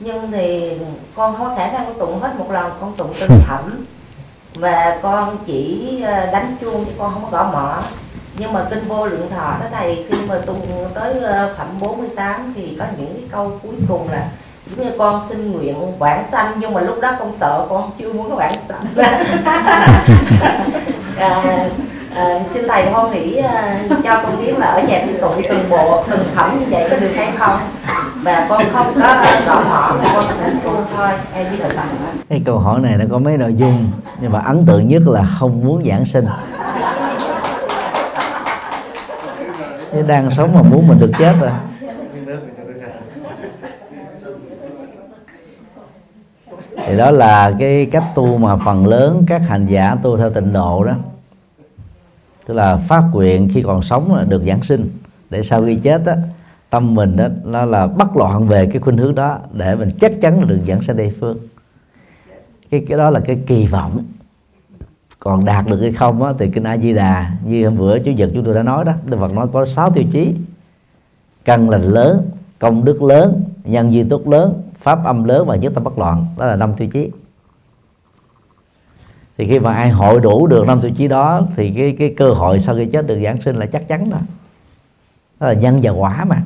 [0.00, 0.78] Nhưng thì
[1.14, 3.84] con không có khả năng tụng hết một lần, con tụng từng thẩm.
[4.54, 7.82] Và con chỉ ờ, đánh chuông chứ con không có gõ mỏ
[8.38, 10.56] nhưng mà kinh vô lượng thọ đó thầy khi mà tu
[10.94, 14.26] tới ờ, phẩm 48 thì có những cái câu cuối cùng là
[14.66, 16.52] giống như con xin nguyện quảng sanh.
[16.60, 18.86] Nhưng mà lúc đó con sợ con chưa muốn có quảng sanh.
[21.16, 21.44] À,
[22.14, 25.70] à, xin thầy hoan hỷ à, cho con biết là ở nhà tôi tụng từng
[25.70, 27.58] bộ từng phẩm như vậy có được hay không?
[28.22, 31.08] Và con không có gõ mỏ mà con sẽ tu thôi.
[31.34, 31.74] Em biết được
[32.28, 33.90] cái câu hỏi này nó có mấy nội dung
[34.20, 36.24] nhưng mà ấn tượng nhất là không muốn giảng sinh.
[39.92, 41.50] Thế đang sống mà muốn mình được chết rồi.
[46.86, 50.52] Thì đó là cái cách tu mà phần lớn các hành giả tu theo tịnh
[50.52, 50.94] độ đó.
[52.46, 54.90] Tức là phát nguyện khi còn sống là được giảng sinh.
[55.30, 56.12] Để sau khi chết đó,
[56.70, 60.12] tâm mình đó nó là bất loạn về cái khuynh hướng đó để mình chắc
[60.20, 61.38] chắn là được giảng sanh tây phương.
[62.70, 64.04] Cái cái đó là cái kỳ vọng
[65.24, 68.10] còn đạt được hay không á, thì kinh A Di Đà như hôm bữa chủ
[68.10, 70.34] nhật chúng tôi đã nói đó Đức Phật nói có 6 tiêu chí.
[71.44, 75.72] Căn lành lớn công đức lớn nhân duy tốt lớn pháp âm lớn và nhất
[75.74, 76.26] tâm bất loạn.
[76.38, 77.10] Đó là năm tiêu chí.
[79.38, 82.32] Thì khi mà ai hội đủ được năm tiêu chí đó thì cái cái cơ
[82.32, 84.18] hội sau khi chết được giảng sinh là chắc chắn đó.
[85.40, 86.36] Đó là nhân và quả mà.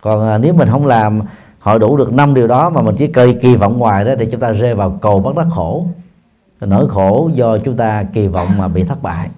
[0.00, 1.20] Còn à, nếu mình không làm
[1.60, 4.26] hội đủ được năm điều đó mà mình chỉ kỳ kỳ vọng ngoài đó thì
[4.30, 5.86] chúng ta rơi vào cầu bất đắc khổ
[6.60, 9.30] nỗi khổ do chúng ta kỳ vọng mà bị thất bại.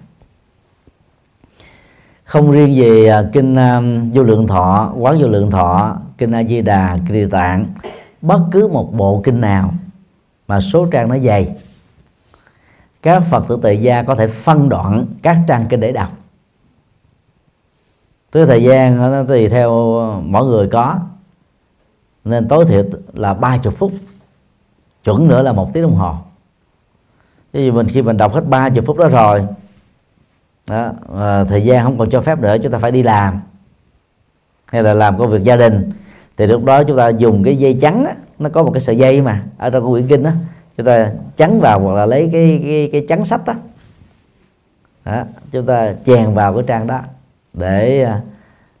[2.23, 6.43] Không riêng về à, kinh um, vô lượng thọ quán vô lượng thọ kinh a
[6.43, 7.65] di đà kinh địa tạng
[8.21, 9.73] bất cứ một bộ kinh nào
[10.47, 11.55] mà số trang nó dày
[13.01, 16.09] các phật tử tại gia có thể phân đoạn các trang kinh để đọc.
[18.31, 19.71] Tới thời gian à, nó tùy theo
[20.23, 20.99] mỗi người có
[22.25, 22.83] nên tối thiểu
[23.13, 23.91] là ba chục phút
[25.03, 26.15] chuẩn nữa là một tiếng đồng hồ.
[27.53, 29.45] Ví dụ mình khi mình đọc hết ba chục phút đó rồi
[30.67, 33.39] đó, à, thời gian không còn cho phép nữa chúng ta phải đi làm.
[34.65, 35.91] Hay là làm công việc gia đình.
[36.37, 38.97] Thì lúc đó chúng ta dùng cái dây trắng á, nó có một cái sợi
[38.97, 40.31] dây mà ở trong quyển kinh đó
[40.77, 43.53] chúng ta chắn vào hoặc là lấy cái cái cái chắn sách đó,
[45.05, 46.99] đó chúng ta chèn vào cái trang đó
[47.53, 48.21] để à,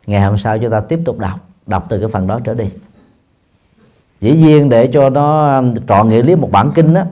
[0.07, 2.69] ngày hôm sau chúng ta tiếp tục đọc đọc từ cái phần đó trở đi.
[4.21, 7.03] Dĩ nhiên để cho nó à, trọn nghĩa lý một bản kinh đó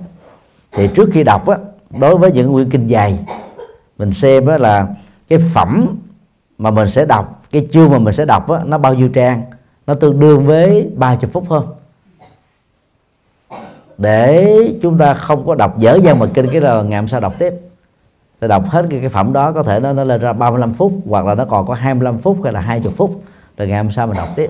[0.71, 1.57] thì trước khi đọc á
[1.99, 3.19] đối với những quyển kinh dày
[3.97, 4.87] mình xem đó là
[5.27, 5.97] cái phẩm
[6.57, 9.43] mà mình sẽ đọc cái chương mà mình sẽ đọc á, nó bao nhiêu trang
[9.87, 11.67] nó tương đương với 30 phút hơn.
[13.97, 17.19] Để chúng ta không có đọc dở dang mà kinh cái là ngày hôm sau
[17.19, 17.53] đọc tiếp.
[18.39, 20.93] Ta đọc hết cái, cái phẩm đó có thể nó, nó lên ra 35 phút
[21.05, 23.23] hoặc là nó còn có 25 phút hay là 20 phút
[23.57, 24.49] rồi ngày hôm sau mình đọc tiếp.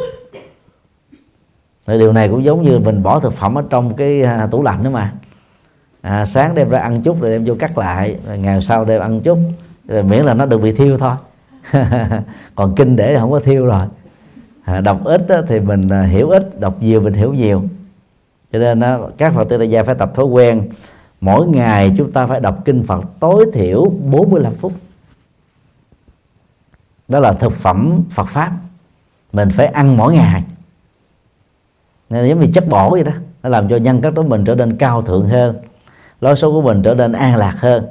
[1.87, 4.63] Thì điều này cũng giống như mình bỏ thực phẩm ở trong cái à, tủ
[4.63, 5.13] lạnh đó mà
[6.01, 9.01] à, sáng đem ra ăn chút rồi đem vô cắt lại rồi ngày sau đem
[9.01, 9.37] ăn chút.
[9.87, 11.15] Rồi miễn là nó được bị thiêu thôi.
[12.55, 13.85] Còn kinh để không có thiêu rồi.
[14.63, 17.63] À, đọc ít á, thì mình à, hiểu ít đọc nhiều mình hiểu nhiều.
[18.51, 20.69] Cho nên á, các phật tử đại gia phải tập thói quen.
[21.21, 24.73] Mỗi ngày chúng ta phải đọc kinh Phật tối thiểu 45 phút.
[27.07, 28.51] Đó là thực phẩm Phật pháp.
[29.33, 30.43] Mình phải ăn mỗi ngày.
[32.09, 33.11] Nên giống như chất bổ vậy đó.
[33.43, 35.57] Nó làm cho nhân cách của mình trở nên cao thượng hơn
[36.21, 37.85] lối sống của mình trở nên an lạc hơn.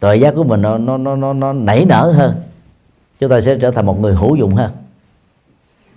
[0.00, 2.34] Tội giác của mình nó nó nó nó, nó nảy nở hơn.
[3.20, 4.70] Chúng ta sẽ trở thành một người hữu dụng hơn.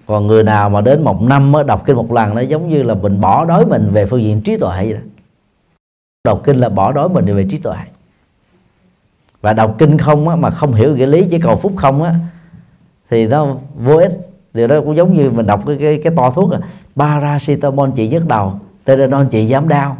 [0.05, 2.83] Còn người nào mà đến một năm mới đọc kinh một lần nó giống như
[2.83, 4.99] là mình bỏ đói mình về phương diện trí tuệ vậy đó.
[6.23, 7.75] Đọc kinh là bỏ đói mình về trí tuệ.
[9.41, 12.15] Và đọc kinh không á, mà không hiểu nghĩa lý chỉ cầu phúc không á
[13.09, 14.11] thì nó vô ích.
[14.53, 16.59] Điều đó cũng giống như mình đọc cái cái, cái to thuốc à.
[16.95, 19.97] Paracetamol trị nhức đầu teranol trị giảm đau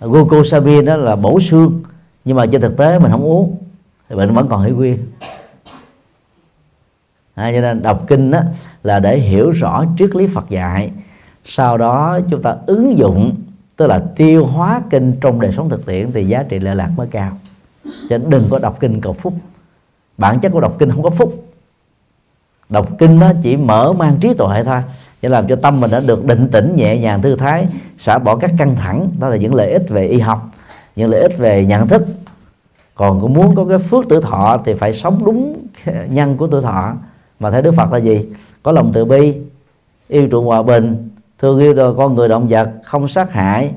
[0.00, 1.82] glucosamine đó là bổ xương
[2.24, 3.56] nhưng mà trên thực tế mình không uống
[4.08, 4.98] thì bệnh vẫn còn hữu nguyên
[7.34, 8.40] à, cho nên đọc kinh đó
[8.82, 10.90] là để hiểu rõ triết lý Phật dạy
[11.44, 13.34] sau đó chúng ta ứng dụng
[13.78, 16.90] tức là tiêu hóa kinh trong đời sống thực tiễn thì giá trị lệ lạc
[16.96, 17.38] mới cao.
[17.84, 19.34] Cho nên đừng có đọc kinh cầu phúc.
[20.18, 21.44] Bản chất của đọc kinh không có phúc.
[22.68, 24.82] Đọc kinh nó chỉ mở mang trí tuệ thôi
[25.22, 27.66] để làm cho tâm mình đã được định tĩnh nhẹ nhàng thư thái
[27.98, 29.10] xả bỏ các căng thẳng.
[29.18, 30.48] Đó là những lợi ích về y học
[30.96, 32.06] những lợi ích về nhận thức.
[32.94, 35.66] Còn cũng muốn có cái phước tử thọ thì phải sống đúng
[36.08, 36.94] nhân của tuổi thọ.
[37.40, 38.26] Mà thấy đức phật là gì?
[38.62, 39.34] Có lòng từ bi
[40.08, 41.08] yêu chuộng hòa bình
[41.38, 43.70] thương yêu rồi con người động vật không sát hại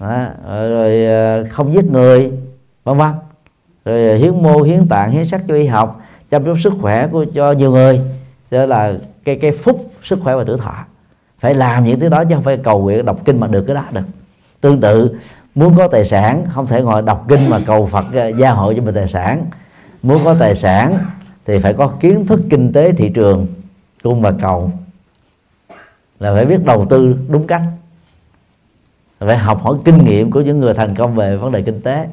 [0.00, 2.32] đó, rồi ờ, không giết người
[2.84, 3.10] vân vân.
[3.84, 7.06] Rồi ờ, hiến mô hiến tạng hiến sắc cho y học chăm sóc sức khỏe
[7.06, 8.00] của cho nhiều người.
[8.50, 8.94] Đó là
[9.24, 10.74] cái cái phúc sức khỏe và tuổi thọ.
[11.38, 13.74] Phải làm những thứ đó chứ không phải cầu nguyện đọc kinh mà được cái
[13.74, 14.04] đó được.
[14.60, 15.16] Tương tự,
[15.54, 18.72] muốn có tài sản, không thể ngồi đọc kinh mà cầu phật ờ, gia hộ
[18.74, 19.46] cho mình tài sản.
[20.02, 20.92] Muốn có tài sản
[21.46, 23.46] thì phải có kiến thức kinh tế thị trường
[24.02, 24.70] cung và cầu.
[26.20, 27.62] Là phải biết đầu tư đúng cách.
[29.18, 32.08] Phải học hỏi kinh nghiệm của những người thành công về vấn đề kinh tế.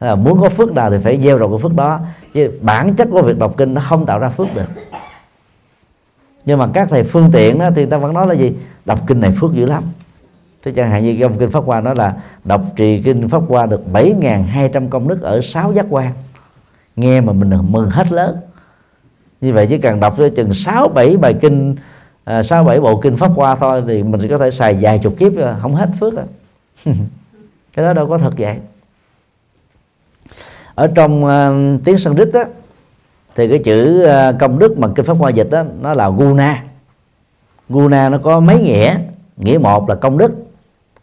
[0.00, 2.00] Là muốn có phước nào thì phải gieo trồng cái phước đó.
[2.34, 4.66] Chứ bản chất của việc đọc kinh nó không tạo ra phước được
[6.46, 8.52] nhưng mà các thầy phương tiện đó thì ta vẫn nói là gì?
[8.84, 9.82] Đọc kinh này phước dữ lắm.
[10.62, 13.66] Thế chẳng hạn như ông kinh pháp hoa nói là đọc trì kinh pháp hoa
[13.66, 16.12] được 7.200 công đức ở sáu giác quan.
[16.96, 18.36] Nghe mà mình mừng hết lớn.
[19.40, 21.76] Như vậy chỉ cần đọc chừng sáu bảy bài kinh
[22.24, 24.98] à, sáu bảy bộ kinh pháp hoa thôi thì mình sẽ có thể xài vài
[24.98, 26.24] chục kiếp à, không hết phước rồi
[26.84, 26.92] à.
[27.72, 28.56] cái đó đâu có thật vậy.
[30.74, 32.44] Ở trong uh, tiếng Sanskrit á
[33.34, 36.62] thì cái chữ ờ, công đức mà kinh pháp hoa dịch đó nó là guna.
[37.68, 38.96] Guna nó có mấy nghĩa?
[39.36, 40.44] Nghĩa một là công đức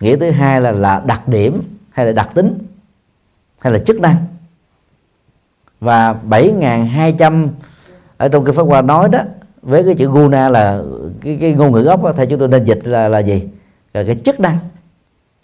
[0.01, 2.57] nghĩa thứ hai là là đặc điểm hay là đặc tính
[3.59, 4.15] hay là chức năng.
[5.79, 7.47] Và 7.200
[8.17, 9.19] ở trong cái pháp hoa nói đó
[9.61, 10.81] với cái chữ guna là
[11.21, 13.47] cái, cái ngôn ngữ gốc đó, theo chúng tôi nên dịch là là gì?
[13.93, 14.57] Là cái chức năng.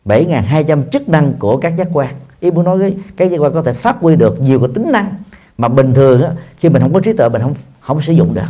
[0.05, 2.15] 7.200 chức năng của các giác quan.
[2.39, 4.91] Ý muốn nói cái cái giác quan có thể phát huy được nhiều cái tính
[4.91, 5.15] năng
[5.57, 8.33] mà bình thường á, khi mình không có trí tuệ mình không không sử dụng
[8.33, 8.41] được.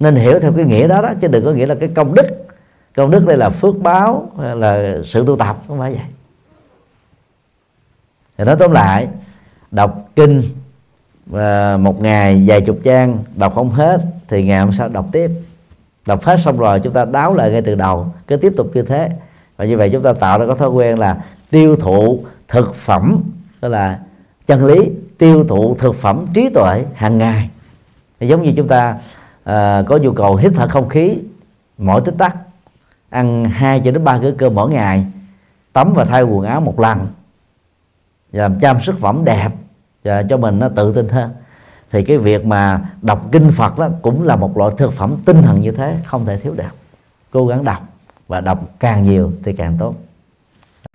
[0.00, 2.26] Nên hiểu theo cái nghĩa đó đó chứ đừng có nghĩa là cái công đức.
[2.96, 6.04] Công đức đây là phước báo hay là sự tu tập không phải vậy.
[8.38, 9.08] Thì nói tóm lại
[9.70, 10.42] đọc kinh
[11.26, 15.30] và một ngày vài chục trang đọc không hết thì ngày hôm sau đọc tiếp.
[16.06, 18.82] Đọc hết xong rồi chúng ta đáo lại ngay từ đầu cứ tiếp tục như
[18.82, 19.10] thế.
[19.56, 23.22] Và như vậy chúng ta tạo ra có thói quen là tiêu thụ thực phẩm
[23.60, 23.98] tức là
[24.46, 27.50] chân lý tiêu thụ thực phẩm trí tuệ hàng ngày.
[28.20, 28.96] Giống như chúng ta
[29.44, 31.18] à, có nhu cầu hít thở không khí
[31.78, 32.36] mỗi tích tắc
[33.10, 35.06] ăn hai cho đến ba bữa cơm mỗi ngày
[35.72, 37.06] tắm và thay quần áo một lần
[38.32, 39.48] và làm chăm sức phẩm đẹp
[40.04, 41.30] và cho mình nó tự tin hơn.
[41.90, 45.42] Thì cái việc mà đọc kinh Phật đó cũng là một loại thực phẩm tinh
[45.42, 46.74] thần như thế không thể thiếu được.
[47.30, 47.82] Cố gắng đọc
[48.28, 49.94] và đọc càng nhiều thì càng tốt.